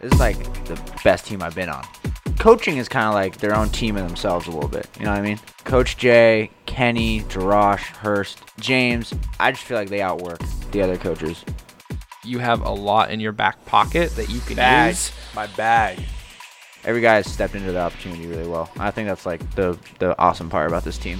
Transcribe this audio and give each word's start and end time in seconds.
this 0.00 0.12
is 0.12 0.20
like 0.20 0.38
the 0.66 0.80
best 1.04 1.26
team 1.26 1.42
I've 1.42 1.54
been 1.54 1.68
on. 1.68 1.84
Coaching 2.38 2.76
is 2.76 2.88
kind 2.88 3.06
of 3.06 3.14
like 3.14 3.38
their 3.38 3.54
own 3.54 3.68
team 3.70 3.96
in 3.96 4.06
themselves 4.06 4.46
a 4.46 4.50
little 4.50 4.68
bit. 4.68 4.88
You 4.98 5.04
know 5.06 5.10
what 5.10 5.18
I 5.18 5.22
mean? 5.22 5.40
Coach 5.64 5.96
Jay, 5.96 6.50
Kenny, 6.66 7.22
Jarash, 7.22 7.80
Hurst, 7.96 8.42
James. 8.60 9.12
I 9.40 9.50
just 9.50 9.64
feel 9.64 9.76
like 9.76 9.88
they 9.88 10.00
outwork 10.02 10.40
the 10.70 10.82
other 10.82 10.96
coaches. 10.96 11.44
You 12.24 12.38
have 12.38 12.62
a 12.62 12.70
lot 12.70 13.10
in 13.10 13.18
your 13.20 13.32
back 13.32 13.64
pocket 13.66 14.14
that 14.16 14.28
you 14.28 14.40
can 14.40 14.56
Bag. 14.56 14.90
use. 14.90 15.12
My 15.34 15.46
bag. 15.48 15.98
Every 16.84 17.00
guy 17.00 17.16
has 17.16 17.30
stepped 17.30 17.54
into 17.56 17.72
the 17.72 17.80
opportunity 17.80 18.26
really 18.26 18.46
well. 18.46 18.70
I 18.78 18.92
think 18.92 19.08
that's 19.08 19.26
like 19.26 19.40
the 19.56 19.76
the 19.98 20.16
awesome 20.18 20.48
part 20.48 20.68
about 20.68 20.84
this 20.84 20.96
team. 20.96 21.18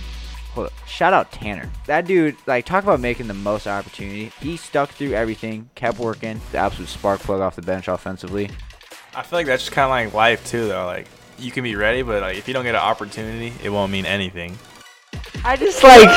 Hold 0.53 0.69
up. 0.69 0.73
Shout 0.87 1.13
out 1.13 1.31
Tanner. 1.33 1.71
That 1.87 2.07
dude, 2.07 2.37
like, 2.47 2.65
talk 2.65 2.85
about 2.85 3.01
making 3.01 3.27
the 3.27 3.35
most 3.35 3.67
opportunity. 3.67 4.33
He 4.41 4.56
stuck 4.56 4.91
through 4.91 5.12
everything, 5.12 5.69
kept 5.74 5.98
working. 5.98 6.41
The 6.52 6.59
absolute 6.59 6.88
spark 6.88 7.20
plug 7.20 7.41
off 7.41 7.56
the 7.56 7.62
bench 7.62 7.88
offensively. 7.88 8.51
I 9.19 9.23
feel 9.23 9.41
like 9.41 9.47
that's 9.47 9.65
just 9.65 9.73
kind 9.73 9.87
of 9.87 9.91
like 9.91 10.15
life 10.15 10.47
too, 10.47 10.69
though. 10.69 10.87
Like 10.87 11.09
you 11.41 11.51
can 11.51 11.65
be 11.65 11.75
ready, 11.75 12.03
but 12.03 12.23
like 12.23 12.39
if 12.39 12.47
you 12.47 12.55
don't 12.55 12.63
get 12.63 12.77
an 12.77 12.81
opportunity, 12.81 13.53
it 13.65 13.69
won't 13.69 13.91
mean 13.91 14.07
anything. 14.07 14.57
I 15.45 15.57
just 15.57 15.83
like. 15.83 16.09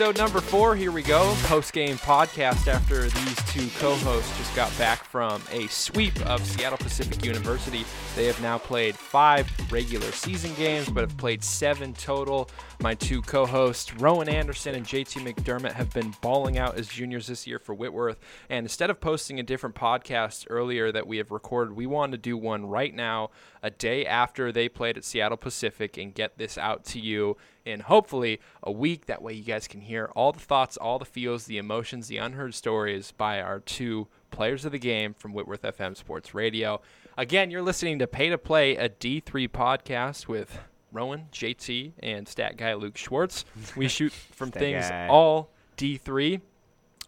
Episode 0.00 0.16
number 0.16 0.40
four. 0.40 0.76
Here 0.76 0.92
we 0.92 1.02
go. 1.02 1.34
Post 1.42 1.72
game 1.72 1.96
podcast 1.96 2.68
after 2.68 3.02
these 3.02 3.36
two 3.52 3.66
co 3.80 3.96
hosts 3.96 4.38
just 4.38 4.54
got 4.54 4.70
back 4.78 5.02
from 5.02 5.42
a 5.50 5.66
sweep 5.66 6.24
of 6.24 6.40
Seattle 6.46 6.78
Pacific 6.78 7.24
University. 7.24 7.84
They 8.14 8.26
have 8.26 8.40
now 8.40 8.58
played 8.58 8.94
five 8.94 9.50
regular 9.72 10.12
season 10.12 10.54
games, 10.54 10.88
but 10.88 11.00
have 11.00 11.16
played 11.16 11.42
seven 11.42 11.94
total. 11.94 12.48
My 12.80 12.94
two 12.94 13.22
co 13.22 13.44
hosts, 13.44 13.92
Rowan 13.96 14.28
Anderson 14.28 14.76
and 14.76 14.86
JT 14.86 15.26
McDermott, 15.26 15.72
have 15.72 15.92
been 15.92 16.14
balling 16.20 16.58
out 16.58 16.78
as 16.78 16.86
juniors 16.86 17.26
this 17.26 17.44
year 17.44 17.58
for 17.58 17.74
Whitworth. 17.74 18.20
And 18.48 18.66
instead 18.66 18.90
of 18.90 19.00
posting 19.00 19.40
a 19.40 19.42
different 19.42 19.74
podcast 19.74 20.46
earlier 20.48 20.92
that 20.92 21.08
we 21.08 21.16
have 21.16 21.32
recorded, 21.32 21.74
we 21.74 21.86
wanted 21.86 22.12
to 22.12 22.18
do 22.18 22.36
one 22.36 22.66
right 22.66 22.94
now, 22.94 23.30
a 23.64 23.70
day 23.70 24.06
after 24.06 24.52
they 24.52 24.68
played 24.68 24.96
at 24.96 25.04
Seattle 25.04 25.36
Pacific, 25.36 25.98
and 25.98 26.14
get 26.14 26.38
this 26.38 26.56
out 26.56 26.84
to 26.84 27.00
you 27.00 27.36
in 27.68 27.80
hopefully 27.80 28.40
a 28.62 28.72
week. 28.72 29.06
That 29.06 29.22
way, 29.22 29.34
you 29.34 29.44
guys 29.44 29.68
can 29.68 29.80
hear 29.80 30.10
all 30.16 30.32
the 30.32 30.40
thoughts, 30.40 30.76
all 30.76 30.98
the 30.98 31.04
feels, 31.04 31.46
the 31.46 31.58
emotions, 31.58 32.08
the 32.08 32.16
unheard 32.16 32.54
stories 32.54 33.12
by 33.12 33.40
our 33.40 33.60
two 33.60 34.08
players 34.30 34.64
of 34.64 34.72
the 34.72 34.78
game 34.78 35.14
from 35.14 35.32
Whitworth 35.32 35.62
FM 35.62 35.96
Sports 35.96 36.34
Radio. 36.34 36.80
Again, 37.16 37.50
you're 37.50 37.62
listening 37.62 37.98
to 38.00 38.06
Pay 38.06 38.30
to 38.30 38.38
Play, 38.38 38.76
a 38.76 38.88
D3 38.88 39.48
podcast 39.48 40.28
with 40.28 40.58
Rowan, 40.92 41.26
JT, 41.32 41.92
and 42.00 42.26
stat 42.26 42.56
guy 42.56 42.74
Luke 42.74 42.96
Schwartz. 42.96 43.44
We 43.76 43.88
shoot 43.88 44.12
from 44.12 44.50
things 44.50 44.88
guy. 44.88 45.08
all 45.08 45.50
D3 45.76 46.40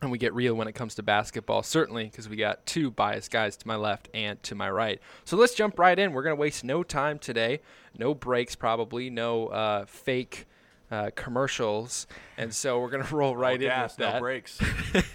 and 0.03 0.11
we 0.11 0.19
get 0.19 0.35
real 0.35 0.55
when 0.55 0.67
it 0.67 0.73
comes 0.73 0.95
to 0.95 1.03
basketball, 1.03 1.63
certainly 1.63 2.05
because 2.05 2.29
we 2.29 2.37
got 2.37 2.65
two 2.65 2.91
biased 2.91 3.31
guys 3.31 3.57
to 3.59 3.69
my 3.69 3.77
left 3.77 4.09
and 4.15 4.43
to 4.45 4.55
my 4.55 4.71
right. 4.71 5.01
So 5.25 5.37
let's 5.37 5.55
jump 5.55 5.79
right 5.79 5.99
in. 5.99 6.13
We're 6.13 6.23
going 6.23 6.37
to 6.37 6.41
waste 6.41 6.65
no 6.65 6.83
time 6.83 7.19
today, 7.19 7.61
no 7.99 8.15
breaks, 8.15 8.55
probably, 8.55 9.11
no 9.11 9.49
uh, 9.49 9.85
fake 9.87 10.47
uh, 10.91 11.11
commercials. 11.15 12.07
And 12.37 12.53
so 12.55 12.81
we're 12.81 12.91
going 12.91 13.05
to 13.07 13.15
roll 13.15 13.37
right 13.37 13.61
no 13.61 13.67
in 13.67 13.71
gas, 13.71 13.91
with 13.93 13.99
that. 13.99 14.15
no 14.15 14.21
breaks. 14.21 14.59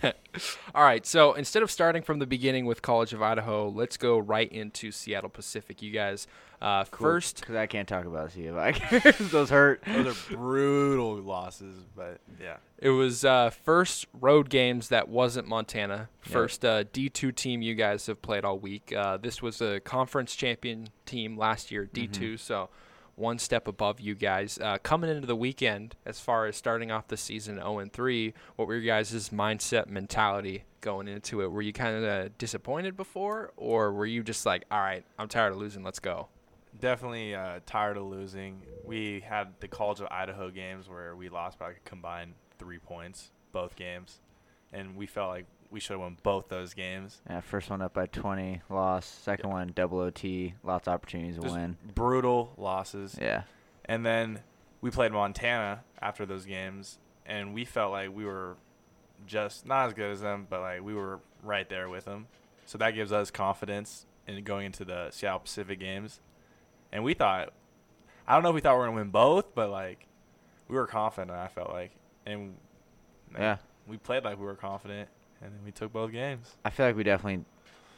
All 0.75 0.83
right, 0.83 1.05
so 1.05 1.33
instead 1.33 1.63
of 1.63 1.71
starting 1.71 2.01
from 2.01 2.19
the 2.19 2.25
beginning 2.27 2.65
with 2.65 2.81
College 2.81 3.13
of 3.13 3.21
Idaho, 3.21 3.69
let's 3.69 3.97
go 3.97 4.17
right 4.17 4.51
into 4.51 4.91
Seattle 4.91 5.29
Pacific. 5.29 5.81
You 5.81 5.91
guys, 5.91 6.27
uh, 6.61 6.83
first, 6.83 7.39
Because 7.39 7.55
I 7.55 7.67
can't 7.67 7.87
talk 7.87 8.05
about 8.05 8.29
CF 8.31 8.53
Vikings. 8.53 9.31
Those 9.31 9.49
hurt. 9.49 9.81
Those 9.85 10.07
are 10.07 10.35
brutal 10.35 11.15
losses, 11.21 11.77
but 11.95 12.19
yeah. 12.41 12.57
It 12.77 12.89
was 12.89 13.23
uh, 13.23 13.49
first 13.49 14.07
road 14.13 14.49
games 14.49 14.89
that 14.89 15.07
wasn't 15.07 15.47
Montana. 15.47 16.09
First 16.21 16.65
uh, 16.65 16.83
D2 16.83 17.33
team 17.35 17.61
you 17.61 17.73
guys 17.75 18.05
have 18.07 18.21
played 18.21 18.43
all 18.43 18.59
week. 18.59 18.93
Uh, 18.95 19.15
this 19.17 19.41
was 19.41 19.61
a 19.61 19.79
conference 19.79 20.35
champion 20.35 20.89
team 21.05 21.37
last 21.37 21.71
year, 21.71 21.89
D2, 21.93 22.37
so 22.39 22.69
one 23.15 23.39
step 23.39 23.67
above 23.67 23.99
you 23.99 24.15
guys. 24.15 24.59
Uh, 24.61 24.77
coming 24.83 25.09
into 25.09 25.27
the 25.27 25.35
weekend, 25.35 25.95
as 26.05 26.19
far 26.19 26.45
as 26.45 26.55
starting 26.55 26.91
off 26.91 27.07
the 27.07 27.17
season 27.17 27.55
0 27.55 27.79
and 27.79 27.91
3, 27.91 28.33
what 28.55 28.67
were 28.67 28.75
your 28.75 28.83
guys' 28.83 29.29
mindset 29.29 29.87
mentality 29.87 30.63
going 30.81 31.07
into 31.07 31.41
it? 31.41 31.51
Were 31.51 31.61
you 31.61 31.73
kind 31.73 32.03
of 32.03 32.37
disappointed 32.37 32.97
before, 32.97 33.51
or 33.57 33.91
were 33.91 34.05
you 34.05 34.23
just 34.23 34.45
like, 34.45 34.63
all 34.69 34.79
right, 34.79 35.03
I'm 35.17 35.27
tired 35.27 35.53
of 35.53 35.57
losing, 35.57 35.83
let's 35.83 35.99
go? 35.99 36.27
Definitely 36.79 37.33
uh, 37.33 37.59
tired 37.65 37.97
of 37.97 38.03
losing. 38.03 38.61
We 38.83 39.21
had 39.21 39.53
the 39.61 39.67
College 39.67 40.01
of 40.01 40.07
Idaho 40.11 40.49
games 40.49 40.89
where 40.89 41.15
we 41.15 41.29
lost 41.29 41.57
by 41.57 41.71
a 41.71 41.73
combined 41.85 42.33
three 42.59 42.79
points, 42.79 43.31
both 43.53 43.75
games, 43.75 44.19
and 44.73 44.95
we 44.95 45.05
felt 45.05 45.29
like 45.29 45.45
we 45.71 45.79
should 45.79 45.93
have 45.93 45.99
won 46.01 46.17
both 46.23 46.47
those 46.49 46.73
games. 46.73 47.21
Yeah, 47.29 47.41
first 47.41 47.69
one 47.69 47.81
up 47.81 47.93
by 47.93 48.05
20, 48.07 48.61
loss. 48.69 49.05
Second 49.05 49.49
one, 49.49 49.71
double 49.75 49.99
OT, 49.99 50.53
lots 50.63 50.87
of 50.87 50.93
opportunities 50.93 51.37
to 51.39 51.51
win. 51.51 51.77
brutal 51.95 52.53
losses. 52.57 53.17
Yeah. 53.19 53.43
And 53.85 54.05
then 54.05 54.39
we 54.81 54.89
played 54.91 55.11
Montana 55.11 55.83
after 56.01 56.25
those 56.25 56.45
games, 56.45 56.97
and 57.25 57.53
we 57.53 57.65
felt 57.65 57.91
like 57.91 58.15
we 58.15 58.25
were 58.25 58.55
just 59.27 59.65
not 59.65 59.87
as 59.87 59.93
good 59.93 60.11
as 60.11 60.21
them, 60.21 60.47
but 60.49 60.61
like 60.61 60.81
we 60.83 60.93
were 60.93 61.19
right 61.43 61.67
there 61.69 61.89
with 61.89 62.05
them. 62.05 62.27
So 62.65 62.77
that 62.79 62.91
gives 62.91 63.11
us 63.11 63.29
confidence 63.31 64.05
in 64.27 64.43
going 64.43 64.67
into 64.67 64.85
the 64.85 65.09
Seattle 65.11 65.39
Pacific 65.39 65.79
games. 65.79 66.19
And 66.91 67.03
we 67.03 67.13
thought, 67.13 67.53
I 68.27 68.33
don't 68.33 68.43
know 68.43 68.49
if 68.49 68.55
we 68.55 68.61
thought 68.61 68.73
we 68.73 68.79
were 68.79 68.85
gonna 68.85 68.97
win 68.97 69.09
both, 69.09 69.53
but 69.53 69.69
like 69.69 70.07
we 70.67 70.75
were 70.75 70.87
confident. 70.87 71.31
I 71.31 71.47
felt 71.47 71.71
like, 71.71 71.91
and 72.25 72.55
like, 73.31 73.41
Yeah. 73.41 73.57
we 73.87 73.97
played 73.97 74.23
like 74.23 74.39
we 74.39 74.45
were 74.45 74.55
confident, 74.55 75.09
and 75.41 75.51
then 75.53 75.59
we 75.65 75.71
took 75.71 75.91
both 75.93 76.11
games. 76.11 76.55
I 76.63 76.69
feel 76.69 76.85
like 76.87 76.95
we 76.95 77.03
definitely 77.03 77.45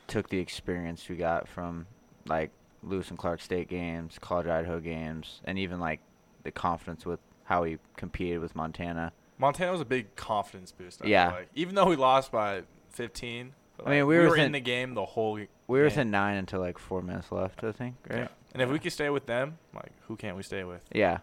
took 0.07 0.29
the 0.29 0.39
experience 0.39 1.07
we 1.09 1.15
got 1.15 1.47
from 1.47 1.85
like 2.27 2.51
Lewis 2.83 3.09
and 3.09 3.17
Clark 3.17 3.41
State 3.41 3.67
games, 3.69 4.17
College 4.19 4.47
Idaho 4.47 4.79
games, 4.79 5.41
and 5.45 5.57
even 5.57 5.79
like 5.79 5.99
the 6.43 6.51
confidence 6.51 7.05
with 7.05 7.19
how 7.45 7.63
we 7.63 7.77
competed 7.95 8.39
with 8.39 8.55
Montana. 8.55 9.11
Montana 9.37 9.71
was 9.71 9.81
a 9.81 9.85
big 9.85 10.15
confidence 10.15 10.71
boost. 10.71 11.03
I 11.03 11.07
Yeah. 11.07 11.31
like. 11.31 11.49
even 11.55 11.75
though 11.75 11.85
we 11.85 11.95
lost 11.95 12.31
by 12.31 12.63
15. 12.91 13.53
but, 13.77 13.87
I 13.87 13.89
mean, 13.91 14.07
we 14.07 14.17
we, 14.17 14.23
were 14.23 14.29
were 14.29 14.37
in 14.37 14.51
the 14.51 14.59
game 14.59 14.93
the 14.95 15.05
whole. 15.05 15.33
We 15.33 15.47
were 15.67 15.77
game. 15.79 15.83
within 15.85 16.11
nine 16.11 16.37
until 16.37 16.59
like 16.59 16.77
four 16.77 17.01
minutes 17.01 17.31
left, 17.31 17.63
I 17.63 17.71
think. 17.71 17.95
Right? 18.09 18.19
Yeah. 18.19 18.27
And 18.53 18.61
if 18.61 18.69
we 18.69 18.79
could 18.79 18.91
stay 18.93 19.09
with 19.09 19.25
them, 19.27 19.57
like 19.73 19.91
who 20.07 20.15
can't 20.15 20.35
we 20.35 20.43
stay 20.43 20.63
with? 20.63 20.81
Yeah. 20.93 21.19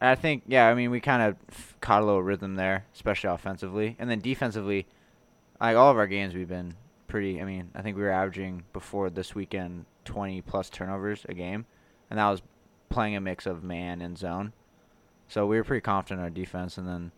And 0.00 0.10
I 0.10 0.14
think, 0.14 0.42
yeah, 0.46 0.68
I 0.68 0.74
mean, 0.74 0.90
we 0.90 1.00
kind 1.00 1.22
of 1.22 1.36
caught 1.80 2.02
a 2.02 2.04
little 2.04 2.22
rhythm 2.22 2.56
there, 2.56 2.86
especially 2.94 3.30
offensively. 3.30 3.96
And 3.98 4.10
then 4.10 4.18
defensively, 4.20 4.86
like 5.62 5.76
all 5.76 5.90
of 5.90 5.96
our 5.96 6.06
games, 6.06 6.34
we've 6.34 6.48
been 6.48 6.74
pretty. 7.08 7.40
I 7.40 7.44
mean, 7.44 7.70
I 7.74 7.82
think 7.82 7.96
we 7.96 8.02
were 8.02 8.10
averaging 8.10 8.64
before 8.72 9.10
this 9.10 9.34
weekend 9.34 9.86
20 10.04 10.40
plus 10.42 10.68
turnovers 10.68 11.24
a 11.28 11.34
game. 11.34 11.66
And 12.10 12.18
that 12.18 12.28
was 12.28 12.42
playing 12.90 13.16
a 13.16 13.20
mix 13.20 13.46
of 13.46 13.62
man 13.62 14.02
and 14.02 14.18
zone. 14.18 14.52
So 15.28 15.46
we 15.46 15.56
were 15.56 15.64
pretty 15.64 15.80
confident 15.80 16.18
in 16.18 16.24
our 16.24 16.30
defense. 16.30 16.76
And 16.76 16.86
then, 16.86 17.12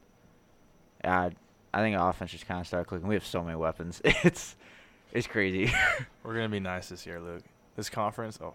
yeah, 1.03 1.31
I 1.73 1.79
think 1.79 1.97
our 1.97 2.11
offense 2.11 2.31
just 2.31 2.47
kind 2.47 2.61
of 2.61 2.67
started 2.67 2.87
clicking. 2.87 3.09
We 3.09 3.15
have 3.15 3.27
so 3.27 3.43
many 3.43 3.57
weapons. 3.57 4.01
It's 4.25 4.57
it's 5.13 5.27
crazy. 5.27 5.73
We're 6.23 6.35
gonna 6.35 6.49
be 6.49 6.61
nice 6.61 6.89
this 6.89 7.07
year, 7.07 7.21
Luke. 7.21 7.45
This 7.77 7.89
conference, 7.89 8.39
oh, 8.43 8.55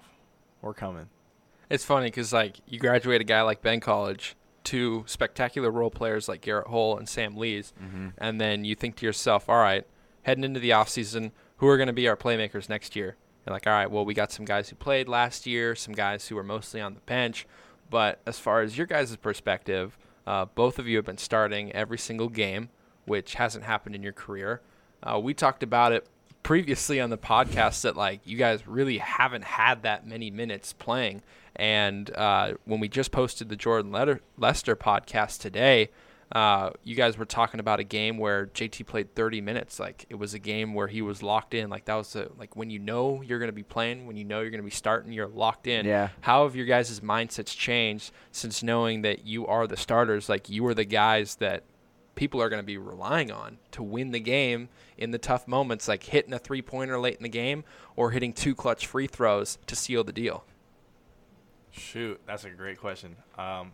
we're 0.62 0.74
coming. 0.74 1.08
It's 1.70 1.84
funny 1.84 2.08
because 2.08 2.32
like 2.32 2.58
you 2.68 2.80
graduate 2.80 3.22
a 3.22 3.26
guy 3.26 3.42
like 3.42 3.62
Ben 3.62 3.80
College, 3.80 4.36
two 4.70 5.04
spectacular 5.08 5.72
role 5.72 5.90
players 5.90 6.30
like 6.30 6.42
Garrett 6.42 6.68
Hull 6.68 6.96
and 6.96 7.10
Sam 7.10 7.36
Lees, 7.36 7.74
mm-hmm. 7.84 8.10
and 8.20 8.40
then 8.40 8.64
you 8.66 8.76
think 8.76 8.96
to 8.98 9.06
yourself, 9.06 9.50
all 9.50 9.58
right, 9.58 9.84
heading 10.22 10.44
into 10.44 10.60
the 10.60 10.70
offseason, 10.70 11.32
who 11.58 11.68
are 11.68 11.76
going 11.76 11.88
to 11.88 11.94
be 11.94 12.08
our 12.08 12.16
playmakers 12.16 12.70
next 12.70 12.96
year? 12.96 13.16
You're 13.46 13.54
like, 13.54 13.66
all 13.66 13.74
right, 13.74 13.90
well, 13.90 14.06
we 14.06 14.14
got 14.14 14.32
some 14.32 14.46
guys 14.46 14.70
who 14.70 14.76
played 14.76 15.10
last 15.10 15.48
year, 15.48 15.76
some 15.76 15.96
guys 15.96 16.28
who 16.28 16.36
were 16.36 16.44
mostly 16.44 16.80
on 16.80 16.94
the 16.94 17.00
bench. 17.02 17.48
But 17.90 18.20
as 18.28 18.38
far 18.38 18.62
as 18.62 18.78
your 18.78 18.86
guys' 18.86 19.16
perspective, 19.16 19.98
uh, 20.28 20.46
both 20.46 20.78
of 20.78 20.88
you 20.88 20.98
have 20.98 21.06
been 21.06 21.18
starting 21.18 21.72
every 21.72 21.98
single 21.98 22.30
game, 22.30 22.70
which 23.06 23.34
hasn't 23.36 23.66
happened 23.66 23.96
in 23.96 24.04
your 24.04 24.14
career. 24.14 24.62
Uh, 25.02 25.20
we 25.20 25.34
talked 25.34 25.64
about 25.64 25.94
it 25.94 26.06
previously 26.44 27.00
on 27.00 27.10
the 27.10 27.18
podcast 27.18 27.82
that 27.82 27.96
like 27.96 28.22
you 28.26 28.38
guys 28.38 28.68
really 28.68 28.98
haven't 28.98 29.44
had 29.44 29.84
that 29.84 30.08
many 30.08 30.32
minutes 30.32 30.74
playing. 30.74 31.22
And 31.56 32.10
uh, 32.16 32.54
when 32.66 32.80
we 32.80 32.88
just 32.88 33.12
posted 33.12 33.50
the 33.50 33.56
Jordan 33.56 33.92
Letter- 33.92 34.22
Lester 34.38 34.76
podcast 34.76 35.40
today, 35.42 35.90
uh, 36.32 36.70
you 36.84 36.96
guys 36.96 37.18
were 37.18 37.26
talking 37.26 37.60
about 37.60 37.80
a 37.80 37.84
game 37.84 38.18
where 38.18 38.46
JT 38.48 38.86
played 38.86 39.16
30 39.16 39.42
minutes. 39.42 39.80
Like 39.80 40.06
it 40.10 40.16
was 40.16 40.34
a 40.34 40.40
game 40.40 40.74
where 40.74 40.88
he 40.88 41.02
was 41.02 41.24
locked 41.24 41.54
in. 41.54 41.70
Like 41.70 41.86
that 41.86 41.96
was 41.96 42.16
a, 42.16 42.30
like 42.38 42.56
when 42.56 42.70
you 42.70 42.80
know 42.80 43.22
you're 43.22 43.40
going 43.40 43.50
to 43.50 43.54
be 43.54 43.64
playing, 43.64 44.06
when 44.06 44.16
you 44.16 44.24
know 44.24 44.42
you're 44.42 44.52
going 44.52 44.62
to 44.62 44.66
be 44.66 44.70
starting, 44.70 45.12
you're 45.12 45.28
locked 45.28 45.68
in. 45.68 45.86
Yeah. 45.86 46.10
How 46.22 46.44
have 46.44 46.56
your 46.56 46.68
guys' 46.68 47.00
mindsets 47.00 47.56
changed 47.58 48.12
since 48.32 48.62
knowing 48.62 49.02
that 49.02 49.26
you 49.26 49.48
are 49.48 49.66
the 49.66 49.78
starters? 49.78 50.30
Like 50.30 50.50
you 50.50 50.66
are 50.68 50.76
the 50.76 50.86
guys 50.86 51.36
that 51.38 51.64
people 52.20 52.42
are 52.42 52.50
going 52.50 52.62
to 52.62 52.66
be 52.66 52.78
relying 52.78 53.32
on 53.32 53.58
to 53.72 53.82
win 53.82 54.12
the 54.12 54.20
game 54.20 54.68
in 54.98 55.12
the 55.12 55.18
tough 55.18 55.48
moments, 55.48 55.88
like 55.88 56.04
hitting 56.04 56.34
a 56.34 56.38
three 56.38 56.62
pointer 56.62 57.00
late 57.00 57.16
in 57.16 57.24
the 57.24 57.30
game 57.30 57.64
or 57.96 58.12
hitting 58.12 58.34
two 58.34 58.54
clutch 58.54 58.86
free 58.86 59.08
throws 59.08 59.58
to 59.68 59.74
seal 59.74 60.04
the 60.04 60.12
deal. 60.12 60.44
Shoot, 61.72 62.20
that's 62.28 62.44
a 62.44 62.50
great 62.50 62.78
question. 62.78 63.16
Um, 63.38 63.72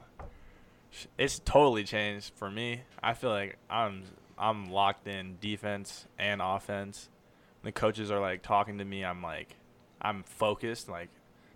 It's 1.17 1.39
totally 1.39 1.85
changed 1.85 2.33
for 2.35 2.51
me. 2.51 2.81
I 3.01 3.15
feel 3.15 3.31
like 3.31 3.57
I'm 3.67 4.03
I'm 4.37 4.69
locked 4.69 5.07
in 5.07 5.37
defense 5.41 6.05
and 6.19 6.39
offense. 6.39 7.09
The 7.63 7.71
coaches 7.71 8.11
are 8.11 8.19
like 8.19 8.43
talking 8.43 8.77
to 8.77 8.85
me. 8.85 9.03
I'm 9.03 9.23
like, 9.23 9.55
I'm 9.99 10.21
focused. 10.21 10.87
Like, 10.87 11.09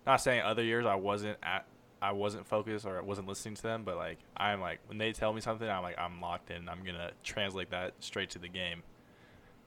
not 0.08 0.16
saying 0.16 0.42
other 0.42 0.64
years 0.64 0.86
I 0.86 0.96
wasn't 0.96 1.38
at, 1.40 1.66
I 2.02 2.12
wasn't 2.12 2.46
focused 2.46 2.86
or 2.86 2.98
I 2.98 3.02
wasn't 3.02 3.28
listening 3.28 3.54
to 3.56 3.62
them, 3.62 3.82
but 3.84 3.96
like 3.96 4.18
I'm 4.36 4.60
like 4.60 4.80
when 4.86 4.98
they 4.98 5.12
tell 5.12 5.32
me 5.32 5.40
something, 5.40 5.68
I'm 5.68 5.82
like 5.82 5.98
I'm 5.98 6.20
locked 6.20 6.50
in. 6.50 6.68
I'm 6.68 6.82
gonna 6.84 7.10
translate 7.22 7.70
that 7.70 7.92
straight 8.00 8.30
to 8.30 8.38
the 8.38 8.48
game, 8.48 8.82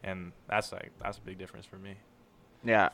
and 0.03 0.31
that's 0.49 0.71
like 0.71 0.91
that's 1.01 1.17
a 1.17 1.21
big 1.21 1.37
difference 1.37 1.65
for 1.65 1.77
me. 1.77 1.95
Yeah, 2.63 2.89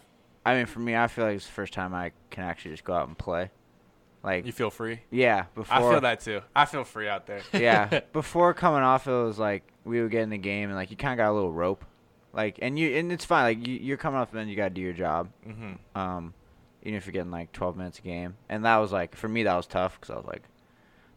I 0.45 0.55
mean, 0.55 0.65
for 0.65 0.79
me, 0.79 0.95
I 0.95 1.07
feel 1.07 1.25
like 1.25 1.35
it's 1.35 1.45
the 1.45 1.51
first 1.51 1.73
time 1.73 1.93
I 1.93 2.11
can 2.31 2.43
actually 2.43 2.71
just 2.71 2.83
go 2.83 2.93
out 2.93 3.07
and 3.07 3.17
play. 3.17 3.51
Like, 4.21 4.45
You 4.45 4.51
feel 4.51 4.69
free. 4.69 4.99
yeah, 5.11 5.45
before 5.55 5.77
I 5.77 5.79
feel 5.79 6.01
that 6.01 6.19
too. 6.19 6.41
I 6.53 6.65
feel 6.65 6.83
free 6.83 7.07
out 7.07 7.25
there. 7.25 7.41
yeah, 7.53 8.01
before 8.13 8.53
coming 8.53 8.81
off, 8.81 9.07
it 9.07 9.11
was 9.11 9.39
like 9.39 9.63
we 9.85 10.01
would 10.01 10.11
get 10.11 10.23
in 10.23 10.29
the 10.29 10.37
game 10.37 10.69
and 10.69 10.75
like 10.77 10.91
you 10.91 10.97
kind 10.97 11.13
of 11.13 11.23
got 11.23 11.31
a 11.31 11.33
little 11.33 11.53
rope, 11.53 11.85
like 12.33 12.59
and 12.61 12.77
you 12.77 12.97
and 12.97 13.11
it's 13.13 13.23
fine. 13.23 13.43
Like 13.43 13.65
you, 13.67 13.75
you're 13.75 13.95
coming 13.97 14.19
off 14.19 14.31
and 14.31 14.39
then 14.39 14.49
you 14.49 14.57
gotta 14.57 14.71
do 14.71 14.81
your 14.81 14.91
job. 14.93 15.29
mm-hmm. 15.47 15.97
Um, 15.97 16.33
even 16.89 16.97
if 16.97 17.05
you're 17.05 17.13
getting 17.13 17.31
like 17.31 17.51
12 17.51 17.77
minutes 17.77 17.99
a 17.99 18.01
game, 18.01 18.35
and 18.49 18.65
that 18.65 18.77
was 18.77 18.91
like 18.91 19.15
for 19.15 19.27
me 19.29 19.43
that 19.43 19.55
was 19.55 19.67
tough 19.67 19.99
because 19.99 20.09
I 20.09 20.17
was 20.17 20.25
like, 20.25 20.41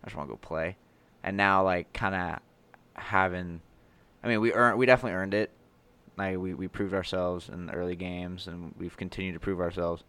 I 0.04 0.06
just 0.06 0.16
want 0.16 0.28
to 0.28 0.34
go 0.34 0.36
play, 0.36 0.76
and 1.22 1.36
now 1.36 1.64
like 1.64 1.92
kind 1.94 2.14
of 2.14 2.40
having, 2.94 3.62
I 4.22 4.28
mean 4.28 4.40
we 4.40 4.52
earned 4.52 4.78
we 4.78 4.84
definitely 4.84 5.16
earned 5.16 5.34
it, 5.34 5.50
like 6.18 6.36
we 6.36 6.52
we 6.52 6.68
proved 6.68 6.92
ourselves 6.92 7.48
in 7.48 7.66
the 7.66 7.72
early 7.72 7.96
games 7.96 8.46
and 8.46 8.74
we've 8.78 8.96
continued 8.96 9.32
to 9.32 9.40
prove 9.40 9.60
ourselves, 9.60 10.04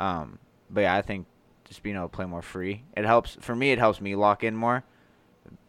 um, 0.00 0.40
but 0.68 0.80
yeah 0.80 0.96
I 0.96 1.02
think 1.02 1.26
just 1.64 1.84
being 1.84 1.96
able 1.96 2.08
to 2.08 2.16
play 2.16 2.26
more 2.26 2.42
free 2.42 2.84
it 2.96 3.04
helps 3.04 3.36
for 3.40 3.56
me 3.56 3.72
it 3.72 3.78
helps 3.78 4.00
me 4.00 4.16
lock 4.16 4.42
in 4.42 4.56
more, 4.56 4.82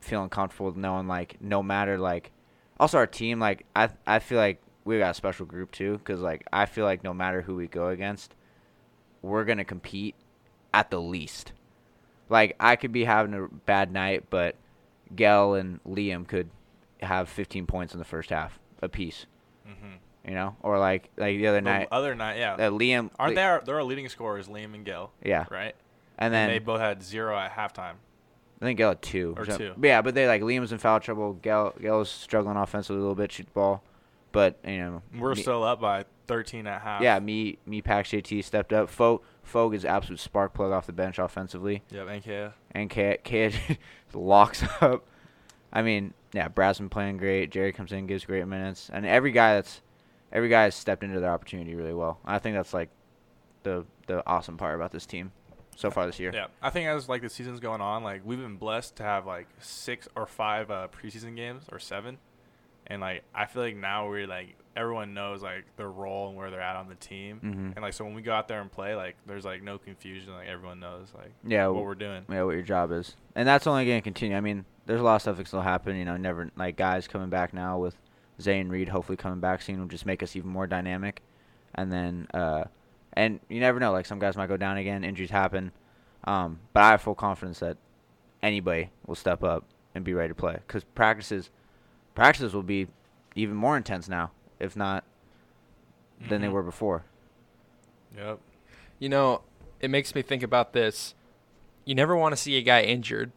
feeling 0.02 0.30
comfortable 0.30 0.74
knowing 0.76 1.08
like 1.08 1.38
no 1.40 1.62
matter 1.62 2.00
like, 2.00 2.32
also 2.80 2.98
our 2.98 3.08
team 3.08 3.40
like 3.40 3.66
I 3.76 3.90
I 4.08 4.18
feel 4.18 4.40
like 4.40 4.64
we 4.84 4.98
got 4.98 5.12
a 5.12 5.14
special 5.14 5.46
group 5.46 5.72
too 5.72 6.00
because 6.00 6.22
like 6.22 6.44
I 6.52 6.66
feel 6.66 6.86
like 6.86 7.04
no 7.04 7.14
matter 7.14 7.44
who 7.44 7.56
we 7.56 7.68
go 7.68 7.90
against 7.90 8.34
we're 9.22 9.46
gonna 9.46 9.66
compete 9.66 10.16
at 10.74 10.92
the 10.92 11.02
least. 11.02 11.54
Like 12.30 12.56
I 12.60 12.76
could 12.76 12.92
be 12.92 13.06
having 13.06 13.34
a 13.34 13.48
bad 13.48 13.92
night, 13.92 14.26
but 14.30 14.56
Gel 15.16 15.54
and 15.54 15.80
Liam 15.84 16.28
could 16.28 16.50
have 17.02 17.30
15 17.30 17.66
points 17.68 17.94
in 17.94 18.00
the 18.00 18.06
first 18.06 18.30
half 18.30 18.60
apiece. 18.82 19.26
Mm-hmm. 19.68 19.96
You 20.28 20.34
know, 20.36 20.56
or 20.62 20.78
like 20.78 21.10
like 21.16 21.38
the 21.38 21.48
other 21.48 21.62
night, 21.62 21.88
other 21.92 22.14
night, 22.14 22.38
yeah. 22.38 22.56
uh, 22.56 22.70
Liam. 22.70 23.12
Aren't 23.18 23.36
they 23.36 23.44
our, 23.44 23.62
they're 23.66 23.76
our 23.76 23.84
leading 23.84 24.10
scorers, 24.10 24.48
Liam 24.48 24.74
and 24.74 24.84
Gil, 24.84 25.12
Yeah, 25.24 25.46
right? 25.50 25.74
and 26.18 26.34
then 26.34 26.50
they 26.50 26.60
both 26.60 26.82
had 26.82 27.02
zero 27.02 27.38
at 27.38 27.54
halftime. 27.54 27.94
I 28.62 28.66
think 28.66 28.80
Gel 28.80 28.90
had 28.90 29.02
two 29.02 29.36
Or 29.38 29.46
two. 29.46 29.74
Yeah, 29.82 30.02
but 30.02 30.16
they 30.16 30.28
like 30.28 30.42
Liam 30.42 30.60
was 30.62 30.72
in 30.74 30.80
foul 30.80 31.00
trouble. 31.00 31.40
Gel 31.42 31.74
Gel 31.82 32.00
was 32.00 32.10
struggling 32.10 32.58
offensively 32.58 32.98
a 32.98 33.02
little 33.02 33.16
bit, 33.16 33.32
shoot 33.32 33.46
the 33.46 33.52
ball, 33.54 33.84
but 34.38 34.60
you 34.64 34.78
know 34.78 35.02
We're 35.18 35.34
me- 35.34 35.42
still 35.42 35.64
up 35.64 35.82
by 35.82 36.06
13 36.28 36.68
at 36.68 36.82
half. 36.84 37.02
yeah 37.02 37.18
me 37.18 37.58
me 37.66 37.82
Pax 37.82 38.10
JT 38.12 38.44
stepped 38.44 38.72
up. 38.72 38.88
Fo 38.88 39.22
Fogue 39.42 39.74
is 39.74 39.84
absolute 39.84 40.20
spark 40.20 40.54
plug 40.54 40.72
off 40.72 40.86
the 40.86 40.94
bench 40.94 41.18
offensively. 41.18 41.82
Yep. 41.90 42.08
NK. 42.18 42.54
and 42.72 42.90
Kid, 42.90 43.24
Kid 43.24 43.56
locks 44.14 44.64
up. 44.82 45.08
I 45.74 45.82
mean, 45.82 46.14
yeah, 46.34 46.50
Brad's 46.50 46.78
been 46.78 46.90
playing 46.90 47.18
great. 47.18 47.50
Jerry 47.50 47.72
comes 47.74 47.92
in, 47.92 48.06
gives 48.06 48.26
great 48.26 48.46
minutes, 48.48 48.92
and 48.94 49.06
every 49.08 49.32
guy 49.32 49.56
that's 49.56 49.82
every 50.32 50.50
guy 50.50 50.64
has 50.64 50.76
stepped 50.76 51.04
into 51.04 51.20
their 51.20 51.32
opportunity 51.32 51.74
really 51.74 51.94
well. 51.96 52.20
I 52.26 52.38
think 52.38 52.56
that's 52.56 52.74
like 52.76 52.90
the 53.64 53.86
the 54.06 54.22
awesome 54.28 54.58
part 54.58 54.76
about 54.76 54.92
this 54.92 55.08
team 55.08 55.32
so 55.76 55.90
far 55.90 56.06
this 56.06 56.20
year. 56.20 56.32
Yeah. 56.34 56.48
I 56.62 56.70
think 56.70 56.88
as 56.88 57.10
like 57.10 57.22
the 57.24 57.30
season's 57.30 57.60
going 57.60 57.82
on, 57.82 58.04
like 58.04 58.22
we've 58.24 58.40
been 58.40 58.58
blessed 58.58 58.98
to 58.98 59.04
have 59.04 59.26
like 59.26 59.48
six 59.60 60.08
or 60.16 60.28
five 60.28 60.70
uh, 60.70 60.88
preseason 60.90 61.36
games 61.36 61.64
or 61.72 61.80
seven, 61.80 62.18
and 62.88 63.02
like 63.02 63.24
I 63.36 63.46
feel 63.46 63.64
like 63.64 63.76
now 63.78 64.08
we're 64.10 64.28
like 64.28 64.56
everyone 64.76 65.14
knows 65.16 65.42
like 65.42 65.66
their 65.76 65.90
role 65.90 66.28
and 66.30 66.38
where 66.38 66.52
they're 66.52 66.62
at 66.62 66.76
on 66.76 66.88
the 66.88 66.96
team, 66.96 67.40
Mhm. 67.44 67.74
and 67.76 67.82
like 67.82 67.94
so 67.94 68.06
when 68.06 68.14
we 68.14 68.22
go 68.22 68.32
out 68.34 68.48
there 68.48 68.62
and 68.62 68.72
play, 68.72 68.96
like 68.96 69.16
there's 69.26 69.46
like 69.46 69.62
no 69.64 69.78
confusion. 69.78 70.34
Like 70.34 70.48
everyone 70.48 70.80
knows 70.80 71.12
like 71.18 71.32
Yeah, 71.44 71.68
what 71.68 71.84
we're 71.84 71.96
doing. 71.96 72.26
yeah, 72.30 72.44
what 72.44 72.52
your 72.52 72.62
job 72.64 72.92
is, 72.92 73.16
and 73.36 73.48
that's 73.48 73.66
only 73.68 73.86
going 73.86 74.00
to 74.00 74.04
continue. 74.04 74.38
I 74.38 74.42
mean, 74.42 74.66
there's 74.86 75.02
a 75.02 75.04
lot 75.04 75.16
of 75.16 75.22
stuff 75.22 75.38
that 75.38 75.48
still 75.48 75.62
happen. 75.62 75.96
You 75.96 76.06
know, 76.06 76.16
never 76.18 76.50
like 76.56 76.76
guys 76.78 77.08
coming 77.08 77.30
back 77.30 77.54
now 77.54 77.78
with 77.80 77.96
Zay 78.40 78.60
and 78.60 78.72
Reed 78.72 78.90
hopefully 78.90 79.18
coming 79.18 79.40
back 79.40 79.62
soon 79.64 79.80
will 79.80 79.88
just 79.88 80.06
make 80.06 80.22
us 80.22 80.36
even 80.36 80.50
more 80.52 80.68
dynamic, 80.68 81.22
and 81.76 81.92
then 81.92 82.28
uh, 82.36 82.66
and 83.14 83.40
you 83.50 83.60
never 83.60 83.80
know. 83.80 83.92
Like 83.92 84.06
some 84.06 84.20
guys 84.20 84.38
might 84.38 84.48
go 84.48 84.58
down 84.58 84.78
again, 84.78 85.04
injuries 85.04 85.32
happen, 85.32 85.72
um, 86.26 86.60
but 86.74 86.84
I 86.84 86.92
have 86.92 87.02
full 87.02 87.16
confidence 87.16 87.60
that 87.60 87.78
anybody 88.44 88.92
will 89.08 89.16
step 89.16 89.44
up 89.44 89.66
and 89.96 90.04
be 90.06 90.14
ready 90.14 90.30
to 90.30 90.36
play 90.36 90.54
because 90.68 90.84
practices 90.84 91.50
practices 92.18 92.52
will 92.52 92.64
be 92.64 92.88
even 93.36 93.56
more 93.56 93.78
intense 93.78 94.10
now, 94.10 94.32
if 94.60 94.76
not 94.76 95.04
than 96.30 96.42
they 96.42 96.48
Mhm. 96.48 96.52
were 96.52 96.64
before. 96.64 97.04
Yep. 98.16 98.40
You 98.98 99.10
know, 99.10 99.44
it 99.80 99.92
makes 99.92 100.16
me 100.16 100.24
think 100.24 100.42
about 100.42 100.74
this. 100.74 101.14
You 101.86 101.94
never 101.94 102.16
want 102.18 102.34
to 102.34 102.36
see 102.36 102.58
a 102.58 102.64
guy 102.64 102.82
injured, 102.82 103.32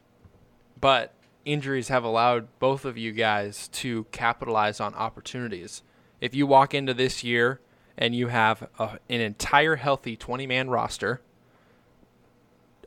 but 0.79 1.13
injuries 1.45 1.89
have 1.89 2.03
allowed 2.03 2.47
both 2.57 2.83
of 2.83 2.97
you 2.97 3.11
guys 3.11 3.67
to 3.67 4.05
capitalize 4.05 4.79
on 4.79 4.95
opportunities. 4.95 5.83
If 6.19 6.33
you 6.33 6.47
walk 6.47 6.73
into 6.73 6.95
this 6.95 7.23
year 7.23 7.59
and 7.95 8.15
you 8.15 8.29
have 8.29 8.67
a, 8.79 8.97
an 9.09 9.21
entire 9.21 9.75
healthy 9.75 10.15
20 10.17 10.47
man 10.47 10.71
roster, 10.71 11.21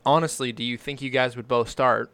honestly, 0.04 0.50
do 0.50 0.64
you 0.64 0.76
think 0.76 1.00
you 1.00 1.10
guys 1.10 1.36
would 1.36 1.46
both 1.46 1.68
start 1.68 2.10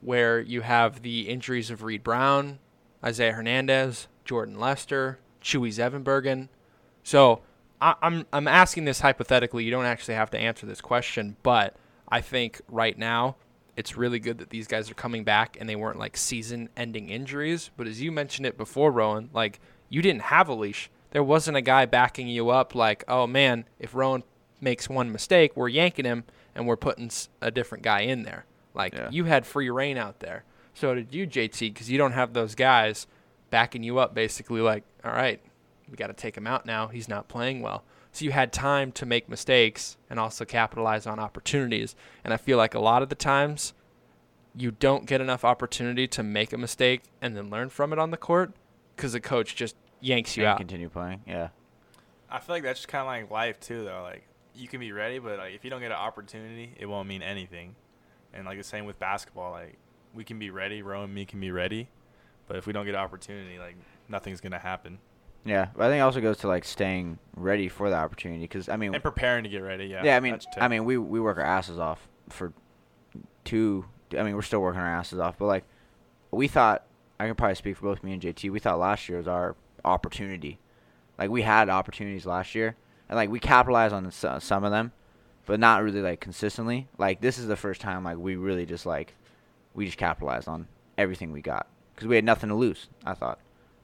where 0.00 0.40
you 0.40 0.62
have 0.62 1.02
the 1.02 1.28
injuries 1.28 1.70
of 1.70 1.82
Reed 1.82 2.02
Brown, 2.02 2.58
Isaiah 3.04 3.32
Hernandez, 3.32 4.08
Jordan 4.24 4.58
Lester, 4.58 5.18
Chewy 5.42 5.68
Zevenbergen? 5.70 6.48
So 7.02 7.40
I, 7.80 7.94
I'm 8.02 8.26
I'm 8.32 8.46
asking 8.48 8.84
this 8.84 9.00
hypothetically. 9.00 9.64
You 9.64 9.70
don't 9.70 9.86
actually 9.86 10.14
have 10.14 10.30
to 10.30 10.38
answer 10.38 10.66
this 10.66 10.80
question, 10.80 11.36
but 11.42 11.74
I 12.08 12.20
think 12.20 12.60
right 12.68 12.96
now 12.98 13.36
it's 13.76 13.96
really 13.96 14.18
good 14.18 14.38
that 14.38 14.50
these 14.50 14.66
guys 14.66 14.90
are 14.90 14.94
coming 14.94 15.24
back 15.24 15.56
and 15.58 15.68
they 15.68 15.76
weren't 15.76 15.98
like 15.98 16.16
season-ending 16.16 17.08
injuries. 17.08 17.70
But 17.76 17.86
as 17.86 18.02
you 18.02 18.12
mentioned 18.12 18.44
it 18.46 18.58
before, 18.58 18.90
Rowan, 18.90 19.30
like 19.32 19.60
you 19.88 20.02
didn't 20.02 20.22
have 20.22 20.48
a 20.48 20.54
leash. 20.54 20.90
There 21.12 21.22
wasn't 21.24 21.56
a 21.56 21.62
guy 21.62 21.86
backing 21.86 22.28
you 22.28 22.50
up. 22.50 22.74
Like, 22.74 23.04
oh 23.08 23.26
man, 23.26 23.64
if 23.78 23.94
Rowan 23.94 24.22
makes 24.60 24.88
one 24.90 25.10
mistake, 25.10 25.56
we're 25.56 25.68
yanking 25.68 26.04
him 26.04 26.24
and 26.54 26.66
we're 26.66 26.76
putting 26.76 27.10
a 27.40 27.50
different 27.50 27.82
guy 27.82 28.00
in 28.00 28.24
there. 28.24 28.44
Like 28.74 28.92
Yeah. 28.94 29.08
you 29.10 29.24
had 29.24 29.46
free 29.46 29.70
reign 29.70 29.96
out 29.96 30.20
there. 30.20 30.44
So 30.80 30.94
did 30.94 31.12
you, 31.14 31.26
JT, 31.26 31.74
because 31.74 31.90
you 31.90 31.98
don't 31.98 32.12
have 32.12 32.32
those 32.32 32.54
guys 32.54 33.06
backing 33.50 33.82
you 33.82 33.98
up. 33.98 34.14
Basically, 34.14 34.62
like, 34.62 34.82
all 35.04 35.12
right, 35.12 35.38
we 35.90 35.96
got 35.96 36.06
to 36.06 36.14
take 36.14 36.38
him 36.38 36.46
out 36.46 36.64
now. 36.64 36.86
He's 36.86 37.06
not 37.06 37.28
playing 37.28 37.60
well. 37.60 37.84
So 38.12 38.24
you 38.24 38.30
had 38.30 38.50
time 38.50 38.90
to 38.92 39.04
make 39.04 39.28
mistakes 39.28 39.98
and 40.08 40.18
also 40.18 40.46
capitalize 40.46 41.06
on 41.06 41.18
opportunities. 41.18 41.94
And 42.24 42.32
I 42.32 42.38
feel 42.38 42.56
like 42.56 42.74
a 42.74 42.80
lot 42.80 43.02
of 43.02 43.10
the 43.10 43.14
times 43.14 43.74
you 44.56 44.70
don't 44.70 45.04
get 45.04 45.20
enough 45.20 45.44
opportunity 45.44 46.08
to 46.08 46.22
make 46.22 46.50
a 46.50 46.58
mistake 46.58 47.02
and 47.20 47.36
then 47.36 47.50
learn 47.50 47.68
from 47.68 47.92
it 47.92 47.98
on 47.98 48.10
the 48.10 48.16
court 48.16 48.52
because 48.96 49.12
the 49.12 49.20
coach 49.20 49.54
just 49.54 49.76
yanks 50.00 50.34
you 50.38 50.44
and 50.44 50.52
out. 50.52 50.56
continue 50.56 50.88
playing. 50.88 51.20
Yeah. 51.26 51.48
I 52.30 52.38
feel 52.38 52.56
like 52.56 52.62
that's 52.62 52.80
just 52.80 52.88
kind 52.88 53.02
of 53.02 53.06
like 53.06 53.30
life 53.30 53.60
too, 53.60 53.84
though. 53.84 54.00
Like 54.02 54.26
you 54.54 54.66
can 54.66 54.80
be 54.80 54.92
ready, 54.92 55.18
but 55.18 55.38
like 55.38 55.54
if 55.54 55.62
you 55.62 55.68
don't 55.68 55.80
get 55.80 55.90
an 55.90 55.98
opportunity, 55.98 56.74
it 56.78 56.86
won't 56.86 57.06
mean 57.06 57.22
anything. 57.22 57.76
And 58.32 58.46
like 58.46 58.56
the 58.56 58.64
same 58.64 58.86
with 58.86 58.98
basketball, 58.98 59.52
like 59.52 59.76
we 60.14 60.24
can 60.24 60.38
be 60.38 60.50
ready, 60.50 60.82
Row 60.82 61.04
and 61.04 61.14
me 61.14 61.24
can 61.24 61.40
be 61.40 61.50
ready, 61.50 61.88
but 62.46 62.56
if 62.56 62.66
we 62.66 62.72
don't 62.72 62.84
get 62.84 62.94
an 62.94 63.00
opportunity, 63.00 63.58
like 63.58 63.76
nothing's 64.08 64.40
gonna 64.40 64.58
happen. 64.58 64.98
Yeah, 65.44 65.68
but 65.74 65.84
I 65.84 65.88
think 65.88 65.98
it 66.00 66.02
also 66.02 66.20
goes 66.20 66.38
to 66.38 66.48
like 66.48 66.64
staying 66.64 67.18
ready 67.34 67.68
for 67.68 67.88
the 67.88 67.96
opportunity 67.96 68.42
because 68.42 68.68
I 68.68 68.76
mean, 68.76 68.94
And 68.94 69.02
preparing 69.02 69.44
to 69.44 69.50
get 69.50 69.60
ready, 69.62 69.86
yeah. 69.86 70.04
yeah, 70.04 70.16
I 70.16 70.20
mean, 70.20 70.38
I 70.58 70.68
mean, 70.68 70.84
we 70.84 70.98
we 70.98 71.20
work 71.20 71.38
our 71.38 71.44
asses 71.44 71.78
off 71.78 72.08
for 72.28 72.52
two. 73.44 73.84
I 74.16 74.22
mean, 74.22 74.34
we're 74.34 74.42
still 74.42 74.60
working 74.60 74.80
our 74.80 74.86
asses 74.86 75.18
off, 75.18 75.38
but 75.38 75.46
like, 75.46 75.64
we 76.30 76.48
thought 76.48 76.84
I 77.18 77.26
can 77.26 77.34
probably 77.36 77.54
speak 77.54 77.76
for 77.76 77.84
both 77.84 78.02
me 78.02 78.12
and 78.12 78.20
JT. 78.22 78.50
We 78.50 78.58
thought 78.58 78.78
last 78.78 79.08
year 79.08 79.18
was 79.18 79.28
our 79.28 79.56
opportunity. 79.84 80.58
Like 81.18 81.30
we 81.30 81.42
had 81.42 81.68
opportunities 81.68 82.26
last 82.26 82.54
year, 82.54 82.76
and 83.08 83.16
like 83.16 83.30
we 83.30 83.40
capitalized 83.40 83.94
on 83.94 84.10
some 84.10 84.64
of 84.64 84.70
them, 84.70 84.92
but 85.46 85.60
not 85.60 85.82
really 85.82 86.00
like 86.02 86.20
consistently. 86.20 86.88
Like 86.98 87.20
this 87.20 87.38
is 87.38 87.46
the 87.46 87.56
first 87.56 87.80
time 87.80 88.04
like 88.04 88.18
we 88.18 88.36
really 88.36 88.66
just 88.66 88.84
like 88.86 89.14
we 89.74 89.86
just 89.86 89.98
capitalized 89.98 90.48
on 90.48 90.68
everything 90.98 91.32
we 91.32 91.40
got 91.42 91.66
because 91.94 92.08
we 92.08 92.16
had 92.16 92.24
nothing 92.24 92.48
to 92.48 92.54
lose. 92.54 92.88
I 93.04 93.14
thought 93.14 93.38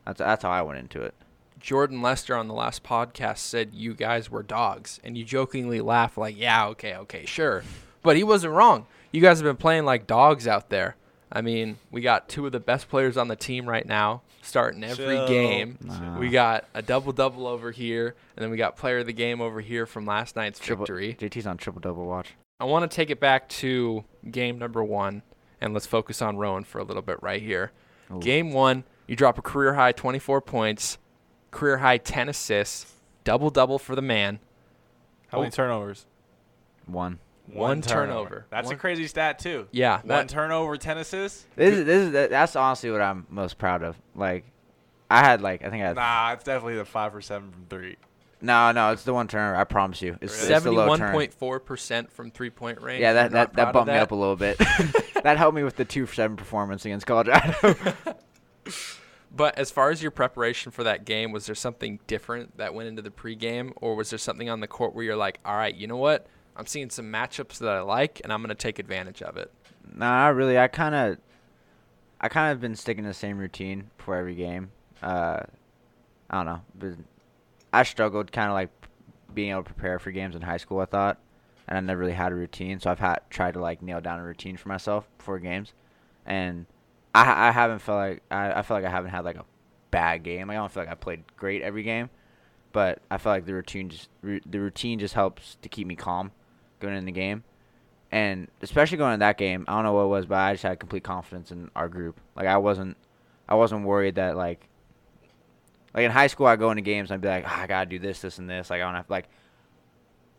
that's 0.04 0.18
that's 0.18 0.42
how 0.42 0.50
I 0.50 0.62
went 0.62 0.78
into 0.78 1.02
it. 1.02 1.14
Jordan 1.58 2.02
Lester 2.02 2.36
on 2.36 2.48
the 2.48 2.54
last 2.54 2.82
podcast 2.84 3.38
said 3.38 3.70
you 3.72 3.94
guys 3.94 4.30
were 4.30 4.42
dogs, 4.42 5.00
and 5.02 5.16
you 5.16 5.24
jokingly 5.24 5.80
laugh 5.80 6.16
like, 6.18 6.36
"Yeah, 6.38 6.66
okay, 6.68 6.94
okay, 6.96 7.24
sure," 7.26 7.64
but 8.02 8.16
he 8.16 8.24
wasn't 8.24 8.52
wrong. 8.52 8.86
You 9.12 9.20
guys 9.20 9.38
have 9.38 9.44
been 9.44 9.56
playing 9.56 9.84
like 9.84 10.06
dogs 10.06 10.46
out 10.46 10.68
there. 10.70 10.96
I 11.32 11.40
mean, 11.42 11.78
we 11.90 12.02
got 12.02 12.28
two 12.28 12.46
of 12.46 12.52
the 12.52 12.60
best 12.60 12.88
players 12.88 13.16
on 13.16 13.28
the 13.28 13.36
team 13.36 13.68
right 13.68 13.84
now, 13.84 14.22
starting 14.42 14.84
every 14.84 15.16
Chill. 15.16 15.26
game. 15.26 15.78
Nah. 15.82 16.18
We 16.18 16.28
got 16.30 16.66
a 16.72 16.82
double 16.82 17.12
double 17.12 17.46
over 17.46 17.72
here, 17.72 18.14
and 18.36 18.44
then 18.44 18.50
we 18.50 18.56
got 18.56 18.76
player 18.76 18.98
of 18.98 19.06
the 19.06 19.12
game 19.12 19.40
over 19.40 19.60
here 19.60 19.86
from 19.86 20.06
last 20.06 20.36
night's 20.36 20.58
Triple, 20.58 20.84
victory. 20.84 21.16
JT's 21.18 21.46
on 21.46 21.56
triple 21.56 21.80
double 21.80 22.06
watch. 22.06 22.34
I 22.60 22.64
want 22.64 22.88
to 22.88 22.94
take 22.94 23.10
it 23.10 23.18
back 23.18 23.48
to 23.50 24.04
game 24.30 24.58
number 24.58 24.84
one, 24.84 25.22
and 25.60 25.72
let's 25.74 25.86
focus 25.86 26.20
on 26.22 26.36
Rowan 26.36 26.64
for 26.64 26.78
a 26.78 26.84
little 26.84 27.02
bit 27.02 27.22
right 27.22 27.40
here. 27.42 27.72
Ooh. 28.12 28.20
Game 28.20 28.52
one, 28.52 28.84
you 29.06 29.16
drop 29.16 29.38
a 29.38 29.42
career 29.42 29.74
high 29.74 29.92
24 29.92 30.40
points, 30.40 30.98
career 31.50 31.78
high 31.78 31.98
10 31.98 32.28
assists, 32.28 32.92
double 33.24 33.50
double 33.50 33.78
for 33.78 33.94
the 33.94 34.02
man. 34.02 34.38
How 35.28 35.38
many 35.38 35.48
Oh. 35.48 35.50
turnovers? 35.50 36.06
One. 36.86 37.18
One 37.52 37.80
turnover. 37.80 38.46
That's 38.50 38.66
One- 38.66 38.74
a 38.74 38.78
crazy 38.78 39.06
stat 39.06 39.38
too. 39.38 39.68
Yeah, 39.70 39.98
One 39.98 40.08
that- 40.08 40.28
turnover, 40.28 40.76
ten 40.76 40.98
assists. 40.98 41.46
This 41.54 41.74
is 41.78 41.84
this 41.86 42.06
is 42.06 42.30
that's 42.30 42.56
honestly 42.56 42.90
what 42.90 43.00
I'm 43.00 43.24
most 43.30 43.56
proud 43.56 43.82
of. 43.84 43.96
Like, 44.16 44.44
I 45.08 45.20
had 45.20 45.40
like 45.42 45.64
I 45.64 45.70
think 45.70 45.82
I 45.84 45.86
had 45.88 45.96
Nah, 45.96 46.32
it's 46.32 46.42
definitely 46.42 46.74
the 46.76 46.84
five 46.84 47.14
or 47.14 47.20
seven 47.20 47.52
from 47.52 47.66
three. 47.70 47.96
No 48.40 48.72
no 48.72 48.92
it's 48.92 49.04
the 49.04 49.14
one 49.14 49.28
turnover. 49.28 49.56
I 49.56 49.64
promise 49.64 50.02
you. 50.02 50.16
It's, 50.20 50.46
the 50.46 50.72
low 50.72 50.96
turn. 50.96 51.14
71.4% 51.14 52.10
from 52.10 52.30
three 52.30 52.50
point 52.50 52.80
range. 52.80 53.00
Yeah, 53.00 53.14
that 53.14 53.32
that, 53.32 53.54
that 53.54 53.72
bumped 53.72 53.92
me 53.92 53.98
up 53.98 54.10
a 54.10 54.14
little 54.14 54.36
bit. 54.36 54.58
that 55.22 55.36
helped 55.38 55.56
me 55.56 55.64
with 55.64 55.76
the 55.76 55.84
two 55.84 56.06
for 56.06 56.14
seven 56.14 56.36
performance 56.36 56.84
against 56.84 57.06
Colorado. 57.06 57.74
But 59.36 59.58
as 59.58 59.70
far 59.70 59.90
as 59.90 60.00
your 60.00 60.10
preparation 60.10 60.72
for 60.72 60.82
that 60.84 61.04
game, 61.04 61.30
was 61.30 61.44
there 61.44 61.54
something 61.54 62.00
different 62.06 62.56
that 62.56 62.72
went 62.72 62.88
into 62.88 63.02
the 63.02 63.10
pregame, 63.10 63.72
or 63.76 63.94
was 63.94 64.08
there 64.08 64.18
something 64.18 64.48
on 64.48 64.60
the 64.60 64.66
court 64.66 64.94
where 64.94 65.04
you're 65.04 65.16
like, 65.16 65.40
all 65.44 65.56
right, 65.56 65.74
you 65.74 65.86
know 65.86 65.98
what? 65.98 66.26
I'm 66.56 66.64
seeing 66.64 66.88
some 66.88 67.12
matchups 67.12 67.58
that 67.58 67.68
I 67.68 67.80
like, 67.80 68.20
and 68.24 68.32
I'm 68.32 68.40
going 68.40 68.48
to 68.48 68.54
take 68.54 68.78
advantage 68.78 69.20
of 69.20 69.36
it. 69.36 69.52
nah, 69.94 70.28
really. 70.28 70.58
I 70.58 70.68
kind 70.68 70.94
of 70.94 71.18
I 72.18 72.28
kind 72.28 72.52
of 72.52 72.60
been 72.62 72.76
sticking 72.76 73.04
to 73.04 73.08
the 73.08 73.14
same 73.14 73.36
routine 73.36 73.90
for 73.98 74.16
every 74.16 74.34
game. 74.34 74.70
Uh, 75.02 75.40
I 76.30 76.36
don't 76.36 76.46
know, 76.46 76.62
but 76.78 76.94
I 77.76 77.82
struggled 77.82 78.32
kind 78.32 78.48
of 78.48 78.54
like 78.54 78.70
being 79.34 79.50
able 79.50 79.64
to 79.64 79.72
prepare 79.72 79.98
for 79.98 80.10
games 80.10 80.34
in 80.34 80.42
high 80.42 80.56
school. 80.56 80.80
I 80.80 80.86
thought, 80.86 81.18
and 81.68 81.76
I 81.76 81.80
never 81.80 82.00
really 82.00 82.12
had 82.12 82.32
a 82.32 82.34
routine, 82.34 82.80
so 82.80 82.90
I've 82.90 82.98
had 82.98 83.20
tried 83.28 83.54
to 83.54 83.60
like 83.60 83.82
nail 83.82 84.00
down 84.00 84.18
a 84.18 84.24
routine 84.24 84.56
for 84.56 84.68
myself 84.68 85.06
before 85.18 85.38
games, 85.38 85.74
and 86.24 86.66
I 87.14 87.48
I 87.48 87.50
haven't 87.50 87.80
felt 87.80 87.98
like 87.98 88.22
I 88.30 88.60
I 88.60 88.62
feel 88.62 88.76
like 88.78 88.86
I 88.86 88.90
haven't 88.90 89.10
had 89.10 89.24
like 89.24 89.36
a 89.36 89.44
bad 89.90 90.22
game. 90.22 90.48
Like, 90.48 90.56
I 90.56 90.60
don't 90.60 90.72
feel 90.72 90.82
like 90.84 90.90
I 90.90 90.94
played 90.94 91.24
great 91.36 91.62
every 91.62 91.82
game, 91.82 92.08
but 92.72 93.00
I 93.10 93.18
feel 93.18 93.32
like 93.32 93.46
the 93.46 93.54
routine 93.54 93.90
just 93.90 94.08
the 94.22 94.58
routine 94.58 94.98
just 94.98 95.14
helps 95.14 95.56
to 95.62 95.68
keep 95.68 95.86
me 95.86 95.96
calm 95.96 96.32
going 96.80 96.96
in 96.96 97.04
the 97.04 97.12
game. 97.12 97.44
And 98.12 98.48
especially 98.62 98.98
going 98.98 99.14
in 99.14 99.20
that 99.20 99.36
game, 99.36 99.64
I 99.68 99.74
don't 99.74 99.84
know 99.84 99.92
what 99.92 100.04
it 100.04 100.08
was, 100.08 100.26
but 100.26 100.38
I 100.38 100.54
just 100.54 100.62
had 100.62 100.78
complete 100.78 101.04
confidence 101.04 101.50
in 101.50 101.70
our 101.76 101.88
group. 101.88 102.20
Like 102.36 102.46
I 102.46 102.56
wasn't, 102.56 102.96
I 103.48 103.56
wasn't 103.56 103.84
worried 103.84 104.14
that 104.14 104.36
like, 104.36 104.68
like 105.96 106.04
in 106.04 106.10
high 106.10 106.26
school, 106.26 106.46
I 106.46 106.56
go 106.56 106.70
into 106.70 106.82
games 106.82 107.10
and 107.10 107.14
I'd 107.14 107.22
be 107.22 107.28
like, 107.28 107.44
"Ah, 107.46 107.62
I 107.62 107.66
gotta 107.66 107.88
do 107.88 107.98
this, 107.98 108.20
this, 108.20 108.38
and 108.38 108.48
this. 108.48 108.68
Like 108.68 108.82
I 108.82 108.84
don't 108.84 108.94
have 108.94 109.08
like. 109.08 109.28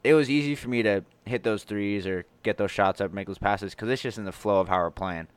It 0.04 0.14
was 0.14 0.30
easy 0.30 0.54
for 0.54 0.70
me 0.70 0.84
to 0.84 1.04
hit 1.26 1.44
those 1.44 1.64
threes 1.64 2.06
or 2.06 2.26
get 2.44 2.58
those 2.58 2.70
shots 2.70 3.02
up, 3.02 3.12
make 3.12 3.28
those 3.28 3.40
passes, 3.40 3.74
because 3.74 3.90
it's 3.90 4.02
just 4.02 4.20
in 4.20 4.26
the 4.26 4.32
flow 4.32 4.62
of 4.62 4.70
how 4.70 4.78
we're 4.78 4.92
playing. 4.92 5.28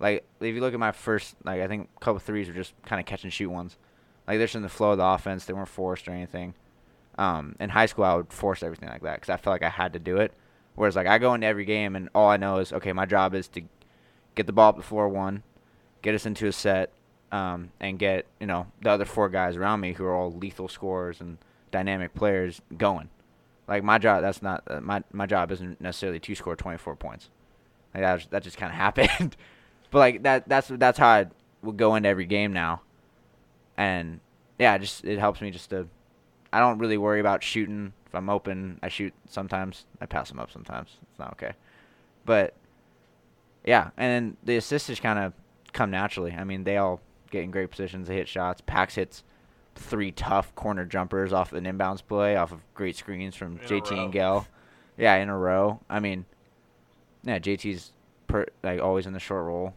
Like 0.00 0.24
if 0.40 0.54
you 0.54 0.60
look 0.62 0.72
at 0.72 0.80
my 0.80 0.92
first, 0.92 1.36
like 1.44 1.60
I 1.60 1.68
think 1.68 1.90
a 1.94 2.00
couple 2.00 2.18
threes 2.18 2.48
were 2.48 2.54
just 2.54 2.72
kind 2.86 2.98
of 2.98 3.06
catch 3.06 3.22
and 3.22 3.32
shoot 3.32 3.50
ones. 3.50 3.76
Like 4.26 4.38
they're 4.38 4.46
just 4.46 4.56
in 4.56 4.62
the 4.62 4.70
flow 4.70 4.92
of 4.92 4.98
the 4.98 5.04
offense. 5.04 5.44
They 5.44 5.52
weren't 5.52 5.68
forced 5.68 6.08
or 6.08 6.12
anything. 6.12 6.54
Um, 7.18 7.54
in 7.60 7.70
high 7.70 7.86
school, 7.86 8.04
I 8.04 8.14
would 8.14 8.32
force 8.32 8.62
everything 8.62 8.88
like 8.88 9.02
that 9.02 9.16
because 9.16 9.30
I 9.30 9.36
felt 9.36 9.52
like 9.52 9.62
I 9.62 9.68
had 9.68 9.92
to 9.92 9.98
do 9.98 10.16
it. 10.16 10.32
Whereas 10.74 10.96
like 10.96 11.06
I 11.06 11.18
go 11.18 11.34
into 11.34 11.46
every 11.46 11.66
game 11.66 11.94
and 11.96 12.08
all 12.14 12.28
I 12.28 12.38
know 12.38 12.58
is 12.58 12.72
okay, 12.72 12.94
my 12.94 13.06
job 13.06 13.34
is 13.34 13.46
to 13.48 13.62
get 14.34 14.46
the 14.46 14.52
ball 14.52 14.70
up 14.70 14.76
the 14.76 14.82
floor 14.82 15.08
one, 15.08 15.42
get 16.00 16.14
us 16.14 16.26
into 16.26 16.46
a 16.46 16.52
set, 16.52 16.90
um, 17.32 17.70
and 17.80 17.98
get 17.98 18.26
you 18.40 18.46
know 18.46 18.66
the 18.82 18.90
other 18.90 19.04
four 19.04 19.28
guys 19.28 19.56
around 19.56 19.80
me 19.80 19.92
who 19.92 20.04
are 20.04 20.14
all 20.14 20.32
lethal 20.32 20.68
scorers 20.68 21.20
and 21.20 21.38
dynamic 21.70 22.14
players 22.14 22.60
going. 22.76 23.08
Like 23.68 23.82
my 23.82 23.98
job, 23.98 24.22
that's 24.22 24.42
not 24.42 24.62
uh, 24.68 24.80
my 24.80 25.02
my 25.12 25.26
job 25.26 25.50
isn't 25.52 25.80
necessarily 25.80 26.20
to 26.20 26.34
score 26.34 26.56
24 26.56 26.96
points. 26.96 27.30
Like 27.94 28.02
that 28.02 28.14
was, 28.14 28.26
that 28.30 28.42
just 28.42 28.56
kind 28.56 28.70
of 28.72 28.76
happened. 28.78 29.36
but 29.90 29.98
like 29.98 30.22
that 30.22 30.48
that's 30.48 30.68
that's 30.68 30.98
how 30.98 31.08
I 31.08 31.26
would 31.62 31.76
go 31.76 31.94
into 31.94 32.08
every 32.08 32.26
game 32.26 32.52
now. 32.52 32.82
And 33.76 34.20
yeah, 34.58 34.78
just 34.78 35.04
it 35.04 35.18
helps 35.18 35.40
me 35.40 35.50
just 35.50 35.70
to 35.70 35.88
I 36.52 36.60
don't 36.60 36.78
really 36.78 36.98
worry 36.98 37.20
about 37.20 37.42
shooting. 37.42 37.92
If 38.06 38.14
I'm 38.14 38.30
open, 38.30 38.78
I 38.82 38.88
shoot 38.88 39.12
sometimes. 39.28 39.84
I 40.00 40.06
pass 40.06 40.28
them 40.28 40.38
up 40.38 40.50
sometimes. 40.50 40.96
It's 41.10 41.18
not 41.18 41.32
okay. 41.32 41.52
But 42.24 42.54
yeah, 43.64 43.90
and 43.96 44.10
then 44.10 44.36
the 44.44 44.56
assists 44.56 44.88
just 44.88 45.02
kind 45.02 45.18
of 45.18 45.32
come 45.72 45.90
naturally. 45.90 46.32
I 46.32 46.44
mean, 46.44 46.64
they 46.64 46.76
all 46.76 47.00
get 47.30 47.44
in 47.44 47.50
great 47.50 47.70
positions. 47.70 48.08
They 48.08 48.16
hit 48.16 48.28
shots. 48.28 48.62
Pax 48.64 48.94
hits 48.94 49.24
three 49.74 50.10
tough 50.12 50.54
corner 50.54 50.84
jumpers 50.84 51.32
off 51.32 51.52
an 51.52 51.64
inbounds 51.64 52.02
play, 52.06 52.36
off 52.36 52.52
of 52.52 52.60
great 52.74 52.96
screens 52.96 53.34
from 53.34 53.58
In 53.58 53.66
JT 53.66 53.92
and 53.92 54.12
Gale. 54.12 54.46
Yeah, 54.96 55.16
in 55.16 55.28
a 55.28 55.36
row. 55.36 55.80
I 55.88 56.00
mean, 56.00 56.24
yeah, 57.22 57.38
JT's 57.38 57.92
per, 58.26 58.46
like 58.62 58.80
always 58.80 59.06
in 59.06 59.12
the 59.12 59.20
short 59.20 59.44
roll. 59.44 59.74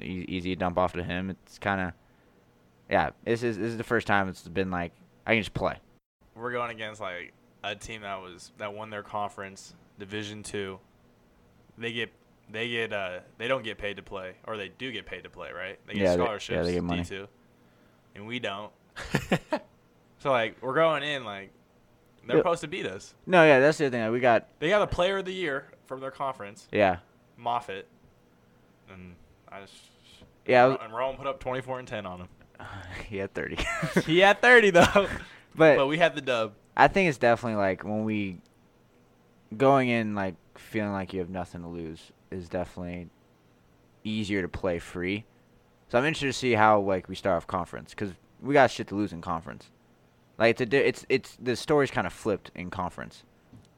E- 0.00 0.24
easy 0.28 0.56
dump 0.56 0.78
off 0.78 0.94
to 0.94 1.02
him. 1.02 1.30
It's 1.30 1.58
kind 1.58 1.80
of 1.80 1.92
yeah. 2.90 3.10
This 3.24 3.42
is 3.42 3.58
this 3.58 3.70
is 3.70 3.76
the 3.76 3.84
first 3.84 4.06
time 4.06 4.28
it's 4.28 4.42
been 4.48 4.70
like 4.70 4.92
I 5.26 5.34
can 5.34 5.42
just 5.42 5.54
play. 5.54 5.76
We're 6.34 6.52
going 6.52 6.70
against 6.70 7.00
like 7.00 7.32
a 7.62 7.74
team 7.74 8.02
that 8.02 8.20
was 8.20 8.52
that 8.58 8.72
won 8.72 8.90
their 8.90 9.02
conference, 9.02 9.74
Division 9.98 10.42
Two. 10.42 10.78
They 11.76 11.92
get 11.92 12.10
they 12.50 12.68
get 12.68 12.92
uh 12.92 13.20
they 13.38 13.48
don't 13.48 13.62
get 13.64 13.78
paid 13.78 13.96
to 13.96 14.02
play, 14.02 14.34
or 14.46 14.56
they 14.56 14.68
do 14.68 14.90
get 14.92 15.06
paid 15.06 15.24
to 15.24 15.30
play, 15.30 15.50
right? 15.52 15.78
They 15.86 15.94
get 15.94 16.02
Yeah, 16.02 16.16
they- 16.16 16.54
yeah, 16.54 16.62
they 16.62 16.72
get 16.74 16.84
money. 16.84 17.02
D 17.02 17.08
two, 17.08 17.28
and 18.14 18.26
we 18.26 18.38
don't. 18.38 18.72
so 20.18 20.30
like 20.30 20.56
we're 20.60 20.74
going 20.74 21.02
in 21.02 21.24
like 21.24 21.50
they're 22.26 22.36
Yeah. 22.36 22.40
supposed 22.40 22.60
to 22.60 22.68
beat 22.68 22.86
us. 22.86 23.14
No, 23.26 23.44
yeah, 23.44 23.58
that's 23.58 23.78
the 23.78 23.86
other 23.86 23.90
thing. 23.96 24.02
Like, 24.04 24.12
we 24.12 24.20
got 24.20 24.46
They 24.60 24.68
got 24.68 24.82
a 24.82 24.86
Player 24.86 25.18
of 25.18 25.24
the 25.24 25.32
Year 25.32 25.66
from 25.86 26.00
their 26.00 26.10
conference, 26.10 26.68
yeah, 26.70 26.98
Moffitt, 27.36 27.86
and 28.92 29.14
I 29.48 29.60
just 29.62 29.74
yeah. 30.46 30.66
Was- 30.66 30.78
and 30.82 30.92
Rome 30.94 31.16
put 31.16 31.26
up 31.26 31.40
twenty 31.40 31.60
four 31.62 31.78
and 31.78 31.88
ten 31.88 32.06
on 32.06 32.20
him. 32.20 32.28
he 33.08 33.16
had 33.18 33.32
thirty. 33.34 33.56
he 34.06 34.18
had 34.20 34.40
thirty 34.40 34.70
though, 34.70 35.08
but 35.54 35.76
but 35.76 35.86
we 35.86 35.98
had 35.98 36.14
the 36.14 36.20
dub. 36.20 36.52
I 36.76 36.88
think 36.88 37.08
it's 37.08 37.18
definitely 37.18 37.56
like 37.56 37.82
when 37.84 38.04
we 38.04 38.38
going 39.56 39.88
in 39.88 40.14
like 40.14 40.34
feeling 40.58 40.92
like 40.92 41.12
you 41.12 41.20
have 41.20 41.28
nothing 41.28 41.60
to 41.62 41.68
lose 41.68 42.12
is 42.32 42.48
definitely 42.48 43.08
easier 44.04 44.42
to 44.42 44.48
play 44.48 44.78
free. 44.78 45.24
So 45.88 45.98
I'm 45.98 46.04
interested 46.04 46.26
to 46.26 46.32
see 46.32 46.52
how 46.52 46.80
like 46.80 47.08
we 47.08 47.14
start 47.14 47.36
off 47.36 47.46
conference 47.46 47.90
because 47.90 48.12
we 48.40 48.54
got 48.54 48.70
shit 48.70 48.88
to 48.88 48.94
lose 48.94 49.12
in 49.12 49.20
conference. 49.20 49.70
Like 50.38 50.52
it's 50.52 50.60
a 50.62 50.66
di- 50.66 50.78
it's 50.78 51.06
it's 51.08 51.36
the 51.40 51.54
story's 51.54 51.90
kind 51.90 52.06
of 52.06 52.12
flipped 52.12 52.50
in 52.54 52.70
conference, 52.70 53.24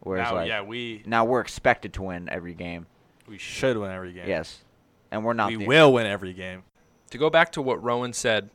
whereas 0.01 0.29
now, 0.31 0.35
like 0.37 0.49
yeah, 0.49 0.63
we 0.63 1.03
now 1.07 1.25
we're 1.25 1.41
expected 1.41 1.93
to 1.95 2.03
win 2.03 2.29
every 2.31 2.55
game. 2.55 2.87
we 3.29 3.39
should 3.39 3.77
win 3.77 3.91
every 3.91 4.13
game. 4.13 4.29
Yes, 4.29 4.63
and 5.11 5.25
we're 5.25 5.33
not. 5.33 5.49
we 5.49 5.57
the- 5.57 5.67
will 5.67 5.93
win 5.93 6.07
every 6.07 6.33
game. 6.33 6.63
To 7.11 7.19
go 7.19 7.29
back 7.31 7.53
to 7.53 7.63
what 7.63 7.83
Rowan 7.83 8.13
said 8.13 8.51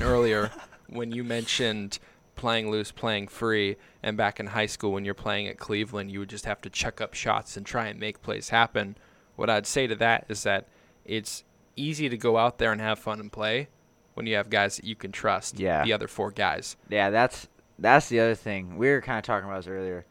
earlier, 0.00 0.50
when 0.88 1.12
you 1.12 1.24
mentioned 1.24 1.98
playing 2.34 2.70
loose, 2.70 2.90
playing 2.90 3.28
free, 3.28 3.76
and 4.02 4.16
back 4.16 4.40
in 4.40 4.46
high 4.48 4.66
school 4.66 4.92
when 4.92 5.04
you're 5.04 5.14
playing 5.14 5.46
at 5.48 5.58
Cleveland, 5.58 6.10
you 6.10 6.18
would 6.18 6.28
just 6.30 6.44
have 6.46 6.60
to 6.62 6.70
check 6.70 7.00
up 7.00 7.14
shots 7.14 7.56
and 7.56 7.64
try 7.64 7.86
and 7.86 7.98
make 8.00 8.20
plays 8.22 8.48
happen. 8.50 8.96
What 9.36 9.50
I'd 9.50 9.66
say 9.66 9.86
to 9.86 9.94
that 9.96 10.26
is 10.28 10.42
that 10.44 10.66
it's 11.04 11.44
easy 11.76 12.08
to 12.08 12.16
go 12.16 12.36
out 12.36 12.58
there 12.58 12.72
and 12.72 12.80
have 12.80 12.98
fun 12.98 13.18
and 13.20 13.32
play 13.32 13.68
when 14.14 14.26
you 14.26 14.36
have 14.36 14.50
guys 14.50 14.76
that 14.76 14.84
you 14.84 14.94
can 14.94 15.10
trust. 15.12 15.58
Yeah. 15.58 15.84
The 15.84 15.92
other 15.92 16.08
four 16.08 16.30
guys. 16.30 16.76
Yeah, 16.88 17.10
that's 17.10 17.48
that's 17.78 18.08
the 18.08 18.20
other 18.20 18.34
thing. 18.34 18.76
We 18.76 18.90
were 18.90 19.00
kind 19.00 19.18
of 19.18 19.24
talking 19.24 19.48
about 19.48 19.64
this 19.64 19.68
earlier. 19.68 20.04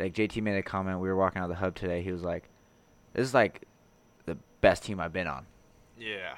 Like 0.00 0.14
JT 0.14 0.42
made 0.42 0.56
a 0.56 0.62
comment. 0.62 1.00
We 1.00 1.08
were 1.08 1.16
walking 1.16 1.40
out 1.40 1.44
of 1.44 1.50
the 1.50 1.56
hub 1.56 1.74
today. 1.74 2.02
He 2.02 2.10
was 2.12 2.22
like, 2.22 2.44
"This 3.12 3.26
is 3.26 3.34
like 3.34 3.62
the 4.26 4.36
best 4.60 4.84
team 4.84 4.98
I've 5.00 5.12
been 5.12 5.26
on," 5.26 5.44
Yeah. 5.98 6.36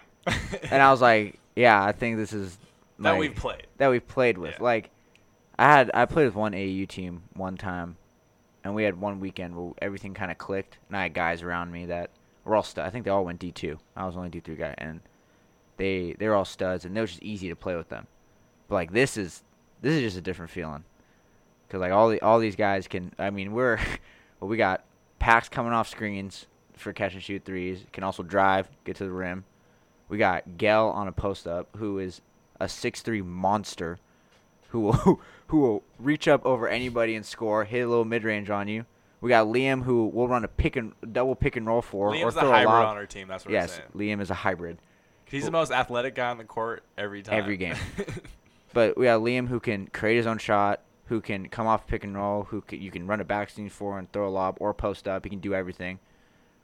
and 0.71 0.83
I 0.83 0.91
was 0.91 1.01
like, 1.01 1.39
"Yeah, 1.55 1.83
I 1.83 1.93
think 1.93 2.17
this 2.17 2.33
is 2.33 2.59
that 2.99 3.17
we've 3.19 3.35
played. 3.35 3.67
that 3.79 3.89
we've 3.89 4.07
played 4.07 4.39
with." 4.39 4.55
Yeah. 4.59 4.63
Like, 4.65 4.91
I 5.59 5.65
had 5.65 5.91
I 5.95 6.07
played 6.07 6.25
with 6.25 6.35
one 6.35 6.55
AU 6.55 6.87
team 6.87 7.23
one 7.35 7.57
time, 7.57 7.97
and 8.65 8.75
we 8.75 8.85
had 8.85 9.01
one 9.01 9.21
weekend 9.21 9.57
where 9.57 9.73
everything 9.81 10.15
kind 10.15 10.31
of 10.31 10.39
clicked, 10.39 10.79
and 10.89 10.97
I 10.97 11.05
had 11.05 11.15
guys 11.15 11.43
around 11.43 11.73
me 11.73 11.87
that 11.87 12.11
were 12.45 12.57
all 12.57 12.63
studs. 12.63 12.87
I 12.87 12.91
think 12.91 13.05
they 13.05 13.11
all 13.11 13.25
went 13.25 13.39
D 13.39 13.53
two. 13.53 13.79
I 13.97 14.07
was 14.07 14.17
only 14.17 14.31
D 14.31 14.41
three 14.41 14.57
guy, 14.57 14.75
and 14.79 15.01
they 15.77 16.15
they 16.19 16.29
were 16.29 16.35
all 16.35 16.45
studs, 16.45 16.85
and 16.85 16.97
it 16.97 17.01
was 17.01 17.11
just 17.11 17.23
easy 17.23 17.49
to 17.49 17.57
play 17.57 17.77
with 17.77 17.89
them. 17.89 18.07
But 18.69 18.75
like 18.75 18.93
this 18.93 19.17
is 19.17 19.43
this 19.81 19.95
is 19.95 20.03
just 20.03 20.19
a 20.19 20.21
different 20.21 20.51
feeling, 20.51 20.85
cause 21.69 21.81
like 21.81 21.93
all 21.93 22.09
the 22.09 22.21
all 22.21 22.39
these 22.39 22.57
guys 22.57 22.87
can. 22.87 23.13
I 23.19 23.31
mean, 23.31 23.53
we're 23.53 23.79
well, 24.41 24.49
we 24.49 24.57
got 24.57 24.85
Pax 25.19 25.49
coming 25.49 25.73
off 25.73 25.89
screens 25.89 26.47
for 26.75 26.93
catch 26.93 27.15
and 27.15 27.23
shoot 27.23 27.45
threes. 27.45 27.85
Can 27.93 28.05
also 28.05 28.23
drive, 28.23 28.69
get 28.85 28.97
to 28.97 29.05
the 29.05 29.11
rim. 29.11 29.45
We 30.09 30.19
got 30.19 30.59
Gell 30.59 30.91
on 30.91 31.09
a 31.09 31.13
post 31.13 31.47
up, 31.47 31.69
who 31.77 31.99
is 31.99 32.21
a 32.61 32.69
six 32.69 33.01
three 33.01 33.23
monster, 33.23 33.99
who 34.71 34.81
will 34.81 35.21
who 35.49 35.61
will 35.61 35.83
reach 35.99 36.29
up 36.29 36.45
over 36.45 36.69
anybody 36.69 37.15
and 37.15 37.25
score, 37.25 37.65
hit 37.65 37.81
a 37.81 37.89
little 37.89 38.05
mid 38.05 38.25
range 38.25 38.51
on 38.51 38.69
you. 38.69 38.87
We 39.21 39.29
got 39.29 39.47
Liam, 39.47 39.83
who 39.83 40.07
will 40.07 40.29
run 40.29 40.45
a 40.45 40.49
pick 40.49 40.77
and 40.77 40.93
double 41.13 41.35
pick 41.35 41.57
and 41.57 41.67
roll 41.67 41.83
for, 41.83 42.09
or 42.09 42.13
Liam's 42.13 42.35
the 42.35 42.41
throw 42.41 42.51
a 42.51 42.53
hybrid 42.53 42.73
lob. 42.73 42.89
on 42.89 42.97
our 42.97 43.07
team. 43.07 43.29
That's 43.29 43.45
what 43.45 43.53
yes, 43.53 43.73
I'm 43.73 43.99
saying. 43.99 44.19
Liam 44.19 44.23
is 44.23 44.31
a 44.31 44.35
hybrid. 44.35 44.79
He's 45.27 45.45
the 45.45 45.51
most 45.51 45.71
athletic 45.71 46.15
guy 46.17 46.31
on 46.31 46.39
the 46.39 46.45
court 46.45 46.83
every 46.99 47.23
time. 47.23 47.39
Every 47.39 47.57
game. 47.57 47.77
But 48.73 48.97
we 48.97 49.07
got 49.07 49.21
Liam 49.21 49.49
who 49.49 49.61
can 49.61 49.89
create 49.89 50.17
his 50.17 50.27
own 50.27 50.39
shot, 50.39 50.81
who 51.07 51.21
can 51.21 51.49
come 51.49 51.67
off 51.67 51.87
pick 51.87 52.05
and 52.05 52.15
roll, 52.15 52.45
who 52.45 52.61
can, 52.61 52.81
you 52.81 52.91
can 52.91 53.07
run 53.07 53.21
a 53.21 53.25
backscreen 53.25 53.71
for 53.71 53.99
and 53.99 54.11
throw 54.13 54.29
a 54.29 54.31
lob 54.31 54.57
or 54.61 54.73
post 54.73 55.09
up. 55.09 55.25
He 55.25 55.31
can 55.31 55.41
do 55.41 55.55
everything. 55.55 55.99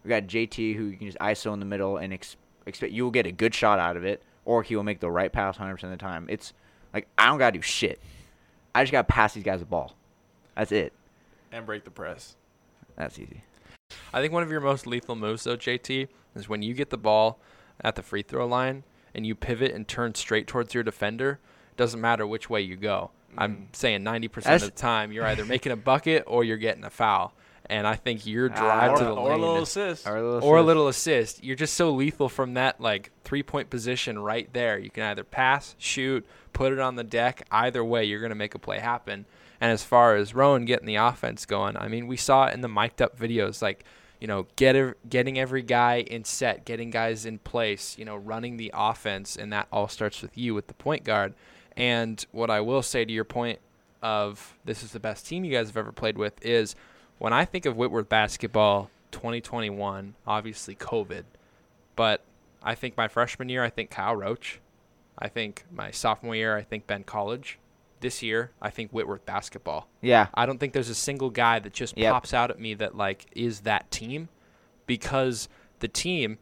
We 0.05 0.09
We 0.09 0.11
got 0.11 0.29
JT 0.29 0.77
who 0.77 0.85
you 0.85 0.97
can 0.97 1.07
just 1.07 1.19
ISO 1.19 1.53
in 1.53 1.59
the 1.59 1.67
middle 1.67 1.97
and 1.97 2.13
ex- 2.13 2.37
expect 2.65 2.93
you 2.93 3.05
will 3.05 3.11
get 3.11 3.27
a 3.27 3.33
good 3.33 3.55
shot 3.55 3.79
out 3.79 3.97
of 3.97 4.05
it, 4.05 4.23
or 4.45 4.63
he 4.63 4.77
will 4.77 4.85
make 4.85 5.01
the 5.01 5.11
right 5.11 5.33
pass 5.33 5.59
100% 5.59 5.83
of 5.83 5.91
the 5.91 5.97
time. 5.97 6.27
It's 6.29 6.53
like 6.93 7.09
I 7.17 7.27
don't 7.27 7.39
gotta 7.39 7.59
do 7.59 7.63
shit. 7.63 8.01
I 8.75 8.83
just 8.83 8.93
gotta 8.93 9.05
pass 9.05 9.35
these 9.35 9.45
guys 9.45 9.61
the 9.61 9.67
ball. 9.67 9.97
That's 10.55 10.73
it. 10.73 10.93
And 11.53 11.67
break 11.67 11.85
the 11.85 11.91
press. 11.91 12.37
That's 12.97 13.19
easy. 13.19 13.43
I 14.13 14.21
think 14.21 14.33
one 14.33 14.43
of 14.43 14.51
your 14.51 14.61
most 14.61 14.87
lethal 14.87 15.17
moves, 15.17 15.45
though, 15.45 15.57
JT, 15.57 16.09
is 16.35 16.49
when 16.49 16.63
you 16.63 16.75
get 16.75 16.91
the 16.91 16.99
ball 16.99 17.39
at 17.81 17.95
the 17.95 18.03
free 18.03 18.23
throw 18.23 18.47
line 18.47 18.85
and 19.15 19.27
you 19.27 19.35
pivot 19.35 19.73
and 19.73 19.87
turn 19.87 20.15
straight 20.15 20.47
towards 20.47 20.75
your 20.75 20.83
defender. 20.83 21.39
It 21.73 21.77
doesn't 21.77 22.01
matter 22.01 22.27
which 22.27 22.51
way 22.51 22.63
you 22.63 22.77
go. 22.77 23.11
I'm 23.39 23.57
mm. 23.57 23.77
saying 23.77 24.03
90% 24.03 24.55
of 24.55 24.61
the 24.63 24.71
time 24.71 25.13
you're 25.13 25.27
either 25.27 25.45
making 25.45 25.73
a 25.73 25.77
bucket 25.77 26.25
or 26.27 26.45
you're 26.45 26.57
getting 26.57 26.85
a 26.85 26.91
foul. 26.91 27.35
And 27.69 27.87
I 27.87 27.97
think 27.97 28.27
your 28.27 28.49
drive 28.49 28.93
or, 28.93 28.97
to 28.99 29.05
the 29.05 29.15
or 29.15 29.33
a 29.33 29.37
little 29.37 29.57
is- 29.63 29.69
assist. 29.69 30.07
Or 30.07 30.17
a 30.17 30.23
little. 30.23 30.49
or 30.49 30.57
a 30.57 30.61
assist. 30.61 30.67
little 30.67 30.89
assist. 30.89 31.45
You're 31.45 31.57
just 31.57 31.75
so 31.75 31.91
lethal 31.91 32.29
from 32.29 32.55
that 32.55 32.81
like 32.81 33.11
three 33.25 33.43
point 33.43 33.71
position 33.71 34.19
right 34.19 34.49
there. 34.53 34.79
You 34.79 34.91
can 34.91 35.03
either 35.05 35.25
pass, 35.25 35.75
shoot, 35.79 36.25
put 36.53 36.73
it 36.73 36.79
on 36.79 36.97
the 36.97 37.05
deck. 37.05 37.47
Either 37.51 37.85
way, 37.85 38.05
you're 38.05 38.21
gonna 38.21 38.35
make 38.35 38.55
a 38.55 38.59
play 38.59 38.79
happen. 38.79 39.27
And 39.61 39.73
as 39.73 39.83
far 39.83 40.17
as 40.17 40.35
Rowan 40.35 40.65
getting 40.67 40.87
the 40.87 40.97
offense 40.97 41.47
going, 41.47 41.77
I 41.77 41.89
mean, 41.89 42.07
we 42.07 42.17
saw 42.17 42.47
it 42.47 42.55
in 42.55 42.61
the 42.61 42.69
mic'd 42.69 43.01
up 43.03 43.19
videos, 43.19 43.63
like 43.63 43.85
you 44.21 44.27
know, 44.27 44.47
get 44.57 44.75
ev- 44.77 44.95
getting 45.09 45.39
every 45.39 45.63
guy 45.63 45.97
in 45.97 46.25
set, 46.25 46.65
getting 46.65 46.91
guys 46.91 47.27
in 47.27 47.39
place, 47.39 47.99
you 47.99 48.05
know, 48.05 48.17
running 48.17 48.57
the 48.57 48.71
offense, 48.75 49.37
and 49.37 49.53
that 49.53 49.67
all 49.71 49.89
starts 49.89 50.23
with 50.23 50.39
you 50.39 50.55
with 50.55 50.69
the 50.69 50.75
point 50.75 51.05
guard. 51.05 51.35
And 51.77 52.25
what 52.33 52.49
I 52.49 52.61
will 52.63 52.83
say 52.83 53.05
to 53.05 53.13
your 53.13 53.25
point 53.25 53.59
of 54.03 54.57
this 54.65 54.83
is 54.83 54.93
the 54.93 55.01
best 55.01 55.27
team 55.27 55.45
you 55.45 55.53
guys 55.53 55.67
have 55.69 55.77
ever 55.77 55.93
played 55.93 56.17
with 56.17 56.43
is 56.45 56.75
when 57.19 57.33
I 57.33 57.45
think 57.45 57.67
of 57.67 57.77
Whitworth 57.77 58.09
basketball 58.09 58.91
2021, 59.13 60.15
obviously 60.27 60.75
COVID, 60.75 61.25
but 61.95 62.23
I 62.63 62.75
think 62.75 62.97
my 62.97 63.09
freshman 63.09 63.49
year, 63.49 63.63
I 63.65 63.71
think 63.71 63.91
Kyle 63.91 64.17
Roach. 64.17 64.61
I 65.19 65.29
think 65.29 65.65
my 65.73 65.91
sophomore 65.91 66.35
year, 66.35 66.57
I 66.57 66.63
think 66.63 66.87
Ben 66.87 67.03
College. 67.05 67.59
This 68.01 68.23
year, 68.23 68.51
I 68.61 68.69
think 68.69 68.91
Whitworth 68.91 69.25
basketball. 69.25 69.89
Yeah. 70.03 70.27
I 70.35 70.45
don't 70.45 70.59
think 70.59 70.75
there's 70.75 70.91
a 70.91 70.95
single 70.95 71.31
guy 71.31 71.59
that 71.59 71.73
just 71.73 71.97
Yep. 71.97 72.13
pops 72.13 72.35
out 72.35 72.51
at 72.51 72.61
me 72.61 72.75
that 72.75 72.95
like 72.95 73.25
is 73.33 73.61
that 73.61 73.91
team 73.91 74.29
because 74.87 75.49
the 75.81 75.89
team 75.89 76.37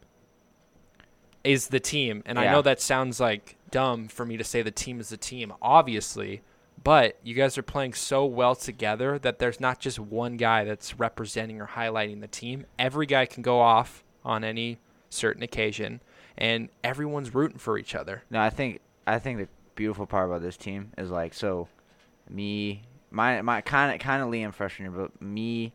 is 1.45 1.69
the 1.69 1.78
team. 1.78 2.23
And 2.26 2.38
I 2.38 2.50
know 2.50 2.62
that 2.62 2.81
sounds 2.81 3.21
like 3.21 3.57
dumb 3.71 4.09
for 4.09 4.26
me 4.26 4.37
to 4.37 4.43
say 4.45 4.62
the 4.62 4.71
team 4.73 4.99
is 4.99 5.11
the 5.11 5.16
team, 5.16 5.52
obviously, 5.62 6.43
but 6.85 7.19
you 7.23 7.35
guys 7.35 7.57
are 7.57 7.62
playing 7.62 7.95
so 7.95 8.26
well 8.26 8.55
together 8.55 9.19
that 9.19 9.38
there's 9.38 9.59
not 9.59 9.81
just 9.81 9.99
one 9.99 10.37
guy 10.37 10.64
that's 10.64 10.99
representing 10.99 11.61
or 11.61 11.67
highlighting 11.67 12.21
the 12.21 12.29
team. 12.29 12.67
Every 12.79 13.07
guy 13.07 13.25
can 13.25 13.43
go 13.43 13.61
off 13.61 14.05
on 14.23 14.45
any 14.45 14.79
certain 15.09 15.43
occasion 15.43 16.03
and 16.37 16.69
everyone's 16.83 17.35
rooting 17.35 17.59
for 17.59 17.79
each 17.79 17.95
other. 17.95 18.23
No, 18.31 18.41
I 18.41 18.50
think 18.50 18.81
I 19.07 19.19
think 19.19 19.38
the 19.38 19.49
beautiful 19.75 20.07
part 20.07 20.29
about 20.29 20.43
this 20.43 20.59
team 20.59 20.93
is 20.99 21.11
like 21.11 21.33
so, 21.33 21.69
me, 22.29 22.83
my 23.11 23.41
my 23.41 23.62
kind 23.62 23.95
of 23.95 24.00
kind 24.00 24.23
of 24.23 24.29
Liam 24.29 24.53
freshman 24.53 24.93
year, 24.93 25.00
but 25.00 25.23
me, 25.23 25.73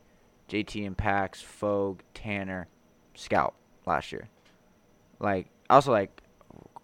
JT 0.48 0.86
and 0.86 0.96
Pax, 0.96 1.40
Fogue, 1.40 2.00
Tanner, 2.14 2.68
Scout 3.14 3.54
last 3.84 4.12
year. 4.12 4.28
Like 5.18 5.48
also 5.68 5.90
like, 5.90 6.22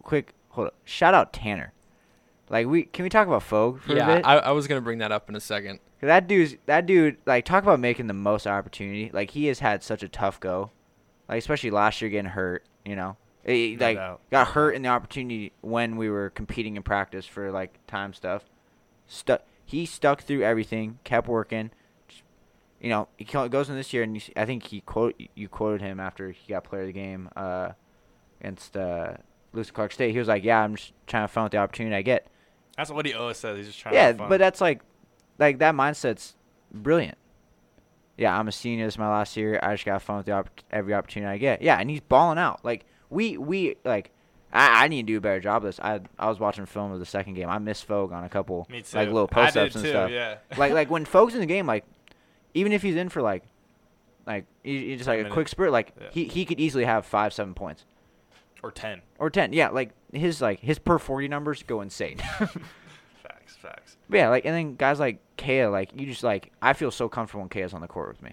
quick 0.02 0.34
hold 0.48 0.68
up, 0.68 0.74
shout 0.84 1.14
out 1.14 1.32
Tanner. 1.32 1.72
Like 2.48 2.66
we 2.66 2.84
can 2.84 3.02
we 3.02 3.08
talk 3.08 3.26
about 3.26 3.42
Fogue 3.42 3.80
for 3.80 3.92
a 3.92 3.96
yeah, 3.96 4.06
bit? 4.16 4.26
I, 4.26 4.36
I 4.38 4.50
was 4.52 4.66
going 4.66 4.80
to 4.80 4.84
bring 4.84 4.98
that 4.98 5.10
up 5.12 5.28
in 5.28 5.34
a 5.36 5.40
second. 5.40 5.80
that 6.00 6.28
dude's 6.28 6.56
that 6.66 6.86
dude 6.86 7.16
like 7.26 7.44
talk 7.44 7.62
about 7.64 7.80
making 7.80 8.06
the 8.06 8.14
most 8.14 8.46
opportunity. 8.46 9.10
Like 9.12 9.30
he 9.32 9.46
has 9.46 9.58
had 9.58 9.82
such 9.82 10.02
a 10.02 10.08
tough 10.08 10.38
go, 10.38 10.70
like 11.28 11.38
especially 11.38 11.70
last 11.70 12.00
year 12.00 12.10
getting 12.10 12.30
hurt. 12.30 12.64
You 12.84 12.94
know, 12.94 13.16
He, 13.44 13.76
No 13.80 13.84
like 13.86 13.96
doubt. 13.96 14.20
got 14.30 14.48
hurt 14.48 14.72
in 14.76 14.82
the 14.82 14.88
opportunity 14.90 15.52
when 15.60 15.96
we 15.96 16.08
were 16.08 16.30
competing 16.30 16.76
in 16.76 16.82
practice 16.84 17.26
for 17.26 17.50
like 17.50 17.84
time 17.88 18.12
stuff. 18.12 18.44
Stuck. 19.08 19.42
He 19.64 19.84
stuck 19.86 20.22
through 20.22 20.42
everything, 20.42 21.00
kept 21.02 21.26
working. 21.26 21.72
Just, 22.08 22.22
you 22.80 22.88
know, 22.90 23.08
he 23.16 23.24
goes 23.24 23.68
in 23.68 23.74
this 23.74 23.92
year, 23.92 24.04
and 24.04 24.14
you, 24.14 24.20
s- 24.20 24.30
I 24.36 24.44
think 24.44 24.62
he 24.68 24.80
quote 24.82 25.20
you 25.34 25.48
quoted 25.48 25.82
him 25.82 25.98
after 25.98 26.30
he 26.30 26.52
got 26.52 26.62
player 26.62 26.82
of 26.82 26.86
the 26.86 26.92
game 26.92 27.28
uh, 27.34 27.70
against 28.40 28.76
uh, 28.76 29.14
Lewis 29.52 29.72
Clark 29.72 29.90
State. 29.90 30.12
He 30.12 30.18
was 30.20 30.28
like, 30.28 30.44
"Yeah, 30.44 30.60
I'm 30.60 30.76
just 30.76 30.92
trying 31.08 31.24
to 31.24 31.28
find 31.32 31.46
out 31.46 31.50
the 31.50 31.56
opportunity 31.58 31.96
I 31.96 32.02
get." 32.02 32.28
That's 32.76 32.90
what 32.90 33.06
he 33.06 33.14
always 33.14 33.36
says. 33.36 33.56
He's 33.56 33.66
just 33.66 33.78
trying 33.80 33.94
yeah, 33.94 34.00
to 34.02 34.06
have 34.08 34.18
fun. 34.18 34.28
but 34.28 34.38
that's 34.38 34.60
like, 34.60 34.82
like 35.38 35.58
that 35.58 35.74
mindset's 35.74 36.34
brilliant. 36.72 37.16
Yeah, 38.18 38.38
I'm 38.38 38.48
a 38.48 38.52
senior. 38.52 38.86
This 38.86 38.94
is 38.94 38.98
my 38.98 39.08
last 39.08 39.36
year. 39.36 39.58
I 39.62 39.74
just 39.74 39.84
got 39.84 40.00
fun 40.02 40.18
with 40.18 40.26
the 40.26 40.32
opp- 40.32 40.60
every 40.70 40.94
opportunity 40.94 41.30
I 41.30 41.38
get. 41.38 41.60
Yeah, 41.62 41.76
and 41.78 41.90
he's 41.90 42.00
balling 42.00 42.38
out. 42.38 42.64
Like 42.64 42.84
we 43.10 43.36
we 43.36 43.76
like. 43.84 44.10
I, 44.52 44.84
I 44.84 44.88
need 44.88 45.06
to 45.06 45.12
do 45.12 45.18
a 45.18 45.20
better 45.20 45.40
job 45.40 45.56
of 45.56 45.64
this. 45.64 45.78
I 45.80 46.00
I 46.18 46.28
was 46.28 46.38
watching 46.40 46.64
film 46.66 46.92
of 46.92 46.98
the 46.98 47.04
second 47.04 47.34
game. 47.34 47.48
I 47.50 47.58
missed 47.58 47.84
Fogue 47.84 48.12
on 48.12 48.24
a 48.24 48.28
couple 48.28 48.66
like 48.70 48.92
little 48.94 49.26
post 49.28 49.56
ups 49.56 49.74
and 49.74 49.84
too, 49.84 49.90
stuff. 49.90 50.10
Yeah. 50.10 50.36
like 50.56 50.72
like 50.72 50.88
when 50.90 51.04
Fogue's 51.06 51.34
in 51.34 51.40
the 51.40 51.46
game, 51.46 51.66
like 51.66 51.84
even 52.54 52.72
if 52.72 52.80
he's 52.80 52.96
in 52.96 53.10
for 53.10 53.20
like 53.20 53.42
like 54.26 54.46
he, 54.62 54.86
he 54.90 54.96
just 54.96 55.08
like 55.08 55.16
a 55.18 55.22
minute. 55.24 55.32
quick 55.34 55.48
spurt, 55.48 55.72
like 55.72 55.92
Yeah. 56.00 56.06
he 56.12 56.24
he 56.24 56.44
could 56.46 56.58
easily 56.60 56.84
have 56.84 57.04
five 57.04 57.34
seven 57.34 57.52
points 57.54 57.84
or 58.66 58.70
ten. 58.70 59.02
or 59.18 59.30
ten. 59.30 59.52
Yeah, 59.52 59.68
like 59.68 59.90
his 60.12 60.40
like 60.42 60.60
his 60.60 60.78
per 60.78 60.98
forty 60.98 61.28
numbers 61.28 61.62
go 61.62 61.80
insane. 61.80 62.18
Facts. 63.22 63.56
Facts. 63.60 63.96
But 64.08 64.18
yeah, 64.18 64.28
like 64.28 64.44
and 64.44 64.54
then 64.54 64.74
guys 64.76 64.98
like 65.00 65.20
Kea, 65.36 65.66
like 65.66 65.90
you 65.98 66.06
just 66.06 66.22
like 66.22 66.52
I 66.60 66.72
feel 66.72 66.90
so 66.90 67.08
comfortable 67.08 67.40
when 67.40 67.48
Kea's 67.48 67.74
on 67.74 67.80
the 67.80 67.86
court 67.88 68.08
with 68.08 68.22
me. 68.22 68.32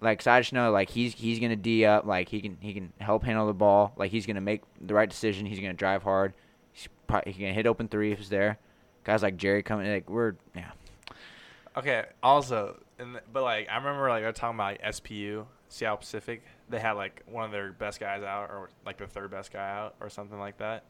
Like, 0.00 0.18
'cause 0.18 0.26
I 0.26 0.40
just 0.40 0.52
know 0.52 0.70
like 0.70 0.90
he's 0.90 1.14
he's 1.14 1.40
gonna 1.40 1.56
d 1.56 1.84
up, 1.84 2.04
like 2.04 2.28
he 2.28 2.40
can 2.40 2.58
he 2.60 2.74
can 2.74 2.92
help 2.98 3.24
handle 3.24 3.46
the 3.46 3.54
ball, 3.54 3.92
like 3.96 4.10
he's 4.10 4.26
gonna 4.26 4.40
make 4.40 4.62
the 4.80 4.92
right 4.94 5.08
decision, 5.08 5.46
he's 5.46 5.60
gonna 5.60 5.72
drive 5.72 6.02
hard, 6.02 6.34
he's 6.72 6.88
probably 7.06 7.32
he 7.32 7.42
can 7.44 7.54
hit 7.54 7.66
open 7.66 7.88
three 7.88 8.12
if 8.12 8.18
he's 8.18 8.28
there. 8.28 8.58
Guys 9.04 9.22
like 9.22 9.36
Jerry 9.36 9.62
coming, 9.62 9.90
like 9.90 10.10
we're 10.10 10.34
yeah, 10.54 10.70
Okay. 11.76 12.04
Also, 12.22 12.80
and 12.98 13.20
but 13.32 13.42
like 13.42 13.68
I 13.70 13.76
remember 13.76 14.08
like 14.08 14.24
I 14.24 14.26
was 14.26 14.36
talking 14.36 14.56
about 14.56 14.72
like, 14.72 14.82
SPU 14.82 15.46
Seattle 15.68 15.96
Pacific. 15.98 16.42
They 16.68 16.80
had 16.80 16.92
like 16.92 17.22
one 17.26 17.44
of 17.44 17.50
their 17.52 17.72
best 17.72 18.00
guys 18.00 18.22
out, 18.22 18.50
or 18.50 18.70
like 18.86 18.98
the 18.98 19.06
third 19.06 19.30
best 19.30 19.52
guy 19.52 19.68
out, 19.70 19.94
or 20.00 20.08
something 20.08 20.38
like 20.38 20.58
that. 20.58 20.84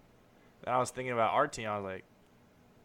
And 0.64 0.74
I 0.74 0.78
was 0.78 0.90
thinking 0.90 1.12
about 1.12 1.32
our 1.34 1.46
team. 1.48 1.68
I 1.68 1.76
was 1.76 1.84
like, 1.84 2.04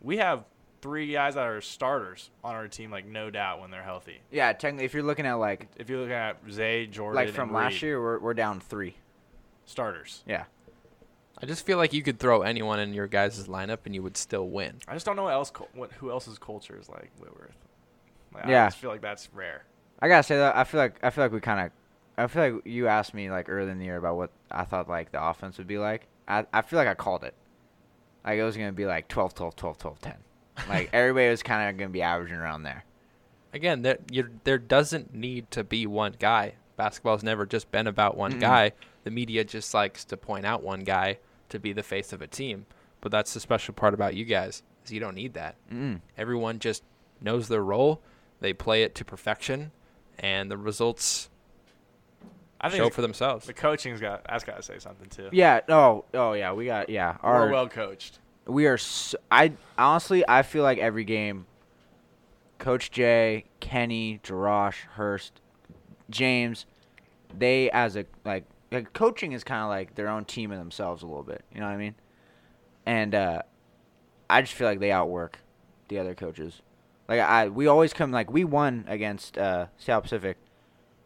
we 0.02 0.18
have 0.18 0.44
three 0.82 1.12
guys 1.12 1.36
that 1.36 1.46
are 1.46 1.62
starters 1.62 2.30
on 2.44 2.56
our 2.56 2.68
team, 2.68 2.90
like 2.92 3.06
no 3.06 3.30
doubt 3.30 3.60
when 3.62 3.70
they're 3.72 3.84
healthy. 3.84 4.22
yeah. 4.32 4.52
Technically, 4.54 4.86
if 4.86 4.94
you're 4.94 5.04
looking 5.04 5.26
at 5.26 5.34
like 5.34 5.68
If 5.78 5.90
you 5.90 6.00
look 6.00 6.10
at 6.10 6.38
Zay, 6.50 6.88
Jordan, 6.88 7.16
like 7.16 7.34
from 7.34 7.50
and 7.50 7.56
last 7.58 7.74
Reed, 7.74 7.82
year, 7.84 8.02
we're 8.02 8.20
we're 8.20 8.34
down 8.34 8.60
three. 8.60 8.96
starters. 9.66 10.24
Yeah, 10.26 10.46
I 11.42 11.46
just 11.46 11.66
feel 11.66 11.78
like 11.78 11.94
you 11.94 12.02
could 12.02 12.18
throw 12.20 12.42
anyone 12.42 12.80
in 12.80 12.94
your 12.94 13.08
guys' 13.08 13.48
lineup 13.48 13.80
and 13.86 13.94
you 13.94 14.02
would 14.04 14.18
still 14.18 14.48
win. 14.50 14.78
I 14.88 14.94
just 14.94 15.06
don't 15.06 15.16
know 15.16 15.24
what 15.24 15.34
else, 15.34 15.52
what 15.74 15.92
who 15.94 16.10
else's 16.12 16.38
culture 16.40 16.78
is 16.80 16.90
like 16.90 17.12
Whitworth. 17.20 17.56
Like, 18.34 18.46
Yeah. 18.48 18.64
I 18.66 18.68
just 18.68 18.78
feel 18.78 18.90
like 18.90 19.02
that's 19.02 19.30
rare. 19.34 19.64
I 20.02 20.08
gotta 20.08 20.24
say 20.24 20.38
that 20.38 20.56
I 20.56 20.64
feel 20.64 20.80
like 20.80 20.96
I 21.04 21.10
feel 21.12 21.24
like 21.26 21.32
we 21.32 21.40
kind 21.42 21.60
of, 21.68 21.72
I 22.20 22.28
feel 22.28 22.44
like 22.44 22.66
you 22.66 22.88
asked 22.88 23.14
me 23.14 23.32
like 23.32 23.48
early 23.50 23.72
in 23.72 23.80
the 23.80 23.86
year 23.86 23.98
about 23.98 24.18
what 24.18 24.32
I 24.52 24.66
thought 24.66 24.90
like 24.90 25.12
the 25.12 25.24
offense 25.24 25.58
would 25.58 25.68
be 25.68 25.78
like. 25.78 26.08
I 26.28 26.46
I 26.54 26.62
feel 26.62 26.78
like 26.78 26.88
I 26.88 26.94
called 26.94 27.24
it. 27.24 27.34
Like 28.26 28.38
it 28.38 28.44
was 28.44 28.58
gonna 28.58 28.74
be 28.74 28.86
like 28.86 29.08
12, 29.08 29.34
12, 29.34 29.56
12, 29.56 29.78
12, 29.78 30.02
10. 30.02 30.14
Like 30.68 30.90
everybody 30.94 31.30
was 31.30 31.42
kind 31.42 31.70
of 31.70 31.78
gonna 31.78 31.90
be 31.90 32.02
averaging 32.02 32.38
around 32.38 32.64
there. 32.64 32.84
Again, 33.54 33.82
there 33.82 34.00
you 34.12 34.30
there 34.44 34.58
doesn't 34.58 35.14
need 35.14 35.50
to 35.52 35.64
be 35.64 35.88
one 35.88 36.16
guy. 36.20 36.54
Basketball's 36.76 37.24
never 37.24 37.46
just 37.46 37.72
been 37.72 37.88
about 37.88 38.18
one 38.18 38.34
Mm-mm. 38.34 38.42
guy. 38.42 38.72
The 39.04 39.12
media 39.12 39.44
just 39.44 39.74
likes 39.74 40.04
to 40.06 40.18
point 40.18 40.46
out 40.46 40.62
one 40.62 40.82
guy 40.82 41.20
to 41.50 41.60
be 41.60 41.74
the 41.74 41.84
face 41.84 42.14
of 42.14 42.22
a 42.22 42.28
team. 42.28 42.66
But 43.02 43.12
that's 43.12 43.34
the 43.34 43.40
special 43.40 43.74
part 43.74 43.94
about 43.94 44.14
you 44.14 44.26
guys 44.26 44.62
is 44.86 44.92
you 44.92 45.00
don't 45.00 45.16
need 45.16 45.34
that. 45.36 45.56
Mm. 45.72 46.02
Everyone 46.18 46.60
just 46.60 46.84
knows 47.22 47.48
their 47.48 47.64
role. 47.64 48.02
They 48.42 48.54
play 48.54 48.84
it 48.84 48.96
to 48.96 49.06
perfection, 49.06 49.72
and 50.20 50.50
the 50.52 50.58
results 50.58 51.30
I 52.62 52.70
think 52.70 52.84
show 52.84 52.90
for 52.90 53.02
themselves. 53.02 53.46
the 53.46 53.54
coaching's 53.54 54.02
got 54.02 54.26
that's 54.28 54.44
got 54.44 54.58
to 54.58 54.64
say 54.64 54.80
something 54.80 55.10
too. 55.10 55.30
Yeah. 55.32 55.62
Oh. 55.70 56.06
Oh 56.14 56.34
yeah. 56.34 56.54
We 56.54 56.66
got 56.66 56.90
yeah. 56.90 57.18
Our 57.22 57.46
We're 57.46 57.52
well 57.52 57.70
coached. 57.70 58.20
we 58.46 58.68
are. 58.68 58.78
So, 58.78 59.18
I 59.32 59.54
honestly 59.78 60.24
I 60.28 60.42
feel 60.44 60.64
like 60.64 60.78
every 60.78 61.04
game. 61.04 61.46
Coach 62.58 62.92
Jay, 62.92 63.46
Kenny, 63.62 64.20
Jarash, 64.22 64.82
Hurst, 64.96 65.40
James, 66.10 66.66
they 67.38 67.72
as 67.72 67.96
a 67.96 68.06
like, 68.26 68.44
like 68.70 68.92
coaching 68.94 69.32
is 69.32 69.46
kind 69.46 69.64
of 69.64 69.70
like 69.70 69.96
their 69.96 70.10
own 70.10 70.26
team 70.26 70.52
in 70.52 70.60
themselves 70.60 71.02
a 71.02 71.08
little 71.08 71.24
bit. 71.24 71.44
You 71.54 71.62
know 71.62 71.68
what 71.68 71.74
I 71.74 71.78
mean? 71.78 71.96
And 72.86 73.16
uh, 73.16 73.42
I 74.30 74.42
just 74.42 74.54
feel 74.54 74.68
like 74.68 74.80
they 74.80 74.92
outwork 74.92 75.40
the 75.88 76.00
other 76.00 76.16
coaches. 76.16 76.62
Like 77.08 77.22
I, 77.22 77.48
we 77.48 77.68
always 77.68 77.94
come 77.94 78.12
like 78.12 78.32
we 78.32 78.44
won 78.44 78.86
against 78.88 79.38
uh, 79.38 79.68
South 79.78 80.04
Pacific, 80.04 80.38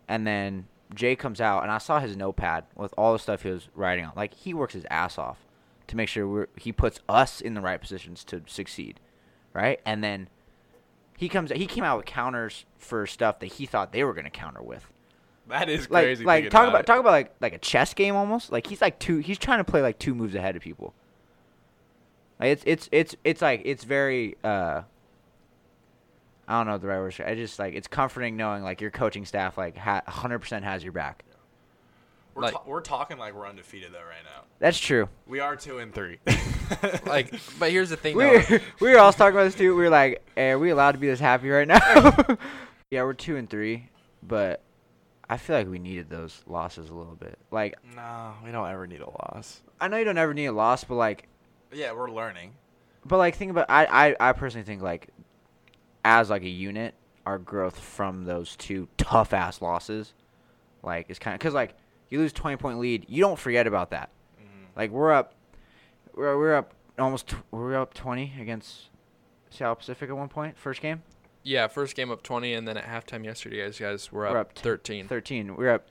and 0.08 0.26
then 0.26 0.68
Jay 0.94 1.16
comes 1.16 1.42
out, 1.42 1.64
and 1.64 1.72
I 1.72 1.78
saw 1.78 2.00
his 2.00 2.16
notepad 2.16 2.66
with 2.76 2.94
all 2.98 3.14
the 3.14 3.20
stuff 3.20 3.44
he 3.44 3.50
was 3.50 3.70
writing 3.76 4.06
on. 4.06 4.14
Like 4.16 4.34
he 4.34 4.54
works 4.54 4.74
his 4.74 4.86
ass 4.90 5.18
off 5.18 5.38
to 5.88 5.98
make 5.98 6.10
sure 6.10 6.28
we're, 6.28 6.48
he 6.56 6.72
puts 6.72 7.00
us 7.10 7.42
in 7.42 7.54
the 7.54 7.62
right 7.62 7.80
positions 7.80 8.24
to 8.26 8.42
succeed, 8.48 9.00
right? 9.54 9.80
And 9.86 10.04
then 10.04 10.30
he 11.18 11.30
comes 11.30 11.52
he 11.52 11.66
came 11.66 11.84
out 11.84 11.98
with 11.98 12.06
counters 12.06 12.66
for 12.78 13.06
stuff 13.08 13.40
that 13.40 13.48
he 13.48 13.66
thought 13.66 13.92
they 13.92 14.04
were 14.04 14.14
going 14.14 14.26
to 14.26 14.30
counter 14.32 14.62
with. 14.62 14.88
That 15.50 15.70
is 15.70 15.90
like 15.90 16.06
crazy. 16.06 16.24
like 16.24 16.50
talk 16.50 16.64
about 16.64 16.70
about 16.70 16.86
talk 16.86 17.00
about 17.00 17.12
like 17.12 17.34
like 17.42 17.54
a 17.54 17.58
chess 17.58 17.94
game 17.94 18.16
almost. 18.16 18.52
Like 18.52 18.68
he's 18.68 18.82
like 18.82 19.00
two. 19.00 19.18
He's 19.18 19.38
trying 19.38 19.60
to 19.60 19.64
play 19.64 19.82
like 19.82 20.00
two 20.00 20.16
moves 20.16 20.36
ahead 20.36 20.56
of 20.56 20.62
people. 20.62 20.94
Like 22.40 22.50
it's 22.50 22.64
it's 22.66 22.90
it's 22.92 23.16
it's 23.24 23.42
like 23.42 23.62
it's 23.66 23.84
very. 23.84 24.36
uh 24.44 24.84
I 26.48 26.58
don't 26.58 26.68
know 26.68 26.78
the 26.78 26.88
right 26.88 27.00
word. 27.00 27.16
I 27.26 27.36
just 27.36 27.58
like 27.60 27.74
it's 27.74 27.88
comforting 27.88 28.36
knowing 28.38 28.64
like 28.64 28.82
your 28.82 28.92
coaching 28.92 29.26
staff 29.26 29.58
like 29.58 29.76
100% 29.78 30.64
has 30.64 30.84
your 30.84 30.92
back. 30.94 31.24
We're, 32.36 32.42
like- 32.44 32.54
ta- 32.54 32.64
we're 32.66 32.82
talking 32.82 33.18
like 33.18 33.34
we're 33.36 33.48
undefeated 33.48 33.94
though 33.94 34.00
right 34.00 34.24
now. 34.24 34.44
That's 34.60 34.80
true. 34.80 35.08
We 35.28 35.40
are 35.40 35.56
two 35.56 35.80
and 35.80 35.94
three. 35.94 36.20
Like, 37.06 37.32
but 37.60 37.70
here's 37.70 37.90
the 37.92 37.98
thing, 37.98 38.16
We 38.18 38.24
though. 38.24 38.32
were, 38.50 38.62
we 38.80 38.92
were 38.92 38.98
all 38.98 39.14
talking 39.14 39.36
about 39.36 39.44
this 39.44 39.54
too. 39.54 39.76
We 39.76 39.84
were 39.84 39.90
like, 39.92 40.24
hey, 40.34 40.52
"Are 40.52 40.58
we 40.60 40.72
allowed 40.72 40.94
to 40.94 40.98
be 40.98 41.06
this 41.08 41.20
happy 41.20 41.50
right 41.50 41.68
now?" 41.68 41.78
yeah, 42.90 43.04
we're 43.04 43.14
two 43.14 43.36
and 43.36 43.48
three, 43.48 43.90
but 44.24 44.62
I 45.30 45.38
feel 45.38 45.56
like 45.58 45.68
we 45.68 45.78
needed 45.78 46.10
those 46.10 46.42
losses 46.48 46.90
a 46.90 46.94
little 46.94 47.14
bit. 47.16 47.38
Like 47.52 47.76
no, 47.96 48.34
we 48.44 48.52
don't 48.52 48.68
ever 48.68 48.88
need 48.88 49.02
a 49.02 49.10
loss. 49.10 49.62
I 49.80 49.88
know 49.88 49.98
you 49.98 50.06
don't 50.06 50.18
ever 50.18 50.34
need 50.34 50.48
a 50.48 50.52
loss, 50.52 50.84
but 50.84 50.96
like 50.96 51.28
Yeah, 51.72 51.92
we're 51.92 52.10
learning. 52.10 52.54
But 53.06 53.18
like 53.18 53.36
think 53.36 53.52
about 53.52 53.66
I, 53.70 53.86
I 53.86 54.30
I 54.30 54.32
personally 54.32 54.66
think 54.66 54.82
like 54.82 55.10
as 56.04 56.30
like 56.30 56.44
a 56.44 56.50
unit, 56.50 56.94
our 57.26 57.38
growth 57.38 57.80
from 57.80 58.26
those 58.26 58.56
two 58.56 58.88
tough 58.98 59.34
ass 59.34 59.62
losses, 59.62 60.14
like 60.82 61.10
is 61.10 61.20
kind 61.20 61.36
of 61.36 61.40
because 61.40 61.54
like 61.54 61.76
you 62.10 62.20
lose 62.20 62.34
twenty 62.34 62.58
point 62.58 62.80
lead, 62.80 63.06
you 63.08 63.22
don't 63.22 63.40
forget 63.40 63.68
about 63.68 63.92
that. 63.92 64.10
Mm-hmm. 64.40 64.66
Like 64.76 64.92
we're 64.92 65.12
up, 65.12 65.34
we're 66.16 66.38
we're 66.38 66.56
up 66.56 66.74
almost 67.00 67.30
tw- 67.30 67.44
we're 67.52 67.80
up 67.80 67.94
twenty 67.94 68.34
against 68.40 68.90
Seattle 69.50 69.76
Pacific 69.76 70.10
at 70.10 70.18
one 70.18 70.30
point 70.30 70.58
first 70.58 70.82
game. 70.82 71.02
Yeah, 71.46 71.68
first 71.68 71.98
game 71.98 72.10
up 72.10 72.24
20, 72.24 72.54
and 72.54 72.66
then 72.66 72.78
at 72.78 72.86
halftime 72.86 73.26
yesterday, 73.26 73.62
guys, 73.64 73.78
guys 73.78 74.10
were 74.14 74.26
up, 74.26 74.34
We're 74.34 74.40
up 74.40 74.54
t- 74.54 74.62
13. 74.62 75.10
Thirteen. 75.10 75.58
We're 75.58 75.72
up, 75.72 75.88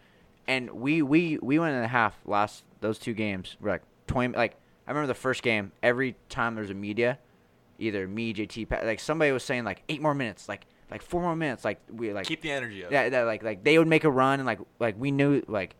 and 0.46 0.70
we 0.70 1.02
we 1.02 1.38
we 1.42 1.58
went 1.58 1.74
in 1.74 1.82
the 1.82 1.88
half 1.88 2.16
last 2.24 2.64
those 2.80 2.98
two 2.98 3.12
games. 3.12 3.56
We're 3.60 3.70
like 3.70 3.82
twenty. 4.06 4.34
Like 4.34 4.56
I 4.86 4.90
remember 4.90 5.08
the 5.08 5.14
first 5.14 5.42
game. 5.42 5.72
Every 5.82 6.16
time 6.30 6.54
there's 6.54 6.70
a 6.70 6.74
media, 6.74 7.18
either 7.82 8.06
me, 8.08 8.32
JT, 8.32 8.68
Pat, 8.68 8.84
like 8.86 9.00
somebody 9.00 9.32
was 9.32 9.42
saying 9.44 9.64
like 9.64 9.82
eight 9.88 10.00
more 10.00 10.14
minutes, 10.14 10.48
like 10.48 10.62
like 10.90 11.02
four 11.02 11.20
more 11.22 11.34
minutes, 11.36 11.64
like 11.64 11.80
we 11.90 12.12
like 12.12 12.26
Keep 12.26 12.42
the 12.42 12.50
energy 12.50 12.84
up. 12.84 12.92
yeah, 12.92 13.08
that 13.08 13.22
like 13.24 13.42
like 13.42 13.64
they 13.64 13.78
would 13.78 13.88
make 13.88 14.04
a 14.04 14.10
run 14.10 14.40
and 14.40 14.46
like 14.46 14.60
like 14.78 14.94
we 14.98 15.10
knew 15.10 15.42
like 15.48 15.74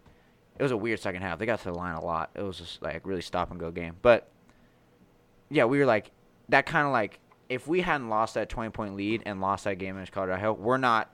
it 0.59 0.63
was 0.63 0.73
a 0.73 0.77
weird 0.77 1.01
second 1.01 1.23
half. 1.23 1.39
They 1.39 1.47
got 1.47 1.59
to 1.61 1.65
the 1.67 1.75
line 1.75 1.95
a 1.95 2.05
lot. 2.05 2.31
It 2.35 2.43
was 2.43 2.59
just 2.59 2.83
like 2.83 3.07
really 3.07 3.23
stop 3.23 3.51
and 3.51 3.59
go 3.61 3.71
game. 3.71 3.97
But 4.03 4.29
yeah, 5.51 5.65
we 5.65 5.79
were 5.79 5.87
like 5.87 6.11
that 6.49 6.67
kind 6.67 6.87
of 6.87 6.93
like 6.93 7.21
if 7.49 7.67
we 7.69 7.81
hadn't 7.83 8.09
lost 8.09 8.35
that 8.35 8.49
20 8.49 8.71
point 8.71 8.95
lead 8.97 9.23
and 9.27 9.41
lost 9.41 9.65
that 9.65 9.77
game 9.79 9.97
against 9.97 10.13
Colorado, 10.13 10.53
we're 10.55 10.77
not 10.79 11.11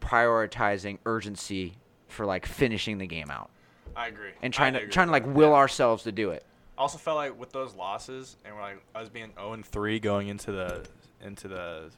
prioritizing 0.00 0.98
urgency 1.06 1.74
for 2.08 2.26
like 2.26 2.46
finishing 2.46 2.98
the 2.98 3.06
game 3.06 3.30
out 3.30 3.50
I 3.96 4.08
agree. 4.08 4.30
and 4.42 4.52
I 4.52 4.56
trying 4.56 4.72
to 4.74 4.86
trying 4.88 5.08
to 5.08 5.12
like 5.12 5.26
will 5.26 5.50
Yeah. 5.50 5.56
ourselves 5.56 6.02
to 6.04 6.12
do 6.12 6.30
it. 6.30 6.44
Also 6.76 6.98
felt 6.98 7.16
like 7.16 7.38
with 7.38 7.52
those 7.52 7.74
losses 7.74 8.36
and 8.44 8.56
like 8.56 8.82
us 8.94 9.08
being 9.08 9.30
0 9.36 9.52
and 9.52 9.64
3 9.64 10.00
going 10.00 10.28
into 10.28 10.50
the 10.52 10.84
into 11.22 11.48
the 11.48 11.90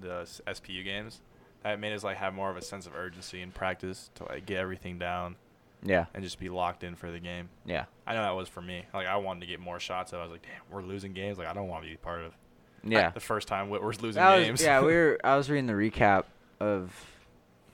the 0.00 0.26
SPU 0.46 0.82
games, 0.84 1.20
that 1.62 1.78
made 1.78 1.92
us 1.92 2.02
like 2.02 2.16
have 2.16 2.34
more 2.34 2.50
of 2.50 2.56
a 2.56 2.62
sense 2.62 2.86
of 2.86 2.94
urgency 2.94 3.42
in 3.42 3.50
practice 3.52 4.10
to 4.16 4.24
like 4.24 4.46
get 4.46 4.56
everything 4.58 4.98
down 4.98 5.36
Yeah. 5.82 6.06
and 6.14 6.24
just 6.24 6.38
be 6.40 6.48
locked 6.48 6.82
in 6.82 6.94
for 6.96 7.10
the 7.10 7.20
game. 7.20 7.48
Yeah. 7.64 7.84
I 8.06 8.14
know 8.14 8.22
that 8.22 8.34
was 8.34 8.48
for 8.48 8.60
me. 8.62 8.84
Like 8.94 9.06
I 9.06 9.16
wanted 9.16 9.40
to 9.40 9.46
get 9.46 9.60
more 9.60 9.78
shots. 9.78 10.12
I 10.12 10.22
was 10.22 10.30
like, 10.32 10.42
damn, 10.42 10.50
we're 10.70 10.82
losing 10.82 11.12
games. 11.12 11.38
Like 11.38 11.46
I 11.46 11.52
don't 11.52 11.68
want 11.68 11.84
to 11.84 11.90
be 11.90 11.96
part 11.96 12.22
of. 12.22 12.34
Yeah. 12.82 13.10
The 13.14 13.20
first 13.20 13.46
time 13.46 13.68
we're 13.70 13.80
losing 13.92 14.14
That 14.14 14.36
was- 14.38 14.46
games. 14.46 14.62
yeah, 14.62 14.80
we 14.80 14.86
were 14.94 15.18
I 15.22 15.36
was 15.36 15.48
reading 15.50 15.66
the 15.66 15.72
recap 15.74 16.24
of 16.60 16.92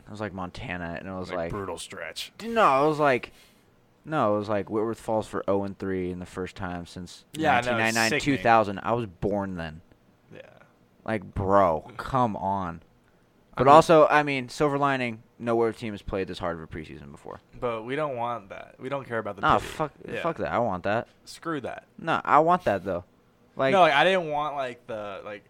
it 0.07 0.11
was 0.11 0.21
like 0.21 0.35
Montana 0.35 0.97
and 0.99 1.09
it 1.09 1.13
was 1.13 1.29
like, 1.29 1.37
like 1.39 1.51
brutal 1.53 1.79
stretch. 1.79 2.33
No, 2.43 2.85
it 2.85 2.89
was 2.89 2.99
like, 2.99 3.33
no, 4.05 4.35
it 4.35 4.39
was 4.39 4.49
like 4.49 4.71
Whitworth 4.71 5.01
Falls 5.01 5.27
for 5.27 5.43
0 5.47 5.65
and 5.65 5.79
3 5.79 6.11
in 6.11 6.19
the 6.19 6.27
first 6.27 6.57
time 6.57 6.87
since 6.87 7.25
Yeah, 7.33 7.51
I 7.51 7.55
know, 7.55 7.59
it's 7.59 7.67
1999, 7.69 8.21
sickening. 8.21 8.37
2000. 8.39 8.81
I 8.83 8.93
was 8.93 9.07
born 9.07 9.57
then. 9.57 9.81
Yeah. 10.35 10.41
Like, 11.05 11.35
bro, 11.35 11.91
come 11.97 12.37
on. 12.37 12.83
I 13.55 13.61
But 13.63 13.65
mean- 13.67 13.75
also, 13.75 14.07
I 14.09 14.23
mean, 14.23 14.49
silver 14.49 14.79
lining, 14.79 15.23
no 15.39 15.61
other 15.61 15.73
team 15.73 15.93
has 15.93 16.03
played 16.03 16.29
this 16.29 16.39
hard 16.39 16.57
of 16.57 16.63
a 16.63 16.67
preseason 16.67 17.11
before. 17.11 17.41
But 17.59 17.83
we 17.85 17.97
don't 17.97 18.17
want 18.17 18.49
that. 18.51 18.77
We 18.79 18.89
don't 18.89 19.07
care 19.07 19.19
about 19.19 19.37
the. 19.37 19.43
No, 19.43 19.55
pity. 19.59 19.67
fuck, 19.67 19.93
Yeah. 20.09 20.23
fuck 20.23 20.37
that. 20.39 20.53
I 20.53 20.59
want 20.59 20.85
that. 20.85 21.09
Screw 21.25 21.61
that. 21.63 21.85
No, 21.99 22.21
I 22.25 22.39
want 22.39 22.65
that 22.65 22.85
though. 22.85 23.05
Like, 23.57 23.73
no, 23.73 23.81
like, 23.81 23.93
I 23.93 24.05
didn't 24.05 24.31
want 24.31 24.55
like 24.57 24.87
the 24.87 25.21
like 25.25 25.45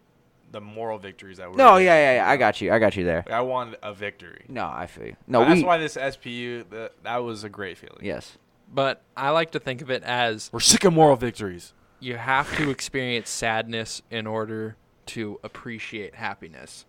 the 0.50 0.60
moral 0.60 0.98
victories 0.98 1.36
that 1.38 1.50
we. 1.50 1.56
no, 1.56 1.74
were 1.74 1.80
yeah, 1.80 1.94
yeah, 1.94 2.14
yeah. 2.24 2.30
I 2.30 2.36
got 2.36 2.60
you. 2.60 2.72
I 2.72 2.78
got 2.78 2.96
you 2.96 3.04
there. 3.04 3.22
Like, 3.26 3.34
I 3.34 3.40
wanted 3.40 3.78
a 3.82 3.94
victory. 3.94 4.44
No, 4.48 4.66
I 4.66 4.86
feel 4.86 5.06
you. 5.06 5.16
No, 5.26 5.40
that's 5.44 5.60
we. 5.60 5.64
why 5.64 5.78
this 5.78 5.96
SPU 5.96 6.68
that 6.70 6.92
that 7.04 7.18
was 7.18 7.44
a 7.44 7.48
great 7.48 7.78
feeling. 7.78 8.00
yes. 8.02 8.36
But 8.72 9.02
I 9.16 9.30
like 9.30 9.50
to 9.52 9.58
think 9.60 9.82
of 9.82 9.90
it 9.90 10.02
as 10.04 10.48
We're 10.52 10.60
sick 10.60 10.84
of 10.84 10.92
moral 10.92 11.16
victories. 11.16 11.72
you 11.98 12.16
have 12.16 12.56
to 12.56 12.70
experience 12.70 13.28
sadness 13.28 14.00
in 14.10 14.26
order 14.28 14.76
to 15.06 15.40
appreciate 15.42 16.14
happiness. 16.14 16.86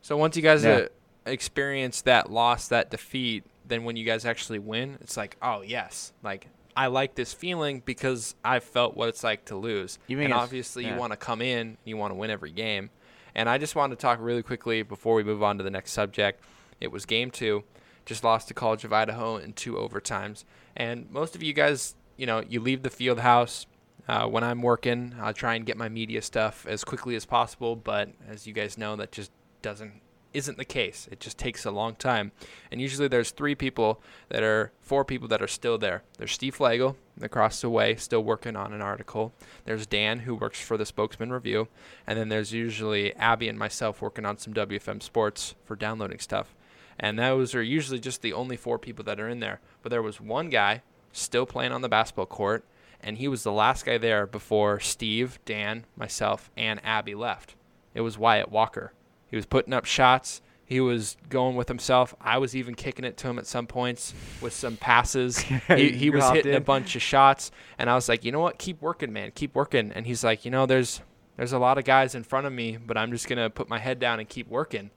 So 0.00 0.16
once 0.16 0.36
you 0.36 0.42
guys 0.42 0.64
Yeah. 0.64 0.70
uh, 0.70 0.86
experience 1.26 2.00
that 2.02 2.30
loss, 2.30 2.68
that 2.68 2.90
defeat, 2.90 3.44
then 3.66 3.84
when 3.84 3.96
you 3.96 4.04
guys 4.04 4.24
actually 4.24 4.58
win, 4.58 4.96
it's 5.02 5.16
like, 5.16 5.36
oh 5.42 5.60
yes, 5.62 6.12
like 6.22 6.48
I 6.80 6.86
like 6.86 7.14
this 7.14 7.34
feeling 7.34 7.82
because 7.84 8.34
I 8.42 8.58
felt 8.58 8.96
what 8.96 9.10
it's 9.10 9.22
like 9.22 9.44
to 9.46 9.54
lose. 9.54 9.98
Even 10.08 10.24
and 10.24 10.32
obviously, 10.32 10.84
yeah. 10.84 10.94
you 10.94 10.98
want 10.98 11.12
to 11.12 11.16
come 11.18 11.42
in, 11.42 11.76
you 11.84 11.98
want 11.98 12.10
to 12.10 12.14
win 12.14 12.30
every 12.30 12.52
game. 12.52 12.88
And 13.34 13.50
I 13.50 13.58
just 13.58 13.76
wanted 13.76 13.96
to 13.96 14.00
talk 14.00 14.18
really 14.18 14.42
quickly 14.42 14.82
before 14.82 15.14
we 15.14 15.22
move 15.22 15.42
on 15.42 15.58
to 15.58 15.62
the 15.62 15.68
next 15.68 15.92
subject. 15.92 16.42
It 16.80 16.90
was 16.90 17.04
game 17.04 17.30
two, 17.30 17.64
just 18.06 18.24
lost 18.24 18.48
to 18.48 18.54
College 18.54 18.84
of 18.84 18.94
Idaho 18.94 19.36
in 19.36 19.52
two 19.52 19.74
overtimes. 19.74 20.44
And 20.74 21.10
most 21.10 21.34
of 21.34 21.42
you 21.42 21.52
guys, 21.52 21.96
you 22.16 22.24
know, 22.24 22.42
you 22.48 22.60
leave 22.60 22.82
the 22.82 22.88
field 22.88 23.18
house. 23.18 23.66
Uh, 24.08 24.26
when 24.26 24.42
I'm 24.42 24.62
working, 24.62 25.14
I 25.20 25.32
try 25.32 25.56
and 25.56 25.66
get 25.66 25.76
my 25.76 25.90
media 25.90 26.22
stuff 26.22 26.64
as 26.66 26.82
quickly 26.82 27.14
as 27.14 27.26
possible. 27.26 27.76
But 27.76 28.08
as 28.26 28.46
you 28.46 28.54
guys 28.54 28.78
know, 28.78 28.96
that 28.96 29.12
just 29.12 29.32
doesn't 29.60 30.00
isn't 30.32 30.58
the 30.58 30.64
case. 30.64 31.08
It 31.10 31.20
just 31.20 31.38
takes 31.38 31.64
a 31.64 31.70
long 31.70 31.94
time. 31.94 32.32
And 32.70 32.80
usually 32.80 33.08
there's 33.08 33.30
three 33.30 33.54
people 33.54 34.00
that 34.28 34.42
are 34.42 34.72
four 34.80 35.04
people 35.04 35.28
that 35.28 35.42
are 35.42 35.48
still 35.48 35.78
there. 35.78 36.02
There's 36.18 36.32
Steve 36.32 36.56
Flagel 36.56 36.96
across 37.20 37.60
the 37.60 37.70
way, 37.70 37.96
still 37.96 38.22
working 38.22 38.56
on 38.56 38.72
an 38.72 38.80
article. 38.80 39.32
There's 39.64 39.86
Dan 39.86 40.20
who 40.20 40.34
works 40.34 40.60
for 40.60 40.76
the 40.76 40.86
Spokesman 40.86 41.32
Review, 41.32 41.68
and 42.06 42.18
then 42.18 42.28
there's 42.28 42.52
usually 42.52 43.14
Abby 43.16 43.48
and 43.48 43.58
myself 43.58 44.00
working 44.00 44.24
on 44.24 44.38
some 44.38 44.54
WFM 44.54 45.02
sports 45.02 45.54
for 45.64 45.76
downloading 45.76 46.18
stuff. 46.18 46.54
And 46.98 47.18
those 47.18 47.54
are 47.54 47.62
usually 47.62 47.98
just 47.98 48.22
the 48.22 48.32
only 48.32 48.56
four 48.56 48.78
people 48.78 49.04
that 49.04 49.20
are 49.20 49.28
in 49.28 49.40
there. 49.40 49.60
But 49.82 49.90
there 49.90 50.02
was 50.02 50.20
one 50.20 50.50
guy 50.50 50.82
still 51.12 51.46
playing 51.46 51.72
on 51.72 51.80
the 51.80 51.88
basketball 51.88 52.26
court, 52.26 52.64
and 53.02 53.16
he 53.16 53.28
was 53.28 53.42
the 53.42 53.52
last 53.52 53.86
guy 53.86 53.98
there 53.98 54.26
before 54.26 54.80
Steve, 54.80 55.38
Dan, 55.44 55.86
myself, 55.96 56.50
and 56.56 56.80
Abby 56.84 57.14
left. 57.14 57.54
It 57.94 58.02
was 58.02 58.18
Wyatt 58.18 58.50
Walker. 58.50 58.92
He 59.30 59.36
was 59.36 59.46
putting 59.46 59.72
up 59.72 59.84
shots. 59.84 60.42
He 60.64 60.78
was 60.80 61.16
going 61.28 61.56
with 61.56 61.66
himself. 61.68 62.14
I 62.20 62.38
was 62.38 62.54
even 62.54 62.74
kicking 62.76 63.04
it 63.04 63.16
to 63.18 63.28
him 63.28 63.38
at 63.40 63.46
some 63.46 63.66
points 63.66 64.14
with 64.40 64.52
some 64.52 64.76
passes. 64.76 65.38
he 65.68 65.90
he 65.90 66.10
was 66.10 66.22
hopped 66.22 66.36
hitting 66.36 66.54
a 66.54 66.60
bunch 66.60 66.94
of 66.94 67.02
shots, 67.02 67.50
and 67.78 67.90
I 67.90 67.94
was 67.94 68.08
like, 68.08 68.24
you 68.24 68.30
know 68.30 68.38
what? 68.40 68.58
Keep 68.58 68.80
working, 68.80 69.12
man. 69.12 69.32
Keep 69.34 69.54
working. 69.56 69.90
And 69.92 70.06
he's 70.06 70.22
like, 70.22 70.44
you 70.44 70.50
know, 70.52 70.66
there's 70.66 71.00
there's 71.36 71.52
a 71.52 71.58
lot 71.58 71.76
of 71.78 71.84
guys 71.84 72.14
in 72.14 72.22
front 72.22 72.46
of 72.46 72.52
me, 72.52 72.76
but 72.76 72.96
I'm 72.96 73.10
just 73.10 73.26
gonna 73.28 73.50
put 73.50 73.68
my 73.68 73.78
head 73.78 73.98
down 73.98 74.20
and 74.20 74.28
keep 74.28 74.48
working. 74.48 74.90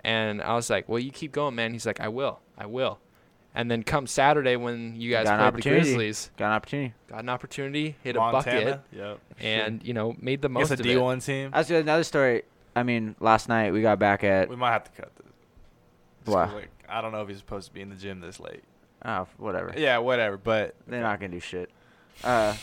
And 0.00 0.40
I 0.40 0.54
was 0.54 0.70
like, 0.70 0.88
well, 0.88 0.98
you 0.98 1.10
keep 1.10 1.32
going, 1.32 1.54
man. 1.56 1.72
He's 1.72 1.84
like, 1.84 2.00
I 2.00 2.08
will, 2.08 2.40
I 2.56 2.64
will. 2.66 2.98
And 3.54 3.70
then 3.70 3.82
come 3.82 4.06
Saturday 4.06 4.56
when 4.56 4.94
you 4.98 5.10
guys 5.10 5.24
Got 5.24 5.32
an 5.34 5.38
played 5.40 5.44
the 5.44 5.48
opportunity. 5.48 5.80
Grizzlies, 5.94 6.30
Got 6.36 6.46
an 6.46 6.52
opportunity. 6.52 6.94
got 7.08 7.18
an 7.24 7.28
opportunity, 7.28 7.96
hit 8.04 8.16
a 8.16 8.20
bucket, 8.20 8.80
Yep. 8.92 9.18
and 9.40 9.82
you 9.84 9.92
know 9.92 10.14
made 10.20 10.40
the 10.40 10.48
Against 10.48 10.70
most 10.70 10.70
a 10.70 10.74
of 10.74 10.82
D 10.82 10.92
it. 10.92 10.98
one 11.00 11.20
team. 11.20 11.50
That's 11.52 11.68
another 11.68 12.04
story. 12.04 12.44
I 12.78 12.82
mean, 12.84 13.14
last 13.20 13.48
night 13.48 13.72
we 13.72 13.82
got 13.82 13.98
back 13.98 14.24
at 14.24 14.48
We 14.48 14.56
might 14.56 14.72
have 14.72 14.84
to 14.84 14.90
cut 15.02 15.14
this. 15.16 15.26
Just 16.24 16.34
Why? 16.36 16.44
'cause, 16.46 16.54
Like, 16.54 16.70
I 16.88 17.00
don't 17.00 17.12
know 17.12 17.22
if 17.22 17.28
he's 17.28 17.38
supposed 17.38 17.68
to 17.68 17.74
be 17.74 17.80
in 17.80 17.90
the 17.90 17.96
gym 17.96 18.20
this 18.20 18.40
late. 18.40 18.62
oh 19.04 19.26
whatever. 19.36 19.72
Yeah, 19.76 19.98
whatever. 19.98 20.36
But 20.36 20.74
They're 20.86 21.02
not 21.02 21.20
gonna 21.20 21.32
do 21.32 21.40
shit. 21.40 21.70
Uh, 22.24 22.54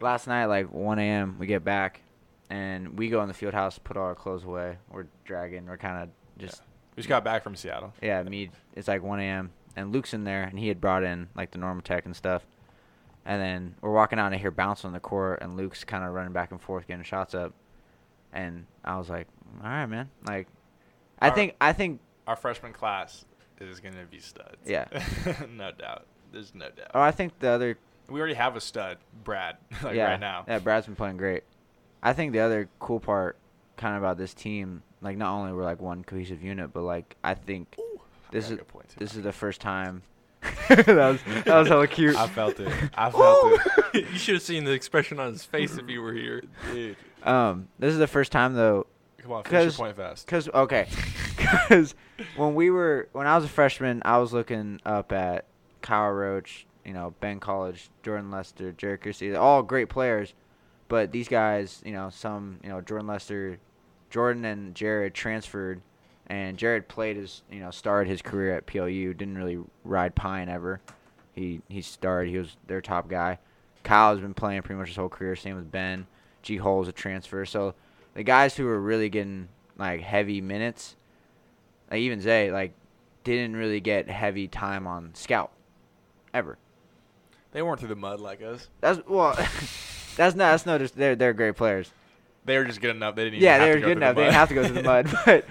last 0.00 0.26
night, 0.26 0.46
like 0.46 0.72
1 0.72 0.98
a.m., 0.98 1.36
we 1.38 1.46
get 1.46 1.64
back, 1.64 2.00
and 2.48 2.98
we 2.98 3.08
go 3.08 3.20
in 3.22 3.28
the 3.28 3.34
field 3.34 3.52
house, 3.54 3.78
put 3.78 3.96
all 3.96 4.04
our 4.06 4.14
clothes 4.14 4.44
away. 4.44 4.78
We're 4.90 5.06
dragging. 5.24 5.66
We're 5.66 5.76
kind 5.76 6.02
of 6.02 6.08
just 6.38 6.62
we 6.94 7.00
just 7.02 7.08
got 7.08 7.24
back 7.24 7.42
from 7.42 7.54
Seattle. 7.56 7.92
yeah. 8.00 8.22
Me, 8.22 8.50
it's 8.74 8.88
like 8.88 9.02
1 9.02 9.20
a.m. 9.20 9.50
and 9.76 9.92
Luke's 9.92 10.14
in 10.14 10.24
there, 10.24 10.44
and 10.44 10.58
he 10.58 10.68
had 10.68 10.80
brought 10.80 11.02
in 11.02 11.28
like 11.34 11.50
the 11.50 11.58
normal 11.58 11.82
tech 11.82 12.04
and 12.06 12.16
stuff. 12.16 12.46
And 13.28 13.42
then 13.42 13.74
we're 13.80 13.90
walking 13.92 14.18
out, 14.20 14.26
and 14.26 14.34
I 14.36 14.38
hear 14.38 14.52
bounce 14.52 14.84
on 14.84 14.92
the 14.92 15.00
court, 15.00 15.40
and 15.42 15.56
Luke's 15.56 15.82
kind 15.84 16.04
of 16.04 16.12
running 16.14 16.32
back 16.32 16.52
and 16.52 16.60
forth, 16.60 16.86
getting 16.86 17.02
shots 17.02 17.34
up. 17.34 17.52
And 18.36 18.66
I 18.84 18.98
was 18.98 19.08
like, 19.08 19.26
all 19.62 19.68
right, 19.68 19.86
man. 19.86 20.10
Like, 20.26 20.46
I 21.20 21.30
Our- 21.30 21.34
think 21.34 21.56
I 21.60 21.72
think 21.72 22.00
Our 22.26 22.36
freshman 22.36 22.72
class 22.72 23.24
is 23.60 23.80
gonna 23.80 24.04
be 24.10 24.18
studs. 24.20 24.56
Yeah. 24.66 24.86
no 25.56 25.72
doubt. 25.72 26.06
There's 26.32 26.54
no 26.54 26.68
doubt. 26.70 26.90
oh 26.94 27.00
I 27.00 27.10
think 27.12 27.38
the 27.38 27.48
other 27.48 27.78
We 28.08 28.20
already 28.20 28.34
have 28.34 28.54
a 28.56 28.60
stud, 28.60 28.98
Brad. 29.24 29.56
like 29.82 29.96
yeah, 29.96 30.10
right 30.10 30.20
now. 30.20 30.44
Yeah, 30.46 30.58
Brad's 30.58 30.86
been 30.86 30.96
playing 30.96 31.16
great. 31.16 31.44
I 32.02 32.12
think 32.12 32.32
the 32.32 32.40
other 32.40 32.68
cool 32.78 33.00
part, 33.00 33.36
kind 33.78 33.96
of 33.96 34.02
about 34.02 34.18
this 34.18 34.34
team, 34.34 34.82
like 35.00 35.16
not 35.16 35.32
only 35.34 35.52
we're 35.52 35.64
like 35.64 35.80
one 35.80 36.04
cohesive 36.04 36.42
unit, 36.42 36.72
but 36.74 36.82
like 36.82 37.16
I 37.24 37.32
think 37.34 37.74
This 38.30 38.50
got 38.50 38.58
is 38.58 38.64
point, 38.68 38.94
this 38.98 39.14
is 39.14 39.22
the 39.22 39.32
first 39.32 39.60
time. 39.62 40.02
that 40.68 40.86
was 40.86 41.20
that 41.44 41.46
was 41.58 41.68
hella 41.68 41.88
cute. 41.88 42.14
I 42.16 42.26
felt 42.28 42.60
it. 42.60 42.68
I 42.94 43.10
felt 43.10 43.60
it. 43.94 44.06
you 44.12 44.18
should 44.18 44.34
have 44.34 44.42
seen 44.42 44.64
the 44.64 44.72
expression 44.72 45.18
on 45.18 45.32
his 45.32 45.44
face 45.44 45.76
if 45.78 45.88
you 45.88 46.02
were 46.02 46.12
here. 46.12 46.42
Dude, 46.70 46.96
Um, 47.26 47.68
this 47.78 47.92
is 47.92 47.98
the 47.98 48.06
first 48.06 48.32
time 48.32 48.54
though 48.54 48.86
come 49.26 49.32
on, 49.32 49.44
finish 49.44 49.64
your 49.64 49.72
point 49.86 49.96
fast. 49.96 50.26
Cause 50.26 50.48
okay, 50.48 50.88
cause 51.36 51.94
when 52.36 52.54
we 52.54 52.70
were 52.70 53.08
when 53.12 53.26
I 53.26 53.36
was 53.36 53.44
a 53.44 53.48
freshman, 53.48 54.02
I 54.04 54.18
was 54.18 54.32
looking 54.32 54.80
up 54.86 55.12
at 55.12 55.44
Kyle 55.82 56.10
Roach, 56.10 56.66
you 56.84 56.92
know, 56.92 57.14
Ben 57.20 57.40
College, 57.40 57.90
Jordan 58.02 58.30
Lester, 58.30 58.72
Jared 58.72 59.02
Christie, 59.02 59.30
they're 59.30 59.40
all 59.40 59.62
great 59.62 59.88
players, 59.88 60.34
but 60.88 61.12
these 61.12 61.28
guys, 61.28 61.82
you 61.84 61.92
know, 61.92 62.10
some, 62.10 62.60
you 62.62 62.68
know, 62.68 62.80
Jordan 62.80 63.06
Lester, 63.06 63.58
Jordan 64.10 64.44
and 64.44 64.74
Jared 64.74 65.14
transferred, 65.14 65.80
and 66.28 66.56
Jared 66.56 66.88
played 66.88 67.16
his, 67.16 67.42
you 67.50 67.60
know, 67.60 67.70
started 67.70 68.08
his 68.08 68.22
career 68.22 68.56
at 68.56 68.66
PLU, 68.66 69.12
didn't 69.14 69.36
really 69.36 69.58
ride 69.84 70.14
Pine 70.14 70.48
ever. 70.48 70.80
He 71.34 71.60
he 71.68 71.82
started, 71.82 72.30
he 72.30 72.38
was 72.38 72.56
their 72.66 72.80
top 72.80 73.08
guy. 73.08 73.38
Kyle 73.82 74.12
has 74.12 74.20
been 74.20 74.34
playing 74.34 74.62
pretty 74.62 74.78
much 74.78 74.88
his 74.88 74.96
whole 74.96 75.08
career. 75.08 75.36
Same 75.36 75.54
with 75.54 75.70
Ben. 75.70 76.06
G 76.46 76.56
Hull's 76.58 76.86
a 76.88 76.92
transfer, 76.92 77.44
so 77.44 77.74
the 78.14 78.22
guys 78.22 78.56
who 78.56 78.64
were 78.64 78.80
really 78.80 79.08
getting 79.08 79.48
like 79.76 80.00
heavy 80.00 80.40
minutes, 80.40 80.94
like 81.90 81.98
even 82.00 82.20
Zay, 82.20 82.52
like 82.52 82.72
didn't 83.24 83.56
really 83.56 83.80
get 83.80 84.08
heavy 84.08 84.46
time 84.46 84.86
on 84.86 85.10
scout, 85.14 85.50
ever. 86.32 86.56
They 87.50 87.62
weren't 87.62 87.80
through 87.80 87.88
the 87.88 87.96
mud 87.96 88.20
like 88.20 88.42
us. 88.42 88.68
That's 88.80 89.00
well, 89.08 89.34
that's 90.16 90.36
not 90.36 90.52
that's 90.52 90.66
no 90.66 90.78
just 90.78 90.96
they're 90.96 91.16
they're 91.16 91.32
great 91.32 91.56
players. 91.56 91.90
They 92.44 92.56
were 92.58 92.64
just 92.64 92.80
good 92.80 92.94
enough. 92.94 93.16
They 93.16 93.24
didn't. 93.24 93.34
Even 93.38 93.44
Yeah, 93.44 93.52
have 93.58 93.60
they 93.62 93.66
to 93.66 93.74
were 93.74 93.80
go 93.80 93.86
good 93.86 93.92
through 93.94 94.00
the 94.00 94.06
enough. 94.06 94.16
They 94.16 94.22
didn't 94.22 94.32
mud. 94.32 94.38
have 94.38 94.48
to 94.48 94.54
go 94.54 94.64
through 94.64 94.74
the 94.76 94.82
mud, 94.82 95.18
but 95.26 95.44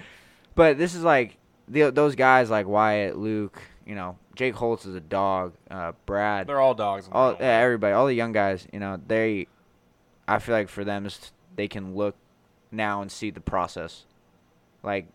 but 0.54 0.78
this 0.78 0.94
is 0.94 1.02
like 1.04 1.36
the, 1.68 1.90
those 1.90 2.14
guys 2.14 2.48
like 2.48 2.66
Wyatt, 2.66 3.18
Luke, 3.18 3.60
you 3.84 3.94
know, 3.94 4.16
Jake 4.34 4.54
Holtz 4.54 4.86
is 4.86 4.94
a 4.94 5.00
dog, 5.00 5.52
uh, 5.70 5.92
Brad, 6.06 6.46
They're 6.46 6.60
all 6.60 6.74
dogs. 6.74 7.06
all 7.12 7.36
yeah, 7.38 7.58
everybody, 7.58 7.92
all 7.92 8.06
the 8.06 8.14
young 8.14 8.32
guys, 8.32 8.66
you 8.72 8.78
know, 8.80 8.98
they, 9.06 9.46
I 10.28 10.38
feel 10.38 10.54
like 10.54 10.68
for 10.68 10.84
them 10.84 11.08
they 11.54 11.68
can 11.68 11.94
look 11.94 12.14
now 12.70 13.02
and 13.02 13.10
see 13.10 13.30
the 13.30 13.40
process. 13.40 14.04
Like 14.82 15.06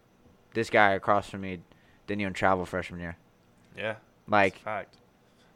this 0.53 0.69
guy 0.69 0.91
across 0.91 1.29
from 1.29 1.41
me 1.41 1.59
didn't 2.07 2.21
even 2.21 2.33
travel 2.33 2.65
freshman 2.65 2.99
year. 2.99 3.17
Yeah. 3.77 3.95
Like, 4.27 4.57
fact. 4.59 4.95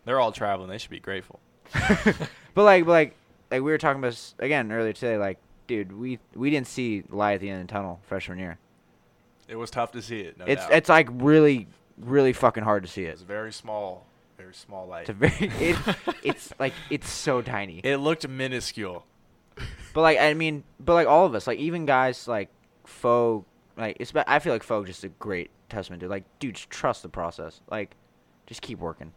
They're 0.06 0.20
all 0.20 0.32
traveling. 0.32 0.70
They 0.70 0.78
should 0.78 0.92
be 0.92 1.00
grateful. 1.00 1.40
but 1.74 2.64
like, 2.64 2.86
but 2.86 2.92
like, 2.92 3.16
like 3.52 3.62
we 3.62 3.72
were 3.72 3.78
talking 3.78 4.00
about 4.00 4.14
s- 4.14 4.36
again 4.40 4.72
earlier 4.72 4.94
today. 4.94 5.18
Like, 5.18 5.40
dude, 5.68 5.92
we 5.92 6.20
we 6.36 6.50
didn't 6.50 6.68
see 6.68 7.04
light 7.10 7.34
at 7.36 7.42
the 7.42 7.50
end 7.50 7.62
of 7.62 7.68
the 7.68 7.72
tunnel 7.74 8.00
freshman 8.04 8.38
year. 8.38 8.58
It 9.48 9.56
was 9.56 9.70
tough 9.72 9.92
to 9.94 10.02
see 10.02 10.22
it. 10.22 10.38
No 10.38 10.46
it's 10.46 10.62
doubt. 10.64 10.74
it's 10.74 10.90
like 10.90 11.08
really 11.12 11.68
really 11.98 12.34
fucking 12.34 12.64
hard 12.64 12.84
to 12.84 12.90
see 12.90 13.04
It 13.06 13.10
It's 13.10 13.22
very 13.22 13.54
small, 13.54 14.06
very 14.38 14.54
small 14.54 14.88
light. 14.88 15.10
It's 15.10 15.18
very 15.18 15.52
it, 15.60 15.78
it's 16.24 16.54
like 16.60 16.74
it's 16.90 17.10
so 17.10 17.42
tiny. 17.42 17.80
it 17.84 17.98
looked 17.98 18.28
minuscule. 18.28 19.06
But 19.96 20.02
like 20.02 20.20
I 20.20 20.34
mean, 20.34 20.66
but 20.78 20.94
like 20.94 21.08
all 21.08 21.26
of 21.26 21.34
us, 21.36 21.48
like 21.48 21.58
even 21.58 21.86
guys 21.86 22.28
like 22.28 22.50
Fogue, 22.84 23.46
like 23.78 23.96
it's. 23.98 24.12
I 24.28 24.40
feel 24.40 24.52
like 24.52 24.62
Fogue 24.62 24.88
just 24.88 25.06
a 25.06 25.08
great 25.08 25.50
testament 25.70 26.02
to 26.02 26.10
like, 26.10 26.26
dude, 26.40 26.56
just 26.56 26.70
trust 26.70 27.02
the 27.02 27.08
process. 27.08 27.62
Like, 27.72 27.96
just 28.46 28.62
keep 28.62 28.80
working. 28.80 29.14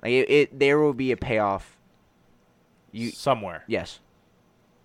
Like 0.00 0.12
it, 0.12 0.30
it 0.30 0.58
there 0.60 0.78
will 0.78 0.94
be 0.94 1.10
a 1.10 1.16
payoff. 1.16 1.76
You 2.92 3.10
somewhere, 3.10 3.64
yes, 3.66 3.98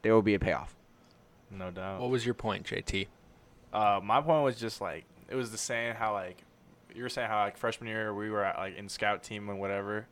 there 0.01 0.15
will 0.15 0.23
be 0.23 0.33
a 0.33 0.39
payoff. 0.39 0.75
no 1.51 1.69
doubt. 1.69 2.01
What 2.01 2.09
was 2.09 2.25
your 2.25 2.33
point, 2.33 2.65
JT? 2.65 3.05
Uh, 3.71 3.99
my 4.03 4.19
point 4.19 4.43
was 4.43 4.55
just 4.55 4.81
like 4.81 5.05
it 5.29 5.35
was 5.35 5.51
the 5.51 5.59
same 5.59 5.93
how 5.93 6.13
like 6.13 6.41
you 6.95 7.03
were 7.03 7.09
saying 7.09 7.29
how 7.29 7.43
like 7.43 7.55
freshman 7.55 7.87
year 7.87 8.15
we 8.15 8.31
were 8.31 8.43
at, 8.43 8.57
like 8.57 8.75
in 8.77 8.89
scout 8.89 9.21
team 9.21 9.47
and 9.49 9.59
whatever, 9.59 10.07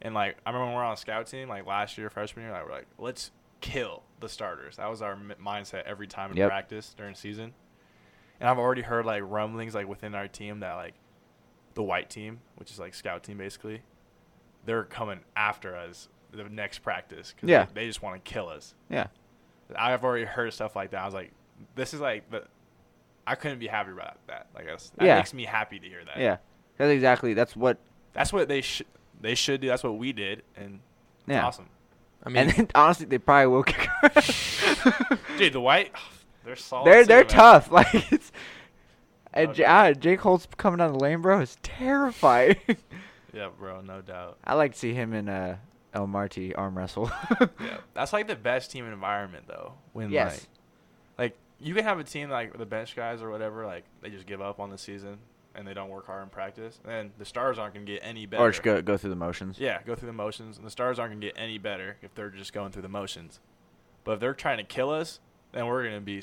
and 0.00 0.14
like 0.14 0.36
I 0.46 0.50
remember 0.50 0.66
when 0.66 0.74
we 0.74 0.78
were 0.78 0.84
on 0.84 0.96
scout 0.96 1.26
team 1.26 1.48
like 1.48 1.66
last 1.66 1.98
year 1.98 2.08
freshman 2.08 2.44
year 2.44 2.52
like 2.52 2.66
we're 2.66 2.72
like 2.72 2.86
let's 2.98 3.32
kill 3.60 4.02
the 4.20 4.28
starters. 4.28 4.76
That 4.76 4.88
was 4.88 5.02
our 5.02 5.12
m- 5.12 5.32
mindset 5.44 5.82
every 5.84 6.06
time 6.06 6.30
in 6.30 6.36
Yep. 6.36 6.48
practice 6.48 6.94
during 6.96 7.14
season. 7.14 7.52
And 8.40 8.48
I've 8.48 8.58
already 8.58 8.82
heard 8.82 9.04
like 9.06 9.22
rumblings 9.24 9.74
like 9.74 9.88
within 9.88 10.14
our 10.14 10.28
team 10.28 10.60
that 10.60 10.74
like 10.74 10.94
the 11.74 11.82
white 11.82 12.10
team, 12.10 12.40
which 12.56 12.70
is 12.70 12.78
like 12.78 12.94
scout 12.94 13.22
team 13.24 13.38
basically, 13.38 13.82
they're 14.64 14.84
coming 14.84 15.20
after 15.36 15.76
us 15.76 16.08
the 16.32 16.44
next 16.44 16.80
practice 16.80 17.32
because 17.34 17.48
Yeah. 17.48 17.66
they, 17.66 17.82
they 17.82 17.86
just 17.86 18.02
want 18.02 18.22
to 18.24 18.30
kill 18.32 18.48
us. 18.48 18.74
Yeah, 18.88 19.06
I've 19.76 20.04
already 20.04 20.24
heard 20.24 20.52
stuff 20.52 20.74
like 20.74 20.90
that. 20.90 21.02
I 21.02 21.04
was 21.04 21.14
like, 21.14 21.32
this 21.74 21.94
is 21.94 22.00
like 22.00 22.30
the. 22.30 22.44
I 23.26 23.36
couldn't 23.36 23.58
be 23.58 23.68
happy 23.68 23.90
about 23.92 24.18
that. 24.26 24.48
Like 24.54 24.66
that's, 24.66 24.90
that 24.90 25.04
Yeah. 25.06 25.16
makes 25.16 25.32
me 25.32 25.44
happy 25.44 25.78
to 25.78 25.86
hear 25.86 26.04
that. 26.04 26.18
yeah. 26.18 26.36
That's 26.76 26.90
exactly. 26.90 27.34
That's 27.34 27.54
what. 27.56 27.78
That's 28.12 28.32
what 28.32 28.48
they 28.48 28.60
should. 28.60 28.86
They 29.20 29.34
should 29.34 29.60
do. 29.60 29.68
That's 29.68 29.82
what 29.84 29.96
we 29.96 30.12
did, 30.12 30.42
and 30.56 30.80
Yeah. 31.26 31.46
awesome. 31.46 31.68
I 32.26 32.28
mean, 32.30 32.36
and 32.38 32.50
then, 32.52 32.68
honestly, 32.74 33.06
they 33.06 33.18
probably 33.18 33.46
will 33.48 33.62
kick. 33.64 33.88
Dude, 35.38 35.52
the 35.52 35.60
white, 35.60 35.92
they're 36.44 36.56
solid. 36.56 36.86
They're 36.86 37.04
they're 37.04 37.18
man. 37.24 37.28
tough. 37.28 37.70
Like 37.72 38.12
it's. 38.12 38.32
And 39.32 39.48
No 39.48 39.52
J- 39.54 39.62
doubt. 39.64 39.96
ah, 39.96 39.98
Jake 39.98 40.20
Holt's 40.20 40.46
coming 40.56 40.78
down 40.78 40.92
the 40.92 40.98
lane, 41.00 41.20
bro. 41.20 41.40
Is 41.40 41.56
terrifying. 41.62 42.56
Yeah, 43.32 43.48
bro, 43.58 43.80
no 43.80 44.00
doubt. 44.00 44.38
I 44.44 44.54
like 44.54 44.74
to 44.74 44.78
see 44.78 44.94
him 44.94 45.12
in 45.12 45.28
uh, 45.28 45.56
El 45.92 46.06
Marti 46.06 46.54
arm 46.54 46.78
wrestle. 46.78 47.10
Yeah, 47.40 47.78
that's 47.92 48.12
like 48.12 48.28
the 48.28 48.36
best 48.36 48.70
team 48.70 48.84
environment 48.86 49.46
though. 49.48 49.72
When 49.92 50.10
Yes. 50.12 50.46
like, 51.18 51.32
like 51.32 51.38
you 51.58 51.74
can 51.74 51.82
have 51.82 51.98
a 51.98 52.04
team 52.04 52.30
like 52.30 52.56
the 52.56 52.64
bench 52.64 52.94
guys 52.94 53.22
or 53.22 53.30
whatever, 53.30 53.66
like 53.66 53.82
they 54.02 54.10
just 54.10 54.26
give 54.26 54.40
up 54.40 54.60
on 54.60 54.70
the 54.70 54.78
season 54.78 55.18
and 55.54 55.66
they 55.66 55.74
don't 55.74 55.88
work 55.90 56.06
hard 56.06 56.22
in 56.22 56.28
practice, 56.28 56.78
and 56.84 56.92
then 56.92 57.12
the 57.18 57.24
stars 57.24 57.58
aren't 57.58 57.74
gonna 57.74 57.86
get 57.86 58.00
any 58.02 58.26
better. 58.26 58.42
or 58.42 58.50
just 58.50 58.62
go 58.62 58.80
go 58.82 58.96
through 58.96 59.10
the 59.10 59.16
motions. 59.16 59.58
Yeah, 59.58 59.80
go 59.86 59.94
through 59.94 60.06
the 60.08 60.12
motions, 60.12 60.56
and 60.58 60.66
the 60.66 60.70
stars 60.70 60.98
aren't 60.98 61.12
gonna 61.12 61.26
get 61.26 61.34
any 61.36 61.58
better 61.58 61.96
if 62.02 62.14
they're 62.14 62.30
just 62.30 62.52
going 62.52 62.72
through 62.72 62.82
the 62.82 62.88
motions. 62.88 63.40
But 64.04 64.12
if 64.12 64.20
they're 64.20 64.34
trying 64.34 64.58
to 64.58 64.64
kill 64.64 64.90
us, 64.90 65.20
then 65.52 65.66
we're 65.66 65.84
gonna 65.84 66.00
be 66.00 66.22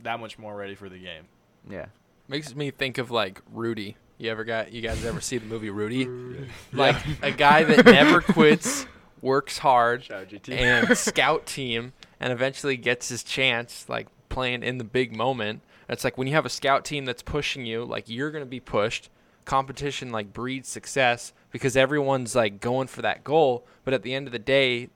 that 0.00 0.18
much 0.20 0.38
more 0.38 0.54
ready 0.56 0.74
for 0.74 0.88
the 0.88 0.98
game. 0.98 1.24
Yeah. 1.70 1.86
makes 2.28 2.54
me 2.54 2.70
think 2.70 2.98
of 2.98 3.10
like 3.10 3.40
Rudy. 3.52 3.96
You 4.18 4.30
ever 4.30 4.44
got? 4.44 4.72
You 4.72 4.82
guys 4.82 5.04
ever 5.04 5.20
see 5.20 5.38
the 5.38 5.46
movie 5.46 5.70
Rudy? 5.70 6.08
Like 6.72 6.96
a 7.22 7.30
guy 7.30 7.64
that 7.64 7.84
never 7.84 8.20
quits, 8.32 8.86
works 9.20 9.58
hard, 9.58 10.08
and 10.48 10.96
scout 10.96 11.46
team, 11.46 11.92
and 12.20 12.32
eventually 12.32 12.76
gets 12.76 13.08
his 13.08 13.22
chance, 13.24 13.88
like 13.88 14.06
playing 14.28 14.62
in 14.62 14.78
the 14.78 14.84
big 14.84 15.14
moment. 15.16 15.60
It's 15.92 16.04
like 16.04 16.18
when 16.18 16.26
you 16.26 16.34
have 16.34 16.46
a 16.46 16.50
scout 16.50 16.84
team 16.84 17.04
that's 17.04 17.22
pushing 17.22 17.66
you, 17.66 17.84
like 17.84 18.08
you're 18.08 18.30
gonna 18.30 18.46
be 18.46 18.60
pushed. 18.60 19.10
Competition 19.44 20.10
like 20.10 20.32
breeds 20.32 20.68
success 20.68 21.32
because 21.50 21.76
everyone's 21.76 22.34
like 22.34 22.60
going 22.60 22.86
for 22.86 23.02
that 23.02 23.24
goal. 23.24 23.66
But 23.84 23.94
at 23.94 24.02
the 24.02 24.14
end 24.14 24.26
of 24.26 24.32
the 24.32 24.38
day, 24.38 24.88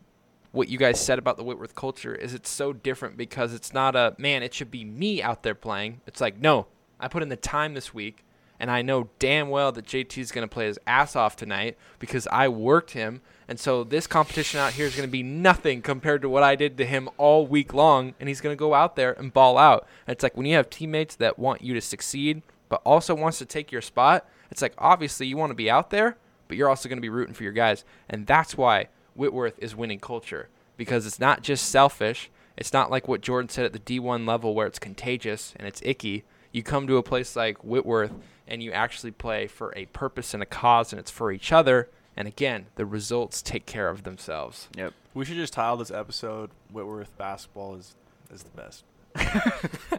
what 0.52 0.68
you 0.68 0.78
guys 0.78 0.98
said 0.98 1.18
about 1.18 1.36
the 1.36 1.44
Whitworth 1.44 1.74
culture 1.74 2.14
is 2.14 2.32
it's 2.32 2.48
so 2.48 2.72
different 2.72 3.16
because 3.16 3.52
it's 3.52 3.74
not 3.74 3.94
a 3.94 4.14
man, 4.18 4.42
it 4.42 4.54
should 4.54 4.70
be 4.70 4.84
me 4.84 5.22
out 5.22 5.42
there 5.42 5.54
playing. 5.54 6.00
It's 6.06 6.20
like, 6.20 6.40
no, 6.40 6.66
I 6.98 7.08
put 7.08 7.22
in 7.22 7.28
the 7.28 7.36
time 7.36 7.74
this 7.74 7.92
week 7.92 8.24
and 8.58 8.70
I 8.70 8.82
know 8.82 9.10
damn 9.18 9.48
well 9.50 9.72
that 9.72 9.84
JT 9.84 10.16
is 10.18 10.32
going 10.32 10.48
to 10.48 10.52
play 10.52 10.66
his 10.66 10.78
ass 10.86 11.14
off 11.14 11.36
tonight 11.36 11.76
because 11.98 12.26
I 12.32 12.48
worked 12.48 12.92
him. 12.92 13.20
And 13.48 13.60
so 13.60 13.84
this 13.84 14.06
competition 14.06 14.58
out 14.58 14.72
here 14.72 14.86
is 14.86 14.96
going 14.96 15.08
to 15.08 15.12
be 15.12 15.22
nothing 15.22 15.80
compared 15.80 16.22
to 16.22 16.28
what 16.28 16.42
I 16.42 16.56
did 16.56 16.76
to 16.78 16.84
him 16.84 17.08
all 17.16 17.46
week 17.46 17.72
long. 17.72 18.14
And 18.18 18.28
he's 18.28 18.40
going 18.40 18.56
to 18.56 18.58
go 18.58 18.74
out 18.74 18.96
there 18.96 19.12
and 19.12 19.32
ball 19.32 19.56
out. 19.56 19.86
And 20.06 20.14
it's 20.14 20.22
like 20.22 20.36
when 20.36 20.46
you 20.46 20.56
have 20.56 20.68
teammates 20.68 21.14
that 21.16 21.38
want 21.38 21.62
you 21.62 21.74
to 21.74 21.80
succeed, 21.80 22.42
but 22.68 22.82
also 22.84 23.14
wants 23.14 23.38
to 23.38 23.44
take 23.44 23.70
your 23.70 23.82
spot, 23.82 24.28
it's 24.50 24.62
like 24.62 24.74
obviously 24.78 25.26
you 25.26 25.36
want 25.36 25.50
to 25.50 25.54
be 25.56 25.70
out 25.70 25.90
there, 25.90 26.16
but 26.48 26.56
you're 26.56 26.68
also 26.68 26.88
going 26.88 26.98
to 26.98 27.02
be 27.02 27.08
rooting 27.08 27.34
for 27.34 27.44
your 27.44 27.52
guys. 27.52 27.84
And 28.08 28.26
that's 28.26 28.56
why 28.56 28.88
Whitworth 29.14 29.58
is 29.58 29.76
winning 29.76 30.00
culture 30.00 30.48
because 30.76 31.06
it's 31.06 31.20
not 31.20 31.42
just 31.42 31.68
selfish. 31.68 32.30
It's 32.56 32.72
not 32.72 32.90
like 32.90 33.08
what 33.08 33.20
Jordan 33.20 33.48
said 33.48 33.64
at 33.64 33.72
the 33.72 33.78
D1 33.78 34.26
level 34.26 34.54
where 34.54 34.66
it's 34.66 34.78
contagious 34.78 35.54
and 35.56 35.66
it's 35.68 35.82
icky. 35.84 36.24
You 36.52 36.62
come 36.62 36.86
to 36.86 36.96
a 36.96 37.02
place 37.02 37.36
like 37.36 37.62
Whitworth 37.64 38.12
and 38.46 38.62
you 38.62 38.72
actually 38.72 39.10
play 39.10 39.46
for 39.46 39.72
a 39.76 39.86
purpose 39.86 40.34
and 40.34 40.42
a 40.42 40.46
cause 40.46 40.92
and 40.92 41.00
it's 41.00 41.10
for 41.10 41.32
each 41.32 41.52
other. 41.52 41.88
And 42.16 42.26
again, 42.26 42.66
the 42.76 42.86
results 42.86 43.42
take 43.42 43.66
care 43.66 43.88
of 43.88 44.02
themselves. 44.04 44.68
Yep. 44.76 44.94
We 45.14 45.24
should 45.24 45.36
just 45.36 45.52
title 45.52 45.76
this 45.76 45.90
episode 45.90 46.50
"Whitworth 46.72 47.16
Basketball 47.18 47.74
is 47.76 47.94
is 48.32 48.42
the 48.42 48.50
best." 48.50 48.84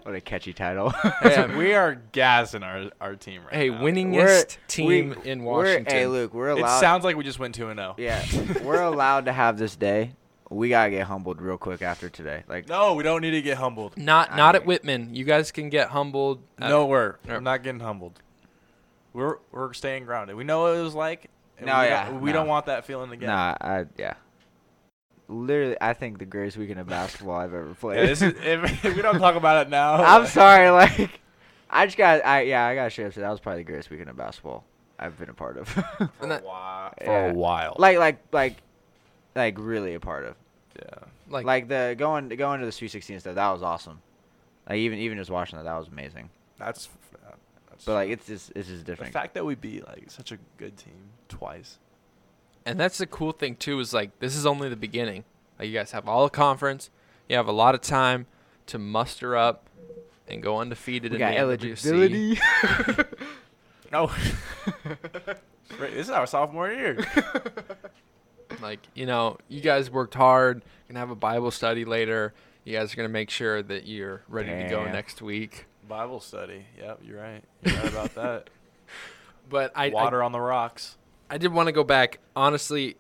What 0.04 0.16
a 0.16 0.22
catchy 0.22 0.54
title. 0.54 0.94
So 1.24 1.58
we 1.58 1.74
are 1.74 1.96
gassing 2.14 2.64
our 2.64 2.90
our 3.02 3.16
team 3.16 3.42
right 3.44 3.54
Hey, 3.54 3.70
now. 3.70 3.78
Hey, 3.78 3.84
winningest 3.84 4.14
We're- 4.14 4.44
team 4.68 5.16
we- 5.24 5.30
in 5.30 5.44
We're, 5.44 5.64
Washington. 5.64 5.94
hey, 5.94 6.08
Luke, 6.08 6.34
we're 6.34 6.50
allowed. 6.50 6.78
It 6.78 6.80
sounds 6.80 7.04
like 7.04 7.16
we 7.18 7.24
just 7.24 7.40
went 7.40 7.56
two 7.56 7.70
and 7.70 7.78
zero. 7.80 7.96
yeah, 7.98 8.24
we're 8.64 8.82
allowed 8.82 9.26
to 9.26 9.34
have 9.34 9.58
this 9.58 9.76
day. 9.76 10.12
We 10.50 10.70
gotta 10.70 10.92
get 10.92 11.08
humbled 11.08 11.42
real 11.42 11.58
quick 11.58 11.82
after 11.82 12.10
today. 12.10 12.44
Like, 12.48 12.70
No, 12.70 12.94
we 12.94 13.04
don't 13.04 13.22
need 13.22 13.32
to 13.32 13.42
get 13.42 13.58
humbled. 13.58 13.98
not 13.98 14.32
I 14.32 14.38
not 14.38 14.56
at 14.56 14.66
Whitman. 14.66 15.14
You 15.14 15.26
guys 15.26 15.52
can 15.52 15.70
get 15.70 15.90
humbled. 15.90 16.40
uh, 16.62 16.70
no, 16.70 16.86
we're 16.86 17.16
no. 17.28 17.36
I'm 17.36 17.44
not 17.44 17.64
getting 17.64 17.82
humbled. 17.82 18.22
We're 19.14 19.38
we're 19.52 19.74
staying 19.74 20.06
grounded. 20.06 20.36
We 20.38 20.44
know 20.46 20.62
what 20.62 20.76
it 20.78 20.82
was 20.82 20.96
like. 20.96 21.30
And 21.58 21.66
No, 21.68 21.80
we 21.82 21.86
yeah, 21.88 22.06
don't, 22.10 22.22
we 22.22 22.30
no. 22.32 22.34
don't 22.38 22.48
want 22.48 22.66
that 22.68 22.86
feeling 22.86 23.12
again. 23.12 23.28
nah, 23.30 23.56
I 23.60 23.86
yeah. 23.98 24.14
Literally, 25.30 25.76
I 25.82 25.94
think 25.94 26.20
the 26.20 26.26
greatest 26.26 26.56
weekend 26.58 26.80
of 26.80 26.88
basketball 26.88 27.36
I've 27.36 27.54
ever 27.54 27.74
played. 27.74 27.98
Yeah, 28.00 28.06
this 28.06 28.22
is, 28.22 28.34
if, 28.42 28.86
if 28.86 28.96
we 28.96 29.02
don't 29.02 29.20
talk 29.20 29.36
about 29.36 29.68
it 29.68 29.70
now, 29.70 29.96
I'm 29.96 30.26
sorry, 30.26 30.70
like, 30.70 31.20
I 31.70 31.86
just 31.86 31.98
got, 31.98 32.26
I 32.26 32.42
yeah, 32.42 32.66
I 32.66 32.76
gotta 32.76 32.90
share. 32.90 33.10
That 33.10 33.30
was 33.30 33.42
probably 33.42 33.64
the 33.64 33.68
greatest 33.68 33.90
weekend 33.90 34.10
of 34.10 34.16
basketball. 34.16 34.64
I've 34.98 35.20
been 35.20 35.30
a 35.30 35.34
part 35.34 35.58
of. 35.58 35.68
For 35.70 36.10
a 36.22 36.40
while. 36.40 36.94
For 37.04 37.28
a 37.30 37.34
while. 37.34 37.76
like 37.78 37.98
like 38.00 38.20
like 38.32 38.56
like 39.36 39.56
really 39.60 39.96
a 39.96 40.00
part 40.00 40.26
of. 40.26 40.36
yeah. 40.78 41.06
Like, 41.30 41.46
Like, 41.46 41.68
the 41.68 41.94
going 41.98 42.30
going 42.30 42.62
to 42.62 42.66
the 42.66 42.72
Sweet 42.72 42.90
16 42.92 43.20
stuff. 43.20 43.36
That 43.36 43.50
was 43.52 43.62
awesome. 43.62 44.00
Like 44.70 44.78
even 44.78 44.98
even 45.00 45.18
just 45.18 45.30
watching 45.30 45.58
that, 45.58 45.64
that 45.66 45.78
was 45.78 45.88
amazing. 45.90 46.30
That's. 46.58 46.88
Uh, 47.14 47.32
that's 47.70 47.84
But 47.84 47.94
like 47.96 48.10
it's 48.10 48.26
just 48.28 48.54
it's 48.56 48.70
just 48.70 48.86
different. 48.86 49.12
the 49.12 49.20
fact 49.20 49.34
that 49.34 49.46
we 49.46 49.56
beat 49.56 49.86
like 49.86 50.10
such 50.10 50.32
a 50.32 50.38
good 50.58 50.78
team 50.78 50.94
twice. 51.28 51.78
and 52.66 52.80
that's 52.80 52.98
the 52.98 53.06
cool 53.08 53.32
thing 53.32 53.56
too 53.56 53.80
is 53.80 53.94
like 53.94 54.18
this 54.20 54.36
is 54.36 54.46
only 54.46 54.68
the 54.70 54.76
beginning. 54.76 55.24
Like 55.60 55.68
you 55.70 55.74
guys 55.74 55.92
have 55.92 56.08
all 56.08 56.24
the 56.26 56.30
conference, 56.30 56.90
you 57.30 57.36
have 57.36 57.48
a 57.48 57.52
lot 57.52 57.76
of 57.76 57.82
time 57.82 58.26
to 58.68 58.78
muster 58.78 59.36
up 59.36 59.70
and 60.28 60.44
go 60.44 60.60
undefeated 60.60 61.12
we 61.12 61.16
in 61.16 61.20
got 61.20 61.32
the 61.32 61.38
eligibility. 61.38 62.40
No. 63.92 64.12
Right, 65.80 65.94
this 65.94 66.08
is 66.08 66.10
our 66.10 66.26
sophomore 66.28 66.70
year. 66.72 66.98
Like, 68.62 68.80
you 68.96 69.06
know, 69.06 69.38
you 69.50 69.60
guys 69.62 69.92
worked 69.92 70.14
hard. 70.16 70.58
You're 70.64 70.94
gonna 70.94 71.00
have 71.00 71.10
a 71.10 71.16
Bible 71.16 71.52
study 71.52 71.84
later. 71.86 72.34
You 72.64 72.78
guys 72.78 72.94
are 72.94 72.96
gonna 72.96 73.10
make 73.10 73.30
sure 73.30 73.62
that 73.62 73.86
you're 73.86 74.22
ready 74.30 74.50
to 74.50 74.70
go 74.70 74.86
next 74.86 75.22
week. 75.22 75.66
Bible 75.88 76.20
study. 76.22 76.66
Yep, 76.80 77.02
you're 77.04 77.22
right. 77.22 77.44
You're 77.64 77.76
right 77.76 77.90
about 77.90 78.16
that. 78.16 78.50
But 79.50 79.72
I 79.76 79.90
Water 79.90 80.24
on 80.24 80.32
the 80.32 80.40
rocks. 80.40 80.97
I, 81.30 81.38
did 81.38 81.52
want 81.54 81.68
to 81.68 81.72
go 81.74 81.84
back. 81.84 82.20
Honestly, 82.36 82.96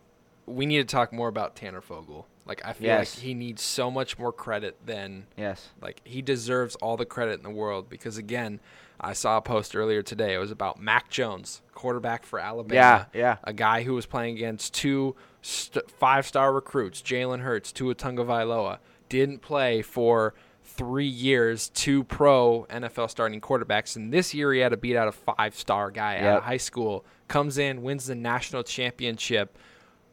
we 0.45 0.65
need 0.65 0.77
to 0.77 0.85
talk 0.85 1.11
more 1.13 1.27
about 1.27 1.55
Tanner 1.55 1.81
Fogel. 1.81 2.27
Like 2.45 2.61
I 2.65 2.73
feel 2.73 2.87
Yes. 2.87 3.15
like 3.15 3.23
he 3.23 3.33
needs 3.33 3.61
so 3.61 3.91
much 3.91 4.17
more 4.17 4.31
credit 4.31 4.77
than 4.85 5.27
yes. 5.35 5.69
like 5.81 6.01
he 6.05 6.21
deserves 6.21 6.75
all 6.77 6.95
the 6.95 7.05
credit 7.05 7.33
in 7.33 7.43
the 7.43 7.49
world 7.49 7.89
because 7.89 8.17
again, 8.17 8.61
I 9.01 9.13
saw 9.13 9.37
a 9.37 9.41
post 9.41 9.75
earlier 9.75 10.01
today. 10.01 10.33
It 10.33 10.37
was 10.37 10.49
about 10.49 10.79
Mac 10.81 11.09
Jones, 11.09 11.61
quarterback 11.73 12.25
for 12.25 12.39
Alabama. 12.39 13.07
Yeah, 13.13 13.19
yeah. 13.19 13.37
a 13.43 13.51
guy 13.53 13.83
who 13.83 13.93
was 13.93 14.05
playing 14.05 14.35
against 14.37 14.73
two 14.73 15.15
st- 15.41 15.91
five-star 15.91 16.51
recruits, 16.53 17.01
Jalen 17.01 17.41
Hurts, 17.41 17.71
Tua 17.71 17.93
Tagovailoa, 17.95 18.79
didn't 19.09 19.39
play 19.41 19.81
for 19.81 20.33
three 20.67 21.07
years, 21.07 21.69
two 21.69 22.03
pro 22.03 22.67
NFL 22.69 23.09
starting 23.09 23.41
quarterbacks, 23.41 23.95
and 23.95 24.13
this 24.13 24.33
year 24.33 24.53
he 24.53 24.59
had 24.59 24.69
to 24.69 24.77
beat 24.77 24.95
out 24.95 25.07
a 25.07 25.11
five-star 25.11 25.91
guy 25.91 26.17
out 26.17 26.37
of 26.37 26.43
high 26.43 26.57
school. 26.57 27.05
Comes 27.27 27.57
in, 27.57 27.81
wins 27.81 28.07
the 28.07 28.15
national 28.15 28.63
championship. 28.63 29.57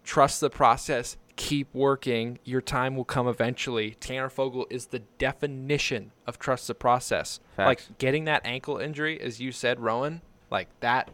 Trust 0.05 0.40
the 0.40 0.51
process. 0.51 1.17
Keep 1.37 1.75
working. 1.75 2.38
Your 2.45 2.61
time 2.61 2.97
will 2.97 3.05
come 3.05 3.27
eventually. 3.27 3.93
Tanner 4.01 4.29
Fogel 4.29 4.67
is 4.71 4.87
the 4.87 5.01
definition 5.19 6.12
of 6.27 6.38
trust 6.38 6.69
the 6.69 6.75
process. 6.75 7.40
Facts. 7.57 7.67
Like 7.67 7.99
getting 7.99 8.25
that 8.25 8.43
ankle 8.45 8.79
injury, 8.79 9.21
as 9.21 9.40
you 9.40 9.51
said, 9.51 9.81
Rowan, 9.81 10.23
like 10.51 10.69
that 10.81 11.11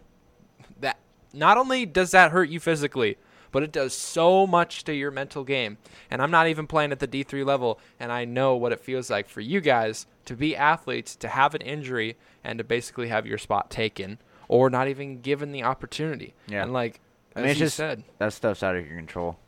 that 0.80 0.98
not 1.32 1.56
only 1.56 1.86
does 1.86 2.10
that 2.10 2.32
hurt 2.32 2.48
you 2.50 2.60
physically, 2.60 3.16
but 3.52 3.62
it 3.62 3.72
does 3.72 3.94
so 3.94 4.46
much 4.46 4.84
to 4.84 4.94
your 4.94 5.10
mental 5.10 5.44
game. 5.44 5.78
And 6.10 6.22
I'm 6.22 6.30
not 6.30 6.48
even 6.48 6.66
playing 6.66 6.92
at 6.92 7.00
the 7.00 7.08
D3 7.08 7.44
level, 7.44 7.78
and 7.98 8.12
I 8.12 8.24
know 8.24 8.56
what 8.56 8.72
it 8.72 8.80
feels 8.80 9.10
like 9.10 9.28
for 9.28 9.40
you 9.40 9.60
guys 9.60 10.06
to 10.26 10.36
be 10.36 10.56
athletes, 10.56 11.16
to 11.16 11.28
have 11.28 11.54
an 11.54 11.62
injury, 11.62 12.16
and 12.44 12.58
to 12.58 12.64
basically 12.64 13.08
have 13.08 13.26
your 13.26 13.38
spot 13.38 13.70
taken, 13.70 14.18
or 14.48 14.70
not 14.70 14.88
even 14.88 15.20
given 15.20 15.52
the 15.52 15.62
opportunity. 15.62 16.34
Yeah. 16.48 16.62
And 16.62 16.72
like, 16.72 17.00
I 17.34 17.40
mean, 17.40 17.50
it's 17.50 17.60
you 17.60 17.66
just 17.66 17.76
said, 17.76 18.04
that 18.18 18.32
stuff's 18.32 18.62
out 18.62 18.76
of 18.76 18.86
your 18.86 18.96
control. 18.96 19.38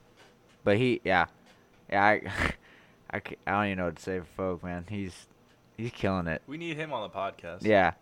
But 0.65 0.77
he, 0.77 1.01
yeah, 1.05 1.27
yeah. 1.91 2.05
I, 2.05 2.23
I, 3.11 3.21
I 3.47 3.51
don't 3.51 3.67
even 3.67 3.79
know 3.79 3.85
what 3.87 3.97
to 3.97 4.03
say 4.03 4.19
for 4.21 4.27
folk, 4.37 4.65
man. 4.65 4.87
He's 4.89 5.27
he's 5.77 5.91
killing 5.91 6.27
it. 6.27 6.43
We 6.47 6.57
need 6.57 6.77
him 6.77 6.93
on 6.93 7.03
the 7.03 7.15
podcast. 7.15 7.65
Yeah, 7.65 7.93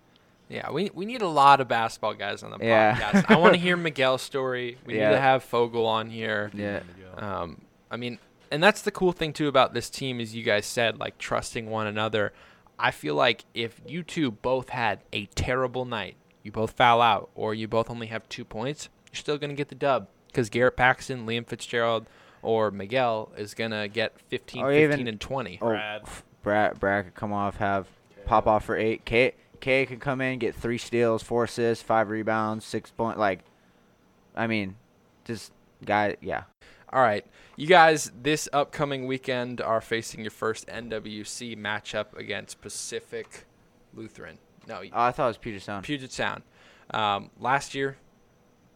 yeah, 0.51 0.71
we 0.71 0.91
we 0.93 1.07
need 1.07 1.23
a 1.23 1.29
lot 1.29 1.61
of 1.61 1.69
basketball 1.69 2.15
guys 2.15 2.43
on 2.43 2.51
the 2.51 2.59
Yeah. 2.61 2.95
podcast. 2.97 3.25
I 3.31 3.37
want 3.39 3.55
to 3.55 3.61
hear 3.61 3.77
Miguel's 3.79 4.21
story. 4.23 4.77
We 4.85 4.95
need 4.95 4.99
to 5.01 5.21
have 5.21 5.43
Fogel 5.45 5.87
on 5.87 6.11
here. 6.11 6.51
yeah. 6.55 6.81
Um, 7.17 7.63
I 7.91 7.97
mean, 7.97 8.19
and 8.51 8.63
that's 8.63 8.83
the 8.83 8.91
cool 8.91 9.13
thing 9.13 9.33
too 9.33 9.49
about 9.49 9.73
this 9.75 9.89
team 9.89 10.21
is 10.21 10.35
you 10.35 10.43
guys 10.43 10.67
said 10.67 10.99
like 10.99 11.17
trusting 11.19 11.71
one 11.71 11.87
another. 11.87 12.33
I 12.79 12.91
feel 12.91 13.15
like 13.15 13.45
if 13.55 13.81
you 13.87 14.03
two 14.03 14.31
both 14.31 14.71
had 14.71 15.01
a 15.13 15.27
terrible 15.27 15.85
night, 15.85 16.17
you 16.43 16.51
both 16.51 16.73
foul 16.73 17.01
out, 17.03 17.31
or 17.35 17.55
you 17.55 17.69
both 17.69 17.91
only 17.91 18.07
have 18.09 18.29
two 18.29 18.45
points, 18.45 18.89
you're 19.13 19.19
still 19.19 19.39
gonna 19.39 19.55
get 19.55 19.69
the 19.69 19.75
dub 19.75 20.09
because 20.29 20.49
Garrett 20.49 20.77
Paxton, 20.77 21.27
Liam 21.27 21.47
Fitzgerald, 21.47 22.07
or 22.43 22.71
Miguel 22.71 23.31
is 23.37 23.53
gonna 23.53 23.87
get 23.89 24.19
15, 24.29 24.63
Or 24.65 24.73
15, 24.73 24.93
even- 25.01 25.09
and 25.09 25.21
20. 25.21 25.59
Oh, 25.61 25.67
Brad. 25.69 26.03
Brad, 26.43 26.81
Brad 26.81 27.05
could 27.05 27.15
come 27.15 27.33
off, 27.35 27.57
have 27.59 27.87
pop 28.25 28.47
off 28.47 28.65
for 28.65 28.77
eight. 28.77 29.05
K, 29.05 29.35
K 29.61 29.87
could 29.87 30.01
come 30.01 30.21
in, 30.21 30.39
get 30.39 30.55
three 30.55 30.79
steals, 30.79 31.23
four 31.23 31.45
assists, 31.45 31.83
five 31.85 32.09
rebounds, 32.11 32.65
six 32.65 32.91
point. 32.91 33.19
Like, 33.19 33.41
I 34.35 34.47
mean, 34.47 34.77
just 35.25 35.53
guy. 35.85 36.17
Yeah, 36.21 36.45
All 36.93 37.03
right, 37.03 37.25
you 37.57 37.67
guys, 37.67 38.11
this 38.21 38.49
upcoming 38.53 39.07
weekend 39.07 39.61
are 39.61 39.81
facing 39.81 40.21
your 40.23 40.31
first 40.31 40.67
NWC 40.69 41.57
matchup 41.59 42.15
against 42.17 42.61
Pacific 42.61 43.45
Lutheran. 43.95 44.39
No, 44.67 44.81
oh, 44.83 44.89
I 44.93 45.11
thought 45.13 45.25
it 45.25 45.29
was 45.29 45.39
Puget 45.39 45.63
Sound. 45.63 45.85
Puget 45.85 46.13
Sound. 46.13 46.43
Um, 46.93 47.31
last 47.39 47.75
year, 47.75 47.97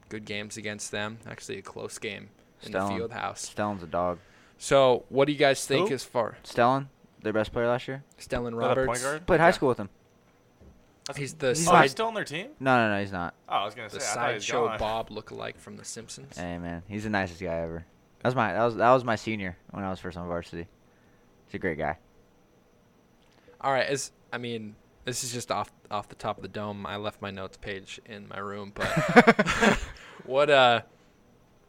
good 0.09 0.25
games 0.25 0.57
against 0.57 0.91
them. 0.91 1.19
Actually, 1.27 1.59
a 1.59 1.63
close 1.63 1.99
game 1.99 2.29
in 2.63 2.73
Stellan. 2.73 2.89
the 2.89 2.95
field 2.97 3.13
house. 3.13 3.53
Stellan's 3.55 3.83
a 3.83 3.87
dog. 3.87 4.19
So, 4.59 5.05
what 5.09 5.27
do 5.27 5.33
you 5.33 5.39
guys 5.39 5.67
think 5.67 5.89
Who? 5.89 5.95
as 5.95 6.05
far 6.05 6.39
Stellan, 6.45 6.87
their 7.23 7.33
best 7.33 7.53
player 7.53 7.67
last 7.69 7.87
year. 7.89 8.03
Stellan 8.19 8.49
Is 8.49 8.55
Roberts? 8.55 8.87
point 8.87 9.03
guard? 9.03 9.27
Played 9.27 9.41
high 9.41 9.47
Yeah. 9.49 9.51
school 9.53 9.69
with 9.69 9.79
him. 9.79 9.89
He's 11.17 11.35
the 11.35 11.49
He's 11.49 11.67
Oh, 11.69 11.73
side, 11.73 11.83
he's 11.83 11.91
still 11.91 12.07
on 12.07 12.15
their 12.15 12.25
team? 12.25 12.49
No, 12.61 12.77
no, 12.77 12.95
no, 12.95 13.01
he's 13.01 13.13
not. 13.13 13.35
Oh, 13.49 13.57
I 13.57 13.65
was 13.65 13.75
gonna 13.75 13.91
say. 13.91 13.99
the 13.99 14.05
I 14.05 14.07
thought 14.09 14.29
he 14.29 14.35
was 14.37 14.45
sideshow 14.47 14.69
gone. 14.69 14.79
Bob 14.79 15.11
lookalike 15.11 15.59
from 15.59 15.77
The 15.77 15.85
Simpsons. 15.85 16.37
Hey 16.39 16.59
man, 16.59 16.83
he's 16.89 17.05
the 17.05 17.11
nicest 17.11 17.41
guy 17.41 17.55
ever. 17.55 17.85
That 18.23 18.29
was 18.29 18.35
my 18.35 18.53
that 18.53 18.65
was 18.65 18.77
that 18.77 18.91
was 18.91 19.05
my 19.05 19.17
senior 19.17 19.57
when 19.71 19.85
I 19.85 19.91
was 19.91 20.01
first 20.01 20.17
on 20.17 20.27
varsity. 20.29 20.67
He's 21.47 21.55
a 21.55 21.59
great 21.59 21.77
guy. 21.79 21.99
All 23.61 23.73
right, 23.73 23.87
as 23.87 24.13
I 24.33 24.39
mean, 24.39 24.77
this 25.05 25.25
is 25.25 25.33
just 25.33 25.51
off 25.51 25.71
off 25.91 26.09
the 26.09 26.15
top 26.15 26.39
of 26.39 26.43
the 26.43 26.49
dome. 26.49 26.87
I 26.87 26.97
left 26.97 27.21
my 27.21 27.31
notes 27.31 27.59
page 27.59 28.01
in 28.07 28.27
my 28.29 28.39
room, 28.39 28.73
but 28.75 28.87
what 30.25 30.49
uh, 30.49 30.81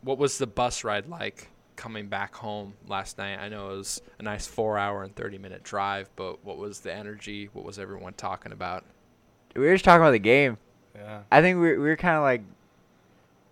what 0.01 0.17
was 0.17 0.37
the 0.37 0.47
bus 0.47 0.83
ride 0.85 1.07
like 1.07 1.49
coming 1.75 2.07
back 2.07 2.35
home 2.35 2.73
last 2.87 3.17
night? 3.17 3.37
I 3.37 3.49
know 3.49 3.71
it 3.71 3.77
was 3.77 4.01
a 4.17 4.23
nice 4.23 4.47
four 4.47 4.77
hour 4.77 5.03
and 5.03 5.13
thirty 5.13 5.37
minute 5.37 5.63
drive, 5.63 6.09
but 6.15 6.43
what 6.45 6.57
was 6.57 6.79
the 6.79 6.93
energy? 6.93 7.49
What 7.51 7.65
was 7.65 7.79
everyone 7.79 8.13
talking 8.13 8.53
about? 8.53 8.85
We 9.55 9.61
were 9.61 9.73
just 9.73 9.85
talking 9.85 10.01
about 10.01 10.11
the 10.11 10.19
game. 10.19 10.57
Yeah. 10.95 11.21
I 11.31 11.41
think 11.41 11.59
we 11.59 11.77
we 11.77 11.77
were 11.77 11.95
kind 11.95 12.17
of 12.17 12.23
like 12.23 12.41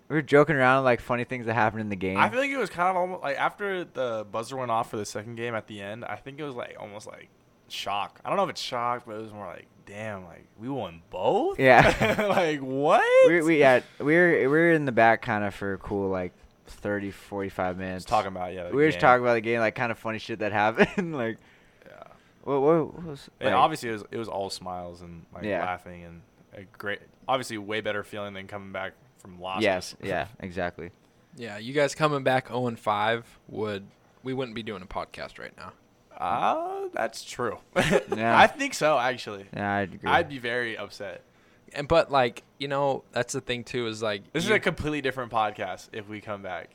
we 0.10 0.16
were 0.16 0.22
joking 0.22 0.56
around 0.56 0.84
like 0.84 1.02
funny 1.02 1.24
things 1.24 1.46
that 1.46 1.54
happened 1.54 1.82
in 1.82 1.90
the 1.90 1.96
game. 1.96 2.18
I 2.18 2.30
feel 2.30 2.40
like 2.40 2.52
it 2.52 2.58
was 2.58 2.70
kind 2.70 2.90
of 2.90 2.96
almost 2.98 3.24
like 3.24 3.38
after 3.38 3.84
the 3.84 4.26
buzzer 4.32 4.56
went 4.56 4.72
off 4.72 4.90
for 4.90 4.98
the 4.98 5.06
second 5.06 5.36
game 5.36 5.56
at 5.56 5.68
the 5.68 5.82
end. 5.82 6.06
I 6.06 6.16
think 6.16 6.40
it 6.40 6.44
was 6.44 6.56
like 6.56 6.76
almost 6.80 7.08
like 7.08 7.30
shock. 7.68 8.20
I 8.24 8.30
don't 8.30 8.38
know 8.38 8.44
if 8.44 8.52
it's 8.52 8.62
shock, 8.62 9.04
but 9.06 9.16
it 9.16 9.22
was 9.22 9.34
more 9.34 9.48
like, 9.48 9.66
damn, 9.86 10.26
like 10.26 10.46
we 10.60 10.70
won 10.70 11.02
both. 11.10 11.60
Yeah. 11.60 12.26
like 12.30 12.60
what? 12.60 13.04
we 13.28 13.42
we 13.42 13.60
yeah 13.60 13.82
we 14.00 14.16
were 14.16 14.32
we 14.42 14.48
were 14.48 14.72
in 14.72 14.86
the 14.86 14.92
back 14.92 15.22
kind 15.22 15.44
of 15.44 15.56
for 15.56 15.74
a 15.74 15.78
cool 15.78 16.10
like 16.10 16.34
30 16.68 17.12
45 17.12 17.78
minutes 17.78 18.04
Just 18.04 18.08
talking 18.08 18.28
about 18.28 18.54
yeah. 18.54 18.70
we 18.70 18.78
were 18.78 18.88
just 18.88 19.00
talking 19.00 19.24
about 19.24 19.34
the 19.34 19.42
game 19.42 19.60
like 19.60 19.76
kind 19.76 19.92
of 19.92 19.98
funny 19.98 20.20
shit 20.20 20.40
that 20.40 20.52
happened 20.52 21.16
like. 21.18 21.38
What, 22.44 22.62
what, 22.62 22.94
what 22.94 23.04
was 23.06 23.30
And 23.40 23.52
like, 23.52 23.56
obviously 23.60 23.90
it 23.90 23.94
was 23.94 24.04
it 24.12 24.18
was 24.18 24.28
all 24.28 24.50
smiles 24.50 25.02
and 25.02 25.26
like 25.34 25.44
Yeah. 25.44 25.64
laughing 25.64 26.04
and 26.04 26.22
a 26.56 26.64
great, 26.78 27.00
obviously 27.28 27.58
way 27.58 27.82
better 27.82 28.04
feeling 28.04 28.34
than 28.34 28.48
coming 28.48 28.72
back 28.72 28.94
from 29.18 29.40
losses. 29.42 29.64
yes 29.64 29.96
yeah 30.04 30.28
exactly 30.40 30.92
Yeah, 31.36 31.58
you 31.58 31.74
guys 31.74 31.96
coming 31.96 32.24
back 32.24 32.48
zero 32.50 32.68
and 32.68 32.78
five 32.80 33.26
would 33.48 33.86
we 34.24 34.34
wouldn't 34.34 34.56
be 34.56 34.64
doing 34.64 34.82
a 34.82 34.86
podcast 34.86 35.40
right 35.40 35.56
now. 35.58 35.74
Ah, 36.18 36.86
that's 36.94 37.24
true. 37.24 37.58
Yeah. 38.16 38.38
I 38.38 38.48
think 38.48 38.74
so 38.76 38.98
actually. 39.00 39.46
yeah 39.54 39.74
I'd 39.78 39.94
agree 39.96 40.10
I'd 40.12 40.30
be 40.30 40.38
very 40.40 40.78
upset. 40.78 41.24
And 41.74 41.88
but 41.88 42.12
like 42.12 42.44
you 42.60 42.68
know 42.68 43.04
that's 43.14 43.34
the 43.34 43.42
thing 43.42 43.64
too 43.64 43.88
is 43.88 44.02
like 44.04 44.32
This 44.32 44.44
you- 44.46 44.52
is 44.52 44.58
a 44.58 44.60
completely 44.60 45.02
different 45.02 45.32
podcast 45.32 45.90
if 45.92 46.08
we 46.08 46.22
come 46.22 46.42
back 46.44 46.70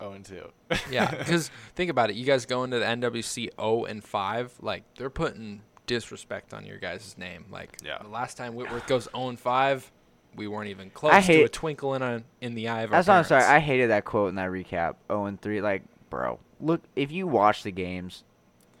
0 0.00 0.12
and 0.12 0.24
2. 0.24 0.48
Yeah, 0.90 1.10
because 1.18 1.50
think 1.74 1.90
about 1.90 2.10
it. 2.10 2.16
You 2.16 2.24
guys 2.24 2.46
go 2.46 2.64
into 2.64 2.78
the 2.78 2.84
NWC 2.84 3.50
0 3.60 3.84
and 3.84 4.02
5, 4.04 4.54
like 4.60 4.82
they're 4.96 5.10
putting 5.10 5.62
disrespect 5.86 6.54
on 6.54 6.64
your 6.66 6.78
guys' 6.78 7.16
name. 7.18 7.44
Like 7.50 7.76
Yeah. 7.84 7.98
the 8.02 8.08
last 8.08 8.36
time 8.36 8.54
Whitworth 8.54 8.86
goes 8.86 9.08
0 9.14 9.28
and 9.30 9.38
5, 9.38 9.92
we 10.36 10.48
weren't 10.48 10.68
even 10.70 10.90
close 10.90 11.12
I 11.12 11.20
to 11.20 11.26
hate- 11.26 11.44
a 11.44 11.48
twinkle 11.48 11.94
in 11.94 12.02
a 12.02 12.22
in 12.40 12.54
the 12.54 12.68
eye 12.68 12.82
of 12.82 12.90
our 12.92 12.98
that's 12.98 13.08
why 13.08 13.18
I'm 13.18 13.24
sorry 13.24 13.44
I 13.44 13.60
hated 13.60 13.90
that 13.90 14.04
quote 14.04 14.30
in 14.30 14.34
that 14.34 14.50
recap 14.50 14.96
0 15.08 15.26
and 15.26 15.40
3 15.40 15.60
like 15.60 15.82
bro 16.10 16.40
look 16.60 16.82
if 16.96 17.12
you 17.12 17.28
watch 17.28 17.62
the 17.62 17.70
games 17.70 18.24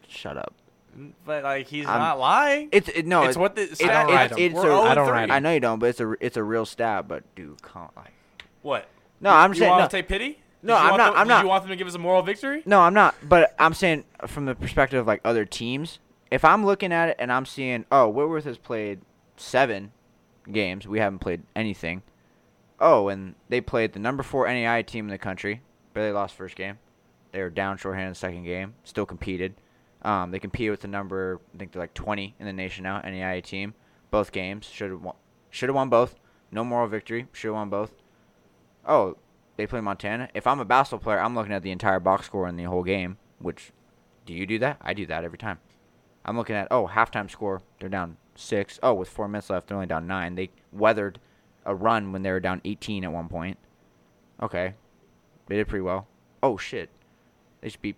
shut 0.08 0.36
up 0.36 0.52
but 1.24 1.44
like 1.44 1.68
he's 1.68 1.86
I'm- 1.86 2.00
not 2.00 2.18
lying. 2.18 2.70
it's 2.72 2.88
it, 2.88 3.06
no 3.06 3.22
it's 3.22 3.36
what 3.36 3.54
the 3.54 3.62
I 3.84 3.86
don't 3.86 4.12
write 4.14 4.32
is. 4.32 4.36
'em. 4.36 4.38
it's 4.42 4.54
We're 4.54 4.60
a- 4.62 4.64
0 4.64 4.80
I 4.82 4.94
don't 4.96 5.06
3. 5.08 5.16
I 5.30 5.38
know 5.38 5.52
you 5.52 5.60
don't 5.60 5.78
but 5.78 5.90
it's 5.90 6.00
a 6.00 6.12
it's 6.20 6.36
a 6.36 6.42
real 6.42 6.66
stab. 6.66 7.06
but 7.06 7.22
dude 7.36 7.62
come 7.62 7.88
like 7.96 8.12
What? 8.62 8.88
no 9.20 9.30
I'm 9.30 9.52
you 9.52 9.60
saying 9.60 9.70
want 9.70 9.82
no, 9.82 9.86
to 9.86 9.90
take 9.96 10.08
pity? 10.08 10.40
No, 10.64 10.76
I'm 10.76 10.96
not- 10.96 11.12
them- 11.12 11.20
I'm 11.20 11.28
not. 11.28 11.42
you 11.44 11.48
want 11.48 11.62
them 11.64 11.70
to 11.70 11.76
give 11.76 11.86
us 11.86 11.94
a 11.94 11.98
moral 11.98 12.22
victory? 12.22 12.62
No, 12.66 12.80
I'm 12.80 12.94
not. 12.94 13.14
But 13.22 13.54
I'm 13.58 13.74
saying 13.74 14.04
from 14.26 14.46
the 14.46 14.54
perspective 14.54 14.98
of 15.00 15.06
like 15.06 15.20
other 15.24 15.44
teams, 15.44 15.98
if 16.30 16.44
I'm 16.44 16.64
looking 16.66 16.92
at 16.92 17.10
it 17.10 17.16
and 17.18 17.30
I'm 17.32 17.46
seeing, 17.46 17.84
oh, 17.92 18.08
Whitworth 18.08 18.44
has 18.44 18.58
played 18.58 19.00
seven 19.36 19.92
games, 20.50 20.86
we 20.88 20.98
haven't 20.98 21.18
played 21.20 21.42
anything. 21.54 22.02
oh, 22.80 23.08
and 23.08 23.34
they 23.48 23.60
played 23.60 23.92
the 23.92 23.98
number 24.00 24.22
four 24.22 24.46
NAI 24.48 24.82
team 24.82 25.04
in 25.06 25.10
the 25.10 25.18
country. 25.18 25.62
but 25.92 26.00
they 26.00 26.10
lost 26.12 26.34
first 26.34 26.56
game. 26.56 26.78
They 27.30 27.40
were 27.40 27.50
down 27.50 27.76
shorthanded 27.78 28.16
second 28.16 28.44
game. 28.44 28.74
Still 28.84 29.06
competed. 29.06 29.54
Um, 30.02 30.32
they 30.32 30.38
competed 30.40 30.70
with 30.72 30.80
the 30.80 30.88
number 30.88 31.40
I 31.54 31.58
think 31.58 31.72
they're 31.72 31.80
like 31.82 31.94
20 31.94 32.34
in 32.38 32.46
the 32.46 32.52
nation 32.52 32.82
now 32.82 33.00
NAI 33.00 33.40
team. 33.40 33.74
Both 34.10 34.32
games 34.32 34.66
should 34.66 34.90
have 34.90 35.02
won. 35.02 35.14
Should 35.50 35.68
have 35.68 35.76
won 35.76 35.88
both. 35.88 36.14
No 36.50 36.62
moral 36.64 36.88
victory. 36.88 37.26
Should 37.32 37.48
have 37.48 37.54
won 37.54 37.70
both. 37.70 37.92
Oh, 38.86 39.16
they 39.56 39.66
play 39.66 39.80
Montana. 39.80 40.28
If 40.34 40.46
I'm 40.46 40.60
a 40.60 40.64
basketball 40.64 41.02
player, 41.04 41.20
I'm 41.20 41.34
looking 41.34 41.52
at 41.52 41.62
the 41.62 41.70
entire 41.70 42.00
box 42.00 42.26
score 42.26 42.48
in 42.48 42.56
the 42.56 42.64
whole 42.64 42.82
game. 42.82 43.18
Which, 43.38 43.72
do 44.26 44.32
you 44.32 44.46
do 44.46 44.58
that? 44.60 44.78
I 44.80 44.94
do 44.94 45.06
that 45.06 45.24
every 45.24 45.38
time. 45.38 45.58
I'm 46.24 46.36
looking 46.36 46.56
at 46.56 46.68
oh 46.70 46.88
halftime 46.92 47.30
score. 47.30 47.62
They're 47.78 47.88
down 47.88 48.16
six. 48.34 48.80
Oh, 48.82 48.94
with 48.94 49.08
four 49.08 49.28
minutes 49.28 49.50
left, 49.50 49.68
they're 49.68 49.76
only 49.76 49.86
down 49.86 50.06
nine. 50.06 50.34
They 50.34 50.50
weathered 50.72 51.20
a 51.66 51.74
run 51.74 52.12
when 52.12 52.22
they 52.22 52.30
were 52.30 52.40
down 52.40 52.60
18 52.64 53.04
at 53.04 53.12
one 53.12 53.28
point. 53.28 53.58
Okay, 54.42 54.74
they 55.46 55.56
did 55.56 55.68
pretty 55.68 55.82
well. 55.82 56.06
Oh 56.42 56.56
shit, 56.56 56.90
they 57.60 57.68
should 57.68 57.80
be, 57.80 57.94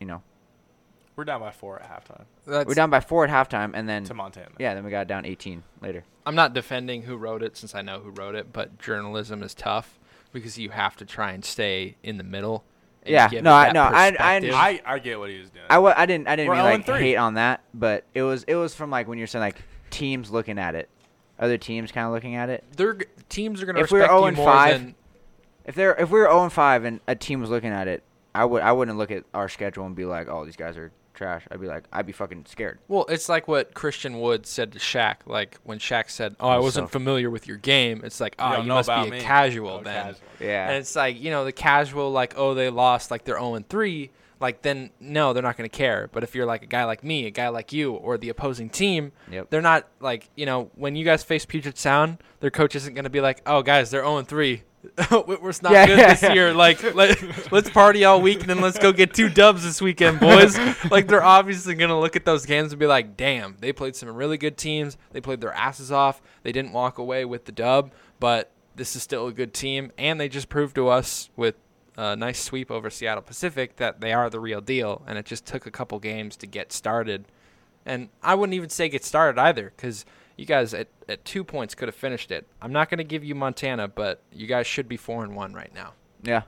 you 0.00 0.06
know, 0.06 0.22
We're 1.16 1.24
down 1.24 1.40
by 1.40 1.50
four 1.52 1.80
at 1.80 1.88
halftime 1.88 2.24
That's, 2.46 2.66
we're 2.66 2.74
down 2.74 2.90
by 2.90 3.00
four 3.00 3.24
at 3.24 3.30
halftime, 3.30 3.70
and 3.74 3.88
then 3.88 4.04
to 4.04 4.14
Montana. 4.14 4.50
yeah, 4.58 4.74
then 4.74 4.84
we 4.84 4.90
got 4.90 5.06
down 5.06 5.24
18 5.24 5.62
later. 5.80 6.04
I'm 6.26 6.34
not 6.34 6.52
defending 6.52 7.02
who 7.02 7.16
wrote 7.16 7.42
it 7.42 7.56
since 7.56 7.74
I 7.74 7.82
know 7.82 8.00
who 8.00 8.10
wrote 8.10 8.34
it, 8.34 8.52
but 8.52 8.78
journalism 8.78 9.42
is 9.42 9.54
tough 9.54 9.99
because 10.32 10.58
you 10.58 10.70
have 10.70 10.96
to 10.96 11.04
try 11.04 11.32
and 11.32 11.44
stay 11.44 11.96
in 12.02 12.16
the 12.18 12.24
middle. 12.24 12.64
and 13.02 13.12
Yeah, 13.12 13.28
give 13.28 13.42
no, 13.42 13.50
it 13.52 13.54
I- 13.54 13.72
no, 13.72 13.82
I- 13.82 14.16
I. 14.18 14.36
I, 14.52 14.80
I 14.94 14.98
get 14.98 15.18
what 15.18 15.30
he 15.30 15.38
was 15.38 15.50
doing. 15.50 15.64
I, 15.70 15.74
w- 15.76 15.94
I 15.96 16.06
didn't 16.06 16.28
I 16.28 16.36
didn't 16.36 16.48
We're 16.48 16.56
mean 16.56 16.64
like 16.64 16.86
0-3. 16.86 16.98
hate 17.00 17.16
on 17.16 17.34
that, 17.34 17.62
but 17.74 18.04
it 18.14 18.22
was 18.22 18.44
it 18.44 18.54
was 18.56 18.74
from 18.74 18.90
like 18.90 19.08
when 19.08 19.18
you're 19.18 19.26
saying 19.26 19.42
like 19.42 19.62
teams 19.90 20.30
looking 20.30 20.58
at 20.58 20.74
it, 20.74 20.88
other 21.38 21.56
teams 21.58 21.90
kind 21.92 22.06
of 22.06 22.12
looking 22.12 22.34
at 22.36 22.48
it. 22.50 22.64
They're 22.76 22.98
teams 23.28 23.62
are 23.62 23.66
going 23.66 23.76
to 23.76 23.82
If 23.82 23.90
we're 23.90 24.00
respect 24.00 24.12
0 24.12 24.20
you 24.22 24.26
and 24.28 24.36
more 24.36 24.46
5, 24.46 24.72
than 24.80 24.94
If 25.64 25.74
they're 25.74 25.94
if 25.96 26.10
we 26.10 26.20
were 26.20 26.26
0 26.26 26.44
and 26.44 26.52
5 26.52 26.84
and 26.84 27.00
a 27.08 27.14
team 27.14 27.40
was 27.40 27.50
looking 27.50 27.70
at 27.70 27.88
it, 27.88 28.02
I 28.34 28.44
would 28.44 28.62
I 28.62 28.72
wouldn't 28.72 28.98
look 28.98 29.10
at 29.10 29.24
our 29.34 29.48
schedule 29.48 29.86
and 29.86 29.96
be 29.96 30.04
like, 30.04 30.28
oh, 30.28 30.44
these 30.44 30.56
guys 30.56 30.76
are 30.76 30.92
trash. 31.20 31.44
I'd 31.50 31.60
be 31.60 31.66
like, 31.66 31.84
I'd 31.92 32.06
be 32.06 32.12
fucking 32.12 32.46
scared. 32.48 32.78
Well, 32.88 33.04
it's 33.08 33.28
like 33.28 33.46
what 33.46 33.74
Christian 33.74 34.20
Wood 34.20 34.46
said 34.46 34.72
to 34.72 34.78
Shaq. 34.78 35.16
Like 35.26 35.58
when 35.64 35.78
Shaq 35.78 36.08
said, 36.10 36.34
"Oh, 36.40 36.48
I 36.48 36.56
Oh, 36.56 36.62
wasn't 36.62 36.88
so- 36.88 36.92
familiar 36.92 37.28
with 37.30 37.46
your 37.46 37.58
game." 37.58 38.00
It's 38.04 38.20
like, 38.20 38.34
"Oh, 38.38 38.52
don't 38.56 38.66
you 38.66 38.72
must 38.72 38.88
be 38.88 38.94
a 38.94 39.04
me." 39.06 39.20
casual 39.20 39.80
Oh, 39.80 39.82
then." 39.82 40.04
casual. 40.14 40.20
Yeah. 40.40 40.68
And 40.68 40.76
it's 40.78 40.96
like, 40.96 41.20
you 41.20 41.30
know, 41.30 41.44
the 41.44 41.52
casual, 41.52 42.10
like, 42.10 42.34
oh, 42.38 42.54
they 42.54 42.70
lost, 42.70 43.10
like 43.10 43.24
they're 43.24 43.38
0 43.38 43.54
and 43.56 43.68
3. 43.68 44.10
Like, 44.40 44.62
then, 44.62 44.88
no, 45.00 45.34
they're 45.34 45.42
not 45.42 45.58
going 45.58 45.68
to 45.68 45.76
care. 45.76 46.08
But 46.10 46.22
if 46.22 46.34
you're 46.34 46.46
like 46.46 46.62
a 46.62 46.66
guy 46.66 46.84
like 46.84 47.04
me, 47.04 47.26
a 47.26 47.30
guy 47.30 47.48
like 47.48 47.74
you, 47.74 47.92
or 47.92 48.16
the 48.16 48.30
opposing 48.30 48.70
team, 48.70 49.12
Yep. 49.30 49.50
they're 49.50 49.60
not 49.60 49.86
like, 50.00 50.30
you 50.34 50.46
know, 50.46 50.70
when 50.76 50.96
you 50.96 51.04
guys 51.04 51.22
face 51.22 51.44
Puget 51.44 51.76
Sound, 51.76 52.16
their 52.40 52.50
coach 52.50 52.74
isn't 52.74 52.94
going 52.94 53.04
to 53.04 53.10
be 53.10 53.20
like, 53.20 53.42
oh, 53.44 53.60
guys, 53.60 53.90
they're 53.90 54.00
0 54.00 54.16
and 54.16 54.26
3. 54.26 54.62
Whitworth's 55.10 55.62
not 55.62 55.72
Yeah, 55.72 55.86
good 55.86 55.98
yeah, 55.98 56.14
this 56.14 56.22
yeah. 56.22 56.32
year. 56.32 56.54
Like, 56.54 56.82
let, 56.94 57.52
let's 57.52 57.68
party 57.70 58.04
all 58.04 58.20
week 58.20 58.40
and 58.40 58.48
then 58.48 58.60
let's 58.60 58.78
go 58.78 58.92
get 58.92 59.12
two 59.12 59.28
dubs 59.28 59.62
this 59.62 59.80
weekend, 59.82 60.20
boys. 60.20 60.56
like, 60.90 61.06
they're 61.06 61.22
obviously 61.22 61.74
going 61.74 61.90
to 61.90 61.96
look 61.98 62.16
at 62.16 62.24
those 62.24 62.46
games 62.46 62.72
and 62.72 62.78
be 62.80 62.86
like, 62.86 63.16
damn, 63.16 63.56
they 63.60 63.72
played 63.72 63.94
some 63.94 64.08
really 64.08 64.38
good 64.38 64.56
teams. 64.56 64.96
They 65.12 65.20
played 65.20 65.40
their 65.40 65.52
asses 65.52 65.92
off. 65.92 66.22
They 66.42 66.52
didn't 66.52 66.72
walk 66.72 66.98
away 66.98 67.24
with 67.24 67.44
the 67.44 67.52
dub, 67.52 67.92
but 68.18 68.50
this 68.74 68.96
is 68.96 69.02
still 69.02 69.26
a 69.26 69.32
good 69.32 69.52
team. 69.52 69.92
And 69.98 70.18
they 70.20 70.28
just 70.28 70.48
proved 70.48 70.74
to 70.76 70.88
us 70.88 71.28
with 71.36 71.56
a 71.96 72.16
nice 72.16 72.42
sweep 72.42 72.70
over 72.70 72.88
Seattle 72.88 73.22
Pacific 73.22 73.76
that 73.76 74.00
they 74.00 74.12
are 74.12 74.30
the 74.30 74.40
real 74.40 74.62
deal. 74.62 75.02
And 75.06 75.18
it 75.18 75.26
just 75.26 75.44
took 75.44 75.66
a 75.66 75.70
couple 75.70 75.98
games 75.98 76.36
to 76.38 76.46
get 76.46 76.72
started. 76.72 77.26
And 77.84 78.08
I 78.22 78.34
wouldn't 78.34 78.54
even 78.54 78.70
say 78.70 78.88
get 78.88 79.04
started 79.04 79.38
either 79.38 79.72
because 79.76 80.06
you 80.40 80.46
guys 80.46 80.72
at, 80.72 80.88
at 81.06 81.22
two 81.26 81.44
points 81.44 81.74
could 81.74 81.86
have 81.86 81.94
finished 81.94 82.30
it. 82.30 82.46
I'm 82.62 82.72
not 82.72 82.88
going 82.88 82.96
to 82.96 83.04
give 83.04 83.22
you 83.22 83.34
Montana, 83.34 83.88
but 83.88 84.22
you 84.32 84.46
guys 84.46 84.66
should 84.66 84.88
be 84.88 84.96
4 84.96 85.22
and 85.22 85.36
1 85.36 85.52
right 85.52 85.72
now. 85.74 85.92
Yeah. 86.22 86.42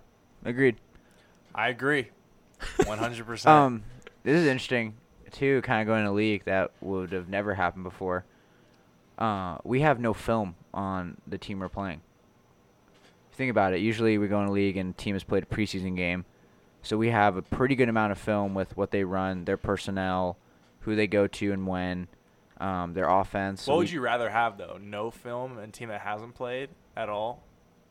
Agreed. 0.47 0.77
I 1.55 1.69
agree. 1.69 2.09
100%. 2.79 3.47
Um, 3.47 3.83
this 4.25 4.41
is 4.41 4.47
interesting 4.47 4.95
too. 5.31 5.61
Kind 5.61 5.83
of 5.83 5.87
going 5.87 6.05
to 6.05 6.11
a 6.11 6.13
league 6.13 6.45
that 6.47 6.71
would 6.81 7.13
have 7.13 7.29
never 7.29 7.55
happened 7.55 7.85
before. 7.85 8.25
Uh, 9.19 9.59
we 9.63 9.83
have 9.83 10.01
no 10.01 10.15
film 10.15 10.55
on 10.73 11.19
the 11.27 11.37
team 11.37 11.61
we're 11.61 11.69
playing. 11.69 12.01
Think 13.35 13.51
about 13.51 13.75
it, 13.75 13.81
usually 13.81 14.17
we 14.17 14.27
go 14.27 14.41
in 14.41 14.49
a 14.49 14.53
league 14.53 14.79
and 14.79 14.95
the 14.95 14.99
team 14.99 15.15
has 15.15 15.25
played 15.25 15.43
a 15.43 15.47
preseason 15.47 15.97
game, 15.97 16.27
so 16.83 16.99
we 16.99 17.09
have 17.09 17.37
a 17.37 17.43
pretty 17.43 17.75
good 17.75 17.89
amount 17.89 18.13
of 18.13 18.19
film 18.19 18.55
with 18.55 18.77
what 18.77 18.91
they 18.91 19.05
run, 19.05 19.47
their 19.47 19.57
personnel, 19.57 20.37
who 20.81 20.95
they 20.95 21.07
go 21.07 21.27
to 21.27 21.53
and 21.53 21.67
when, 21.67 22.09
um, 22.63 22.95
their 22.95 23.09
offense. 23.09 23.63
so 23.63 23.73
what 23.73 23.79
would 23.79 23.89
we- 23.89 23.95
you 23.95 24.01
rather 24.01 24.31
have, 24.31 24.57
though? 24.57 24.79
No 24.81 25.11
film 25.11 25.59
and 25.59 25.73
team 25.73 25.89
that 25.89 26.01
hasn't 26.03 26.35
played 26.35 26.71
at 26.97 27.09
all? 27.09 27.43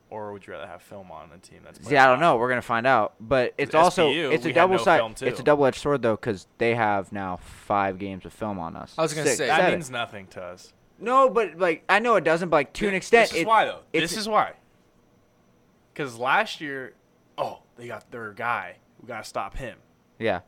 Or 0.09 0.33
would 0.33 0.45
you 0.45 0.51
rather 0.53 0.67
have 0.67 0.81
film 0.81 1.09
on 1.09 1.29
a 1.33 1.37
team 1.37 1.61
that's 1.63 1.77
played 1.79 1.89
See, 1.91 1.95
I 1.97 2.05
a 2.05 2.09
don't 2.09 2.19
know. 2.19 2.35
We're 2.35 2.49
gonna 2.49 2.61
find 2.61 2.85
out, 2.85 3.13
but 3.21 3.53
it's 3.57 3.69
With 3.69 3.75
also 3.75 4.09
SPU, 4.09 4.31
it's 4.33 4.43
a 4.43 4.49
we 4.49 4.53
had 4.53 4.69
no 4.69 4.77
double 4.77 4.83
side. 4.83 5.21
It's 5.27 5.39
a 5.39 5.43
double 5.43 5.65
edged 5.65 5.77
sword 5.79 6.01
though, 6.01 6.17
because 6.17 6.47
they 6.57 6.75
have 6.75 7.13
now 7.13 7.37
five 7.37 7.97
games 7.97 8.25
of 8.25 8.33
film 8.33 8.59
on 8.59 8.75
us. 8.75 8.93
I 8.97 9.03
was 9.03 9.13
gonna 9.13 9.27
Six, 9.27 9.37
say- 9.37 9.47
That 9.47 9.57
seven. 9.59 9.75
means 9.75 9.89
nothing 9.89 10.27
to 10.27 10.41
us. 10.43 10.73
No, 10.99 11.29
but 11.29 11.57
like 11.57 11.83
I 11.87 11.99
know 11.99 12.15
it 12.17 12.25
doesn't, 12.25 12.49
but 12.49 12.57
like 12.57 12.73
to 12.73 12.89
an 12.89 12.93
extent, 12.93 13.29
This 13.29 13.35
is 13.37 13.41
it, 13.43 13.47
why, 13.47 13.63
though. 13.63 13.79
This 13.93 14.17
is 14.17 14.27
why. 14.27 14.53
Because 15.93 16.17
last 16.17 16.59
year, 16.59 16.93
oh, 17.37 17.59
they 17.77 17.87
got 17.87 18.11
their 18.11 18.33
guy. 18.33 18.77
We 19.01 19.07
got 19.07 19.23
to 19.23 19.29
stop 19.29 19.55
him. 19.57 19.77
yeah. 20.19 20.41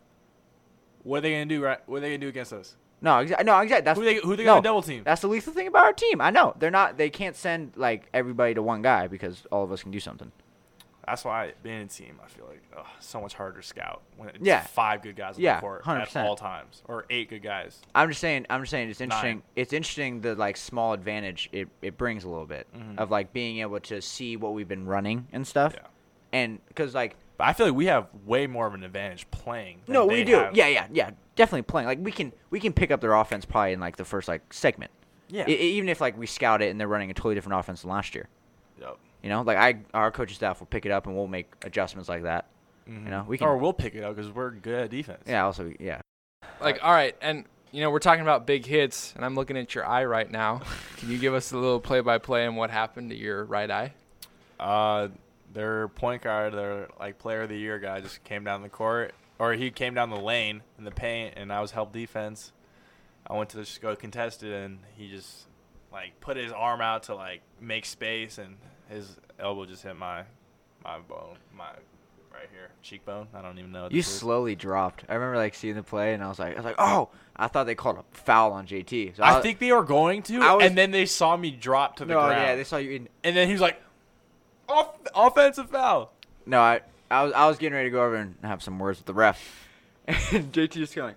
What 1.03 1.17
are 1.17 1.21
they 1.21 1.31
going 1.31 1.49
to 1.49 1.55
do, 1.55 1.63
right? 1.63 1.79
What 1.85 1.97
are 1.97 1.99
they 2.01 2.09
going 2.11 2.19
to 2.21 2.25
do 2.25 2.29
against 2.29 2.53
us? 2.53 2.75
No, 3.03 3.19
exactly. 3.19 3.45
No, 3.45 3.59
exactly. 3.59 3.83
That's 3.85 3.99
Who 3.99 4.05
they, 4.05 4.15
who 4.15 4.35
they 4.35 4.45
no, 4.45 4.55
to 4.55 4.61
double 4.61 4.81
team? 4.81 5.03
That's 5.03 5.21
the 5.21 5.27
lethal 5.27 5.53
thing 5.53 5.67
about 5.67 5.83
our 5.85 5.93
team. 5.93 6.21
I 6.21 6.31
know 6.31 6.55
they're 6.57 6.71
not. 6.71 6.97
They 6.97 7.09
can't 7.11 7.35
send 7.35 7.73
like 7.75 8.07
everybody 8.13 8.55
to 8.55 8.63
one 8.63 8.81
guy 8.81 9.07
because 9.07 9.45
all 9.51 9.63
of 9.63 9.71
us 9.71 9.83
can 9.83 9.91
do 9.91 9.99
something. 9.99 10.31
That's 11.05 11.25
why 11.25 11.51
being 11.61 11.81
a 11.81 11.85
team, 11.87 12.17
I 12.23 12.29
feel 12.29 12.45
like 12.47 12.63
oh, 12.77 12.85
so 13.01 13.19
much 13.19 13.33
harder 13.33 13.59
to 13.59 13.67
scout 13.67 14.03
when 14.15 14.29
it's 14.29 14.39
Yeah. 14.41 14.61
five 14.61 15.01
good 15.01 15.17
guys 15.17 15.35
on 15.35 15.41
Yeah, 15.41 15.55
the 15.55 15.59
court 15.61 15.83
100%. 15.83 16.15
at 16.15 16.25
all 16.25 16.37
times, 16.37 16.81
or 16.87 17.05
eight 17.09 17.29
good 17.29 17.43
guys. 17.43 17.81
I'm 17.93 18.07
just 18.07 18.21
saying. 18.21 18.45
I'm 18.49 18.61
just 18.61 18.71
saying. 18.71 18.89
It's 18.89 19.01
interesting. 19.01 19.35
Nine. 19.39 19.43
It's 19.57 19.73
interesting 19.73 20.21
the 20.21 20.33
like 20.35 20.55
small 20.55 20.93
advantage 20.93 21.49
it, 21.51 21.67
it 21.81 21.97
brings 21.97 22.23
a 22.23 22.29
little 22.29 22.45
bit 22.45 22.67
Mhm. 22.73 22.97
of 22.99 23.11
like 23.11 23.33
being 23.33 23.59
able 23.59 23.81
to 23.81 24.01
see 24.01 24.37
what 24.37 24.53
we've 24.53 24.67
been 24.69 24.85
running 24.85 25.27
and 25.33 25.45
stuff. 25.45 25.73
Yeah. 25.75 25.87
And 26.31 26.59
because 26.69 26.95
like 26.95 27.17
But 27.35 27.47
I 27.47 27.53
feel 27.53 27.65
like 27.65 27.75
we 27.75 27.87
have 27.87 28.07
way 28.25 28.47
more 28.47 28.65
of 28.65 28.73
an 28.73 28.83
advantage 28.85 29.29
playing. 29.29 29.81
than 29.85 29.93
no, 29.95 30.05
we 30.05 30.23
do. 30.23 30.35
have. 30.35 30.55
Yeah, 30.55 30.67
yeah, 30.67 30.87
yeah. 30.89 31.09
Definitely 31.35 31.63
playing. 31.63 31.87
Like 31.87 31.99
we 32.01 32.11
can 32.11 32.31
we 32.49 32.59
can 32.59 32.73
pick 32.73 32.91
up 32.91 33.01
their 33.01 33.13
offense 33.13 33.45
probably 33.45 33.73
in 33.73 33.79
like 33.79 33.95
the 33.97 34.05
first 34.05 34.27
like 34.27 34.53
segment. 34.53 34.91
Yeah. 35.29 35.45
I- 35.47 35.51
even 35.51 35.89
if 35.89 35.99
like 36.01 36.17
we 36.17 36.27
scout 36.27 36.61
it 36.61 36.69
and 36.69 36.79
they're 36.79 36.87
running 36.87 37.09
a 37.09 37.13
totally 37.13 37.35
different 37.35 37.59
offense 37.59 37.81
than 37.81 37.91
last 37.91 38.13
year. 38.15 38.27
Yep. 38.79 38.97
You 39.23 39.29
know, 39.29 39.41
like 39.41 39.57
I 39.57 39.79
our 39.93 40.11
coaching 40.11 40.35
staff 40.35 40.59
will 40.59 40.67
pick 40.67 40.85
it 40.85 40.91
up 40.91 41.07
and 41.07 41.15
we'll 41.15 41.27
make 41.27 41.51
adjustments 41.63 42.07
like 42.09 42.23
that. 42.23 42.45
Mhm. 42.87 43.03
know, 43.07 43.25
we 43.27 43.37
can- 43.37 43.47
or 43.47 43.57
we'll 43.57 43.73
pick 43.73 43.95
it 43.95 44.03
up 44.03 44.15
because 44.15 44.29
we're 44.31 44.51
good 44.51 44.75
at 44.83 44.89
defense. 44.89 45.23
Yeah. 45.25 45.45
Also, 45.45 45.71
yeah. 45.79 46.01
Like, 46.61 46.79
all 46.83 46.91
right, 46.91 47.15
and 47.21 47.45
you 47.71 47.81
know 47.81 47.89
we're 47.89 47.99
talking 47.99 48.21
about 48.21 48.45
big 48.45 48.65
hits, 48.65 49.13
and 49.15 49.23
I'm 49.25 49.35
looking 49.35 49.57
at 49.57 49.73
your 49.73 49.85
eye 49.85 50.05
right 50.05 50.29
now. 50.29 50.61
Can 50.97 51.09
you 51.09 51.17
give 51.17 51.33
us 51.33 51.51
a 51.51 51.57
little 51.57 51.79
play-by-play 51.79 52.45
on 52.45 52.55
what 52.57 52.69
happened 52.69 53.09
to 53.09 53.15
your 53.15 53.43
right 53.45 53.71
eye? 53.71 53.93
Uh, 54.59 55.07
their 55.53 55.87
point 55.87 56.21
guard, 56.21 56.53
their 56.53 56.87
like 56.99 57.17
player 57.19 57.43
of 57.43 57.49
the 57.49 57.57
year 57.57 57.79
guy, 57.79 58.01
just 58.01 58.23
came 58.23 58.43
down 58.43 58.61
the 58.61 58.69
court, 58.69 59.13
or 59.43 59.53
he 59.53 59.71
came 59.71 59.93
down 59.93 60.09
the 60.09 60.15
lane 60.19 60.61
in 60.77 60.83
the 60.85 60.91
paint, 60.91 61.33
and 61.37 61.51
I 61.51 61.59
was 61.61 61.71
help 61.71 61.91
defense. 61.91 62.51
I 63.27 63.33
went 63.35 63.49
to 63.51 63.57
just 63.57 63.81
go 63.81 63.95
contested, 63.95 64.53
and 64.53 64.79
he 64.95 65.09
just 65.09 65.45
like 65.91 66.19
put 66.21 66.37
his 66.37 66.51
arm 66.51 66.81
out 66.81 67.03
to 67.03 67.15
like 67.15 67.41
make 67.59 67.85
space, 67.85 68.37
and 68.37 68.57
his 68.89 69.17
elbow 69.39 69.65
just 69.65 69.83
hit 69.83 69.97
my 69.97 70.23
my 70.83 70.99
bone, 70.99 71.37
my 71.55 71.69
right 72.33 72.49
here 72.51 72.69
cheekbone. 72.81 73.27
I 73.33 73.41
don't 73.41 73.59
even 73.59 73.71
know. 73.71 73.85
You 73.85 73.97
this 73.99 74.07
is. 74.07 74.13
slowly 74.19 74.55
dropped. 74.55 75.03
I 75.07 75.13
remember 75.15 75.37
like 75.37 75.55
seeing 75.55 75.75
the 75.75 75.83
play 75.83 76.13
and 76.13 76.23
I 76.23 76.27
was 76.27 76.39
like, 76.39 76.53
I 76.53 76.55
was 76.55 76.65
like, 76.65 76.75
oh, 76.79 77.09
I 77.35 77.47
thought 77.47 77.65
they 77.65 77.75
called 77.75 77.97
a 77.97 78.03
foul 78.11 78.51
on 78.53 78.65
JT. 78.65 79.15
So 79.17 79.23
I 79.23 79.35
was- 79.35 79.43
think 79.43 79.59
they 79.59 79.71
were 79.71 79.83
going 79.83 80.23
to, 80.23 80.39
was- 80.39 80.63
and 80.63 80.75
then 80.77 80.89
they 80.91 81.05
saw 81.05 81.37
me 81.37 81.51
drop 81.51 81.97
to 81.97 82.05
the 82.05 82.13
no, 82.15 82.19
ground. 82.21 82.41
yeah, 82.41 82.55
they 82.55 82.63
saw 82.63 82.77
you 82.77 82.91
in. 82.91 83.09
and 83.23 83.35
then 83.37 83.47
he 83.47 83.53
was 83.53 83.61
like, 83.61 83.81
Off- 84.67 84.95
"Offensive 85.15 85.69
foul." 85.69 86.11
No, 86.45 86.59
I, 86.59 86.81
I 87.13 87.23
was, 87.23 87.33
I 87.33 87.47
was 87.47 87.57
getting 87.57 87.73
ready 87.73 87.89
to 87.89 87.91
go 87.91 88.03
over 88.03 88.15
and 88.15 88.35
have 88.43 88.63
some 88.63 88.79
words 88.79 88.99
with 88.99 89.05
the 89.05 89.13
ref, 89.13 89.67
and 90.07 90.51
JT 90.51 90.71
just 90.71 90.95
going, 90.95 91.15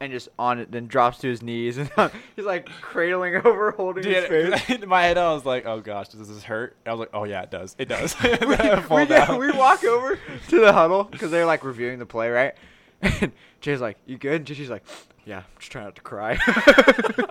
and 0.00 0.12
just 0.12 0.28
on 0.38 0.58
it, 0.58 0.70
then 0.70 0.86
drops 0.86 1.18
to 1.18 1.28
his 1.28 1.42
knees 1.42 1.78
and 1.78 1.90
he's 2.36 2.44
like 2.44 2.68
cradling 2.80 3.36
over, 3.44 3.70
holding 3.70 4.04
his 4.04 4.26
face. 4.26 4.66
Dude, 4.66 4.82
in 4.82 4.88
my 4.88 5.02
head, 5.02 5.16
I 5.18 5.32
was 5.32 5.44
like, 5.44 5.64
"Oh 5.66 5.80
gosh, 5.80 6.08
does 6.08 6.28
this 6.28 6.42
hurt?" 6.42 6.76
I 6.84 6.90
was 6.90 7.00
like, 7.00 7.10
"Oh 7.14 7.24
yeah, 7.24 7.42
it 7.42 7.50
does. 7.50 7.74
It 7.78 7.88
does." 7.88 8.14
we, 8.22 8.30
we, 8.30 9.38
we 9.38 9.52
walk 9.52 9.84
over 9.84 10.18
to 10.48 10.60
the 10.60 10.72
huddle 10.72 11.04
because 11.04 11.30
they're 11.30 11.46
like 11.46 11.64
reviewing 11.64 11.98
the 11.98 12.06
play, 12.06 12.28
right? 12.28 12.54
And 13.02 13.32
Jay's 13.60 13.80
like, 13.80 13.98
"You 14.06 14.18
good?" 14.18 14.36
And 14.36 14.46
JT's 14.46 14.70
like, 14.70 14.84
"Yeah, 15.24 15.38
I'm 15.38 15.44
just 15.58 15.72
trying 15.72 15.84
not 15.84 15.96
to 15.96 16.02
cry." 16.02 16.38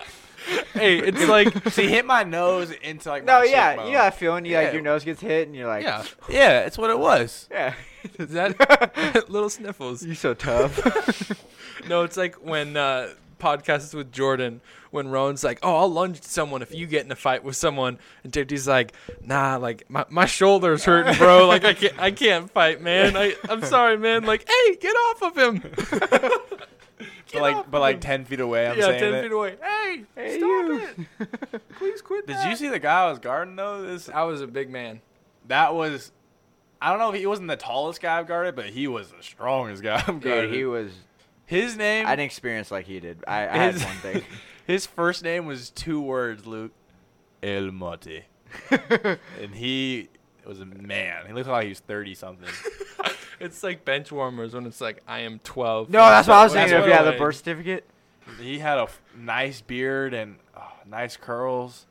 Hey, 0.74 0.98
it's 0.98 1.26
like 1.26 1.52
so 1.70 1.82
he 1.82 1.88
hit 1.88 2.04
my 2.06 2.22
nose 2.22 2.70
into 2.70 3.08
like. 3.08 3.24
no, 3.24 3.40
my 3.40 3.46
yeah, 3.46 3.70
cheekbone. 3.72 3.86
you 3.88 3.92
got 3.94 4.12
a 4.12 4.16
feeling. 4.16 4.44
You 4.44 4.56
like 4.56 4.72
your 4.74 4.82
nose 4.82 5.02
gets 5.04 5.20
hit, 5.20 5.48
and 5.48 5.56
you're 5.56 5.66
like, 5.66 5.82
yeah, 5.82 6.04
Yeah, 6.28 6.60
it's 6.60 6.78
what 6.78 6.90
it 6.90 6.98
was. 6.98 7.48
yeah." 7.50 7.74
is 8.20 8.30
that 8.30 9.24
little 9.28 9.48
sniffles? 9.50 10.04
you 10.04 10.14
so 10.14 10.34
tough. 10.34 10.78
No, 11.88 12.04
it's 12.04 12.16
like 12.16 12.36
when 12.36 12.76
uh, 12.76 13.08
podcasts 13.38 13.94
with 13.94 14.12
Jordan 14.12 14.60
when 14.90 15.08
Rowan's 15.08 15.44
like, 15.44 15.58
"Oh, 15.62 15.76
I'll 15.76 15.88
lunge 15.90 16.18
at 16.18 16.24
someone 16.24 16.62
if 16.62 16.74
you 16.74 16.86
get 16.86 17.04
in 17.04 17.12
a 17.12 17.16
fight 17.16 17.44
with 17.44 17.56
someone," 17.56 17.98
and 18.24 18.32
JT's 18.32 18.66
like, 18.66 18.92
"Nah, 19.22 19.56
like 19.56 19.88
my, 19.90 20.04
my 20.08 20.26
shoulder's 20.26 20.84
hurting, 20.84 21.16
bro. 21.16 21.46
Like 21.48 21.64
I 21.64 21.74
can't 21.74 21.98
I 21.98 22.10
can't 22.10 22.50
fight, 22.50 22.80
man. 22.80 23.16
I 23.16 23.34
I'm 23.48 23.62
sorry, 23.62 23.96
man. 23.98 24.24
Like, 24.24 24.48
hey, 24.48 24.76
get 24.76 24.94
off 24.94 25.22
of 25.22 25.36
him." 25.38 25.62
But 27.32 27.42
like, 27.42 27.70
but 27.70 27.80
like 27.80 28.00
ten 28.00 28.24
feet 28.24 28.40
away. 28.40 28.66
I'm 28.68 28.78
yeah, 28.78 28.84
saying 28.84 29.00
ten 29.00 29.14
it. 29.14 29.22
feet 29.24 29.32
away. 29.32 29.56
Hey, 29.60 30.04
Hey, 30.14 30.38
stop 30.38 30.48
you. 30.48 31.06
it! 31.20 31.62
Please 31.76 32.00
quit. 32.00 32.26
Did 32.26 32.36
that." 32.36 32.48
you 32.48 32.56
see 32.56 32.68
the 32.68 32.78
guy 32.78 33.02
I 33.02 33.10
was 33.10 33.18
guarding 33.18 33.56
though? 33.56 33.82
This 33.82 34.08
I 34.08 34.22
was 34.22 34.40
a 34.40 34.46
big 34.46 34.70
man. 34.70 35.00
that 35.48 35.74
was. 35.74 36.12
I 36.80 36.90
don't 36.90 36.98
know 36.98 37.10
if 37.10 37.18
he 37.18 37.26
wasn't 37.26 37.48
the 37.48 37.56
tallest 37.56 38.00
guy 38.00 38.18
I've 38.18 38.26
guarded, 38.28 38.54
but 38.54 38.66
he 38.66 38.86
was 38.86 39.08
the 39.10 39.22
strongest 39.22 39.82
guy 39.82 39.96
I've 39.96 40.20
guarded. 40.20 40.50
Dude, 40.50 40.54
he 40.54 40.64
was. 40.64 40.92
His 41.46 41.76
name. 41.76 42.06
I 42.06 42.10
didn't 42.10 42.26
experience 42.26 42.70
like 42.70 42.86
he 42.86 43.00
did. 43.00 43.24
I, 43.26 43.48
I 43.48 43.56
had 43.56 43.74
one 43.76 43.96
thing. 43.96 44.22
his 44.66 44.86
first 44.86 45.22
name 45.22 45.46
was 45.46 45.70
two 45.70 46.00
words, 46.00 46.46
Luke. 46.46 46.72
El 47.42 47.70
Mote. 47.70 48.24
and 48.70 49.54
he 49.54 50.08
was 50.46 50.60
a 50.60 50.66
man. 50.66 51.26
He 51.26 51.32
looked 51.32 51.48
like 51.48 51.64
he 51.64 51.68
was 51.70 51.80
thirty 51.80 52.14
something. 52.14 52.48
It's 53.38 53.62
like 53.62 53.84
bench 53.84 54.10
warmers 54.10 54.54
when 54.54 54.66
it's 54.66 54.80
like 54.80 55.02
I 55.06 55.20
am 55.20 55.40
12. 55.40 55.90
No, 55.90 56.00
that's 56.00 56.26
what 56.26 56.36
I 56.38 56.44
was 56.44 56.52
That's 56.52 56.70
thinking. 56.70 56.84
If 56.84 56.88
you 56.88 57.04
had 57.04 57.12
the 57.12 57.18
birth 57.18 57.36
certificate. 57.36 57.84
he 58.40 58.58
had 58.58 58.78
a 58.78 58.82
f- 58.84 59.00
nice 59.16 59.60
beard 59.60 60.14
and 60.14 60.36
oh, 60.56 60.72
nice 60.86 61.16
curls. 61.16 61.86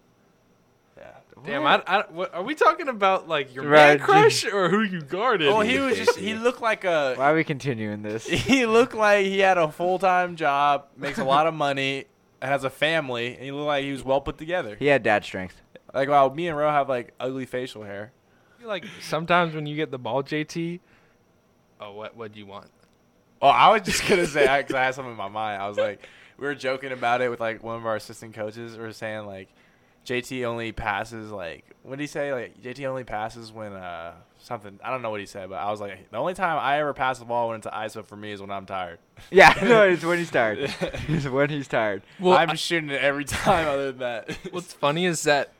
Yeah. 1.44 1.52
Damn, 1.52 1.66
I, 1.66 1.84
I, 1.86 2.04
what, 2.10 2.34
are 2.34 2.44
we 2.44 2.56
talking 2.56 2.88
about 2.88 3.28
like 3.28 3.54
your 3.54 3.66
Right, 3.66 4.00
man 4.00 4.08
crush 4.08 4.46
or 4.46 4.70
who 4.70 4.82
you 4.82 5.02
guarded? 5.02 5.48
Well, 5.50 5.62
he 5.62 5.80
was 5.80 5.98
just. 5.98 6.18
He 6.18 6.34
looked 6.34 6.62
like 6.62 6.84
a. 6.86 7.16
Why 7.16 7.32
are 7.32 7.36
we 7.36 7.44
continuing 7.44 8.02
this? 8.02 8.26
He 8.46 8.66
looked 8.66 8.94
like 8.94 9.26
he 9.26 9.40
had 9.40 9.58
a 9.58 9.72
full 9.72 10.00
time 10.00 10.36
job, 10.36 10.88
makes 10.96 11.18
a 11.18 11.24
lot 11.24 11.46
of 11.48 11.54
money, 11.54 12.06
and 12.42 12.50
has 12.52 12.64
a 12.64 12.70
family, 12.70 13.36
and 13.36 13.44
he 13.44 13.52
looked 13.52 13.68
like 13.68 13.84
he 13.84 13.92
was 13.92 14.04
well 14.04 14.22
put 14.22 14.38
together. 14.38 14.76
He 14.78 14.88
had 14.88 15.04
dad 15.04 15.24
strength. 15.24 15.62
Like 15.94 16.10
wow, 16.10 16.30
me 16.30 16.48
and 16.48 16.58
Ro 16.58 16.70
have 16.70 16.90
like 16.90 17.14
ugly 17.20 17.46
facial 17.46 17.84
hair. 17.84 18.12
like 18.64 18.86
sometimes 19.02 19.54
when 19.54 19.66
you 19.66 19.76
get 19.76 19.92
the 19.92 20.00
ball, 20.00 20.24
JT. 20.24 20.80
Oh, 21.80 21.94
what 21.94 22.16
what 22.16 22.32
do 22.32 22.40
you 22.40 22.46
want? 22.46 22.70
Oh, 23.42 23.48
I 23.48 23.70
was 23.70 23.82
just 23.82 24.08
gonna 24.08 24.26
say 24.26 24.42
because 24.58 24.76
I 24.76 24.86
had 24.86 24.96
something 24.96 25.12
in 25.12 25.18
my 25.18 25.28
mind. 25.28 25.62
I 25.62 25.68
was 25.68 25.78
like, 25.78 26.08
we 26.38 26.48
were 26.48 26.56
joking 26.56 26.92
about 26.92 27.22
it 27.22 27.30
with 27.30 27.40
like 27.40 27.64
one 27.64 27.76
of 27.76 27.86
our 27.86 27.96
assistant 27.96 28.34
coaches. 28.34 28.76
We 28.76 28.84
were 28.84 28.94
saying 28.94 29.26
like, 29.26 29.50
JT 30.06 30.43
only 30.45 30.72
passes 30.72 31.32
like 31.32 31.66
what 31.84 31.97
did 31.97 32.03
he 32.03 32.08
say? 32.08 32.32
Like 32.34 32.62
JT 32.62 32.86
only 32.86 33.03
passes 33.03 33.51
when 33.51 33.74
uh 33.74 34.14
something. 34.38 34.80
I 34.84 34.91
don't 34.91 35.01
know 35.01 35.10
what 35.10 35.20
he 35.20 35.26
said, 35.26 35.49
but 35.49 35.56
I 35.56 35.70
was 35.72 35.82
like, 35.82 36.10
the 36.12 36.18
only 36.18 36.34
time 36.34 36.58
I 36.60 36.80
ever 36.80 36.93
pass 36.93 37.20
the 37.20 37.26
ball 37.26 37.47
when 37.49 37.58
it's 37.58 37.66
an 37.66 37.72
ISO 37.74 38.06
for 38.06 38.16
me 38.16 38.32
is 38.32 38.41
when 38.41 38.51
I'm 38.51 38.66
tired. 38.66 38.99
Yeah, 39.32 39.53
no, 39.64 39.84
it's 39.84 40.03
when 40.03 40.18
he's 40.20 40.30
tired. 40.32 40.60
it's 41.08 41.26
when 41.28 41.49
he's 41.49 41.68
tired. 41.68 42.03
Well, 42.20 42.38
I'm 42.38 42.51
I- 42.51 42.56
shooting 42.56 42.89
it 42.89 43.01
every 43.01 43.26
time. 43.26 43.68
Other 43.68 43.91
than 43.91 43.99
that, 43.99 44.32
what's 44.51 44.74
funny 44.74 45.06
is 45.06 45.24
that 45.24 45.51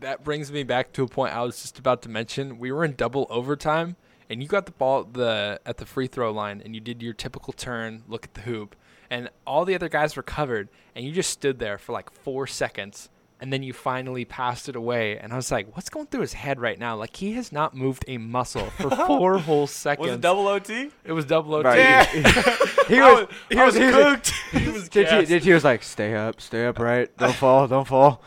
that 0.00 0.22
brings 0.22 0.52
me 0.52 0.62
back 0.62 0.92
to 0.92 1.02
a 1.02 1.08
point 1.08 1.34
I 1.34 1.42
was 1.42 1.60
just 1.60 1.78
about 1.78 2.02
to 2.02 2.08
mention. 2.08 2.58
We 2.58 2.70
were 2.70 2.84
in 2.84 2.94
double 2.94 3.26
overtime, 3.30 3.96
and 4.30 4.40
you 4.42 4.48
got 4.48 4.66
the 4.66 4.72
ball 4.72 5.00
at 5.00 5.14
the 5.14 5.60
at 5.66 5.78
the 5.78 5.86
free 5.86 6.06
throw 6.06 6.30
line, 6.30 6.62
and 6.64 6.74
you 6.74 6.80
did 6.80 7.02
your 7.02 7.14
typical 7.14 7.52
turn, 7.52 8.04
look 8.06 8.24
at 8.24 8.34
the 8.34 8.42
hoop, 8.42 8.76
and 9.10 9.30
all 9.46 9.64
the 9.64 9.74
other 9.74 9.88
guys 9.88 10.14
were 10.14 10.22
covered, 10.22 10.68
and 10.94 11.04
you 11.04 11.10
just 11.12 11.30
stood 11.30 11.58
there 11.58 11.78
for 11.78 11.92
like 11.92 12.12
four 12.12 12.46
seconds. 12.46 13.08
And 13.40 13.52
then 13.52 13.62
you 13.62 13.72
finally 13.72 14.24
passed 14.24 14.68
it 14.68 14.74
away, 14.74 15.16
and 15.16 15.32
I 15.32 15.36
was 15.36 15.52
like, 15.52 15.76
"What's 15.76 15.88
going 15.90 16.06
through 16.06 16.22
his 16.22 16.32
head 16.32 16.58
right 16.58 16.76
now? 16.76 16.96
Like 16.96 17.14
he 17.14 17.34
has 17.34 17.52
not 17.52 17.72
moved 17.72 18.04
a 18.08 18.18
muscle 18.18 18.66
for 18.80 18.90
four 19.06 19.38
whole 19.38 19.68
seconds." 19.68 20.08
was 20.08 20.16
it 20.16 20.20
double 20.20 20.48
OT? 20.48 20.90
It 21.04 21.12
was 21.12 21.24
double 21.24 21.54
OT. 21.54 21.64
Right. 21.68 21.78
Yeah. 21.78 22.04
He 22.04 22.20
was. 23.00 23.28
was- 23.28 23.28
He 23.48 23.56
was. 23.56 23.64
was 23.64 23.76
He 23.76 23.84
was. 23.84 23.94
cooked. 23.94 24.32
He 24.50 24.68
was 24.70 24.88
Did 24.88 25.08
he, 25.08 25.24
did 25.26 25.44
he 25.44 25.52
was 25.52 25.62
like, 25.62 25.82
stay 25.84 26.16
up, 26.16 26.40
stay 26.40 26.66
up, 26.66 26.78
right? 26.80 27.14
Don't 27.16 27.34
fall, 27.34 27.68
don't 27.68 27.86
fall. 27.86 28.22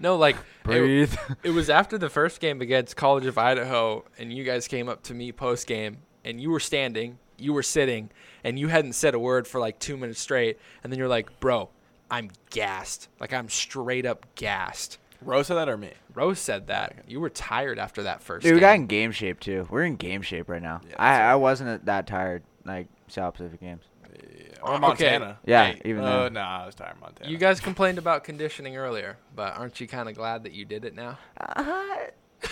No, 0.00 0.16
like 0.16 0.34
it, 0.36 0.42
Breathe. 0.64 1.14
it 1.44 1.50
was 1.50 1.70
after 1.70 1.96
the 1.98 2.08
first 2.08 2.40
game 2.40 2.60
against 2.60 2.96
College 2.96 3.26
of 3.26 3.38
Idaho, 3.38 4.04
and 4.18 4.32
you 4.32 4.42
guys 4.42 4.66
came 4.66 4.88
up 4.88 5.02
to 5.04 5.14
me 5.14 5.30
post 5.30 5.66
game, 5.68 5.98
and 6.24 6.40
you 6.40 6.50
were 6.50 6.58
standing, 6.60 7.18
you 7.38 7.52
were 7.52 7.62
sitting, 7.62 8.10
and 8.42 8.58
you 8.58 8.66
hadn't 8.68 8.94
said 8.94 9.14
a 9.14 9.18
word 9.18 9.46
for 9.46 9.60
like 9.60 9.78
two 9.78 9.96
minutes 9.96 10.18
straight, 10.20 10.58
and 10.82 10.90
then 10.92 10.98
you're 10.98 11.08
like, 11.08 11.38
"Bro, 11.38 11.68
I'm 12.10 12.30
gassed. 12.50 13.08
Like 13.20 13.32
I'm 13.32 13.48
straight 13.48 14.06
up 14.06 14.26
gassed." 14.34 14.98
Rose 15.22 15.48
said 15.48 15.56
that 15.56 15.68
or 15.68 15.76
me? 15.76 15.90
Rose 16.14 16.38
said 16.38 16.68
that 16.68 17.04
you 17.06 17.20
were 17.20 17.28
tired 17.28 17.78
after 17.78 18.04
that 18.04 18.22
first. 18.22 18.42
Dude, 18.44 18.54
we 18.54 18.60
got 18.60 18.74
in 18.76 18.86
game 18.86 19.12
shape 19.12 19.38
too. 19.38 19.66
We're 19.70 19.84
in 19.84 19.96
game 19.96 20.22
shape 20.22 20.48
right 20.48 20.62
now. 20.62 20.80
Yeah, 20.88 20.94
I, 20.98 21.10
that's 21.12 21.22
I 21.22 21.34
wasn't 21.34 21.84
that 21.84 22.06
tired 22.06 22.42
like 22.64 22.86
Seattle 23.08 23.32
Pacific 23.32 23.60
games. 23.60 23.82
Yeah. 24.14 24.46
Or 24.62 24.78
Montana. 24.78 25.38
Yeah, 25.44 25.72
Hey, 25.72 25.82
even 25.84 26.02
though. 26.04 26.24
then. 26.24 26.32
no, 26.34 26.40
I 26.40 26.64
was 26.66 26.74
tired 26.74 26.92
of 26.94 27.00
Montana. 27.00 27.30
You 27.30 27.36
guys 27.36 27.60
complained 27.60 27.98
about 27.98 28.24
conditioning 28.24 28.76
earlier, 28.78 29.18
but 29.36 29.56
aren't 29.58 29.78
you 29.80 29.86
kind 29.86 30.08
of 30.08 30.14
glad 30.14 30.44
that 30.44 30.52
you 30.52 30.64
did 30.64 30.84
it 30.86 30.94
now? 30.94 31.18
Uh, 31.38 31.96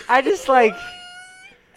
I 0.08 0.20
just 0.22 0.48
like. 0.48 0.74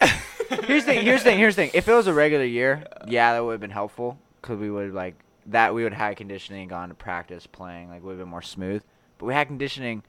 here's 0.66 0.84
the 0.84 0.92
thing. 0.92 1.04
Here's 1.04 1.22
the 1.22 1.30
thing. 1.30 1.38
Here's 1.38 1.56
the 1.56 1.62
thing. 1.62 1.70
If 1.74 1.88
it 1.88 1.92
was 1.92 2.06
a 2.06 2.12
regular 2.14 2.44
year, 2.44 2.84
yeah, 3.06 3.32
that 3.32 3.44
would 3.44 3.52
have 3.52 3.60
been 3.60 3.70
helpful 3.70 4.18
because 4.40 4.58
we 4.58 4.70
would 4.70 4.92
like 4.92 5.14
that. 5.46 5.74
We 5.74 5.82
would 5.84 5.92
have 5.92 6.08
had 6.08 6.16
conditioning, 6.16 6.68
gone 6.68 6.88
to 6.88 6.94
practice, 6.94 7.46
playing, 7.46 7.90
like 7.90 8.02
would 8.02 8.12
have 8.12 8.18
been 8.20 8.28
more 8.28 8.42
smooth. 8.42 8.82
But 9.18 9.26
we 9.26 9.34
had 9.34 9.46
conditioning, 9.48 10.02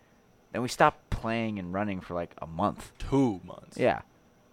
then 0.51 0.61
we 0.61 0.67
stopped 0.67 1.09
playing 1.09 1.59
and 1.59 1.73
running 1.73 2.01
for 2.01 2.13
like 2.13 2.34
a 2.41 2.47
month. 2.47 2.91
two 2.99 3.41
months. 3.43 3.77
Yeah. 3.77 4.01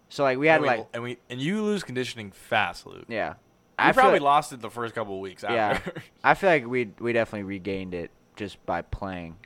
So 0.09 0.23
like 0.23 0.37
we 0.37 0.47
had 0.47 0.55
and 0.55 0.63
we, 0.63 0.67
like 0.67 0.87
and 0.93 1.03
we 1.03 1.17
and 1.29 1.39
you 1.39 1.61
lose 1.63 1.83
conditioning 1.83 2.31
fast, 2.31 2.85
Luke. 2.85 3.05
yeah. 3.07 3.35
I 3.79 3.93
probably 3.93 4.19
like- 4.19 4.21
lost 4.25 4.53
it 4.53 4.61
the 4.61 4.69
first 4.69 4.93
couple 4.93 5.15
of 5.15 5.21
weeks 5.21 5.43
Yeah. 5.43 5.79
I 6.23 6.33
feel 6.35 6.49
like 6.49 6.67
we 6.67 6.91
we 6.99 7.13
definitely 7.13 7.43
regained 7.43 7.93
it 7.93 8.11
just 8.35 8.63
by 8.65 8.81
playing 8.81 9.37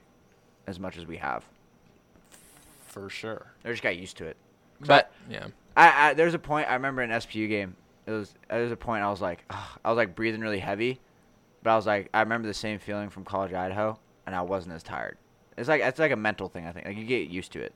as 0.67 0.79
much 0.79 0.97
as 0.97 1.05
we 1.05 1.17
have. 1.17 1.45
For 2.87 3.09
sure. 3.09 3.47
I 3.63 3.69
just 3.71 3.83
got 3.83 3.97
used 3.97 4.17
to 4.17 4.25
it. 4.25 4.37
But 4.81 5.11
yeah, 5.29 5.47
I, 5.77 6.09
I 6.09 6.13
there's 6.13 6.33
a 6.33 6.39
point 6.39 6.69
I 6.69 6.73
remember 6.73 7.01
an 7.01 7.09
SPU 7.11 7.47
game. 7.47 7.75
It 8.05 8.11
was 8.11 8.33
there 8.49 8.61
was 8.61 8.71
a 8.71 8.75
point 8.77 9.03
I 9.03 9.09
was 9.09 9.21
like 9.21 9.43
I 9.51 9.89
was 9.89 9.97
like 9.97 10.15
breathing 10.15 10.41
really 10.41 10.59
heavy, 10.59 10.99
but 11.65 11.71
I 11.71 11.75
was 11.75 11.85
like 11.87 12.09
I 12.13 12.21
remember 12.21 12.47
the 12.47 12.53
same 12.53 12.77
feeling 12.79 13.09
from 13.09 13.25
College 13.25 13.51
Idaho, 13.51 13.99
and 14.25 14.35
I 14.35 14.43
wasn't 14.43 14.75
as 14.75 14.83
tired. 14.83 15.17
It's 15.57 15.67
like 15.67 15.81
it's 15.81 15.97
like 15.99 16.11
a 16.11 16.15
mental 16.15 16.47
thing 16.47 16.67
I 16.67 16.71
think. 16.71 16.85
Like 16.85 16.95
you 16.95 17.05
get 17.05 17.27
used 17.27 17.51
to 17.53 17.59
it. 17.59 17.73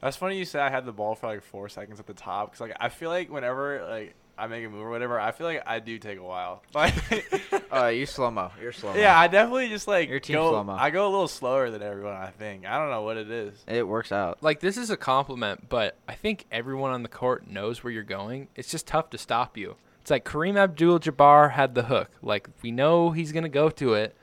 That's 0.00 0.16
funny 0.16 0.38
you 0.38 0.44
said 0.44 0.62
I 0.62 0.70
had 0.70 0.86
the 0.86 0.92
ball 0.92 1.14
for 1.16 1.26
like 1.26 1.42
four 1.42 1.68
seconds 1.68 1.98
at 2.00 2.06
the 2.06 2.14
top 2.14 2.52
because 2.52 2.60
like 2.60 2.76
I 2.80 2.88
feel 2.88 3.10
like 3.10 3.30
whenever 3.30 3.84
like 3.88 4.14
I 4.38 4.46
make 4.46 4.64
a 4.64 4.68
move 4.68 4.82
or 4.82 4.90
whatever, 4.90 5.18
I 5.20 5.32
feel 5.32 5.46
like 5.46 5.62
I 5.66 5.80
do 5.80 5.98
take 5.98 6.18
a 6.18 6.22
while. 6.22 6.62
Like, 6.74 6.94
Oh, 7.72 7.88
you 7.88 8.06
slow 8.06 8.30
mo. 8.30 8.50
You're 8.60 8.72
slow 8.72 8.94
yeah, 8.94 9.18
I 9.18 9.26
definitely 9.28 9.68
just 9.68 9.88
like 9.88 10.08
Your 10.08 10.20
team 10.20 10.34
slow-mo. 10.36 10.74
I 10.74 10.90
go 10.90 11.06
a 11.06 11.10
little 11.10 11.28
slower 11.28 11.70
than 11.70 11.82
everyone. 11.82 12.14
I 12.14 12.28
think 12.28 12.64
I 12.66 12.78
don't 12.78 12.90
know 12.90 13.02
what 13.02 13.16
it 13.16 13.30
is. 13.30 13.54
It 13.66 13.86
works 13.88 14.12
out. 14.12 14.42
like 14.42 14.60
this 14.60 14.76
is 14.76 14.90
a 14.90 14.96
compliment, 14.96 15.68
but 15.68 15.96
I 16.08 16.14
think 16.14 16.46
everyone 16.52 16.92
on 16.92 17.02
the 17.02 17.08
court 17.08 17.48
knows 17.48 17.82
where 17.82 17.92
you're 17.92 18.02
going. 18.04 18.48
It's 18.54 18.70
just 18.70 18.86
tough 18.86 19.10
to 19.10 19.18
stop 19.18 19.56
you. 19.56 19.76
It's 20.02 20.10
like 20.10 20.24
Kareem 20.24 20.56
Abdul-Jabbar 20.58 21.52
had 21.52 21.76
the 21.76 21.84
hook. 21.84 22.10
Like 22.22 22.48
we 22.60 22.72
know 22.72 23.12
he's 23.12 23.30
gonna 23.30 23.48
go 23.48 23.70
to 23.70 23.94
it, 23.94 24.16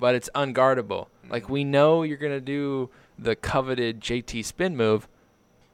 but 0.00 0.14
it's 0.14 0.30
unguardable. 0.34 1.08
Like 1.28 1.50
we 1.50 1.64
know 1.64 2.02
you're 2.02 2.16
gonna 2.16 2.40
do 2.40 2.88
the 3.18 3.36
coveted 3.36 4.00
JT 4.00 4.42
spin 4.42 4.74
move, 4.74 5.06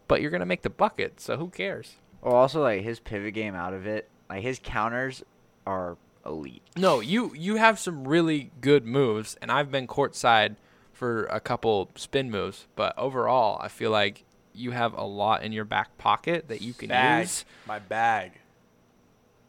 but 0.09 0.21
you're 0.21 0.33
gonna 0.33 0.45
make 0.45 0.63
the 0.63 0.71
bucket. 0.71 1.21
So 1.21 1.37
who 1.37 1.51
cares? 1.51 1.95
Well, 2.21 2.35
also 2.35 2.63
like 2.63 2.83
his 2.83 2.99
pivot 2.99 3.33
game 3.35 3.55
out 3.55 3.75
of 3.75 3.87
it, 3.87 4.09
like 4.29 4.43
his 4.43 4.59
counters 4.61 5.23
are 5.69 5.99
elite. 6.27 6.63
No, 6.77 6.99
you 6.99 7.33
you 7.37 7.55
have 7.55 7.79
some 7.79 8.09
really 8.09 8.51
good 8.61 8.85
moves, 8.85 9.37
and 9.41 9.53
I've 9.53 9.71
been 9.71 9.87
courtside 9.87 10.57
for 10.93 11.27
a 11.27 11.39
couple 11.39 11.91
spin 11.95 12.29
moves, 12.29 12.67
but 12.75 12.93
overall, 12.99 13.61
I 13.63 13.69
feel 13.69 13.93
like 13.93 14.25
you 14.53 14.73
have 14.73 14.95
a 14.95 15.05
lot 15.05 15.45
in 15.45 15.53
your 15.53 15.65
back 15.65 15.97
pocket 15.97 16.49
that 16.49 16.61
you 16.61 16.75
can 16.75 16.89
bag, 16.89 17.23
use. 17.23 17.45
my 17.69 17.79
bag. 17.79 18.33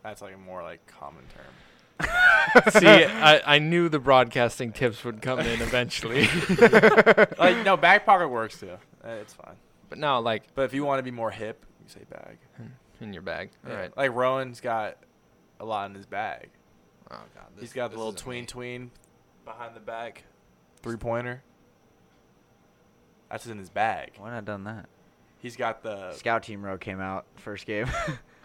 That's 0.05 0.21
like 0.21 0.35
a 0.35 0.37
more 0.37 0.61
like 0.61 0.85
common 0.85 1.23
term. 1.33 2.07
See, 2.79 2.87
I, 2.87 3.55
I 3.55 3.57
knew 3.59 3.89
the 3.89 3.97
broadcasting 3.97 4.71
tips 4.71 5.03
would 5.03 5.19
come 5.19 5.39
in 5.39 5.61
eventually, 5.63 6.27
like 7.39 7.65
no, 7.65 7.75
back 7.75 8.05
pocket 8.05 8.27
works 8.27 8.59
too. 8.59 8.77
Uh, 9.03 9.09
It's 9.21 9.33
fine. 9.33 9.55
but 9.89 9.97
no, 9.97 10.19
like 10.19 10.43
But 10.53 10.63
if 10.63 10.73
you 10.75 10.85
want 10.85 10.99
to 10.99 11.03
be 11.03 11.09
more 11.09 11.31
hip, 11.31 11.65
you 11.83 11.89
say 11.89 12.01
bag. 12.09 12.37
in 13.01 13.13
your 13.13 13.23
bag. 13.23 13.49
All 13.65 13.71
Yeah. 13.71 13.77
right. 13.79 13.97
Like 13.97 14.13
Rowan's 14.13 14.61
got 14.61 14.97
a 15.59 15.65
lot 15.65 15.89
in 15.89 15.95
his 15.95 16.05
bag. 16.05 16.49
Oh 17.09 17.15
god, 17.33 17.45
He's 17.59 17.73
got 17.73 17.89
the 17.91 17.97
little 17.97 18.13
tween 18.13 18.45
tween 18.45 18.91
behind 19.43 19.75
the 19.75 19.79
back, 19.79 20.23
three 20.83 20.97
pointer. 20.97 21.41
That's 23.31 23.47
in 23.47 23.57
his 23.57 23.69
bag. 23.71 24.11
Why 24.19 24.29
not 24.29 24.45
done 24.45 24.65
that? 24.65 24.85
He's 25.39 25.55
got 25.55 25.81
the 25.81 26.13
Scout 26.13 26.43
team 26.43 26.63
row 26.63 26.77
came 26.77 26.99
out 27.01 27.25
first 27.37 27.65
game. 27.65 27.87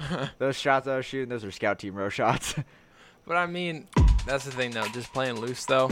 those 0.39 0.57
shots 0.57 0.87
I 0.87 0.97
was 0.97 1.07
shooting, 1.07 1.29
those 1.29 1.45
are 1.45 1.51
scout 1.51 1.79
team 1.79 1.95
row 1.95 2.09
shots. 2.09 2.55
But 3.27 3.37
I 3.37 3.47
mean, 3.47 3.87
that's 4.27 4.45
the 4.45 4.51
thing 4.51 4.73
though. 4.73 4.89
Just 4.89 5.13
playing 5.13 5.39
loose 5.39 5.65
though. 5.65 5.91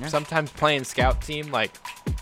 Yeah. 0.00 0.08
Sometimes 0.08 0.50
playing 0.50 0.82
scout 0.82 1.22
team, 1.22 1.52
like 1.52 1.76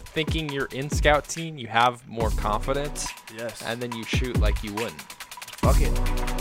thinking 0.09 0.51
you're 0.51 0.69
in 0.73 0.91
scout 0.91 1.27
team, 1.27 1.57
you 1.57 1.69
have 1.69 2.07
more 2.07 2.29
confidence, 2.31 3.09
yes. 3.35 3.63
and 3.63 3.81
then 3.81 3.93
you 3.93 4.05
shoot 4.05 4.39
like 4.41 4.63
you 4.63 4.75
wouldn't. 4.75 5.01
Fuck 5.01 5.81
it. 5.81 6.38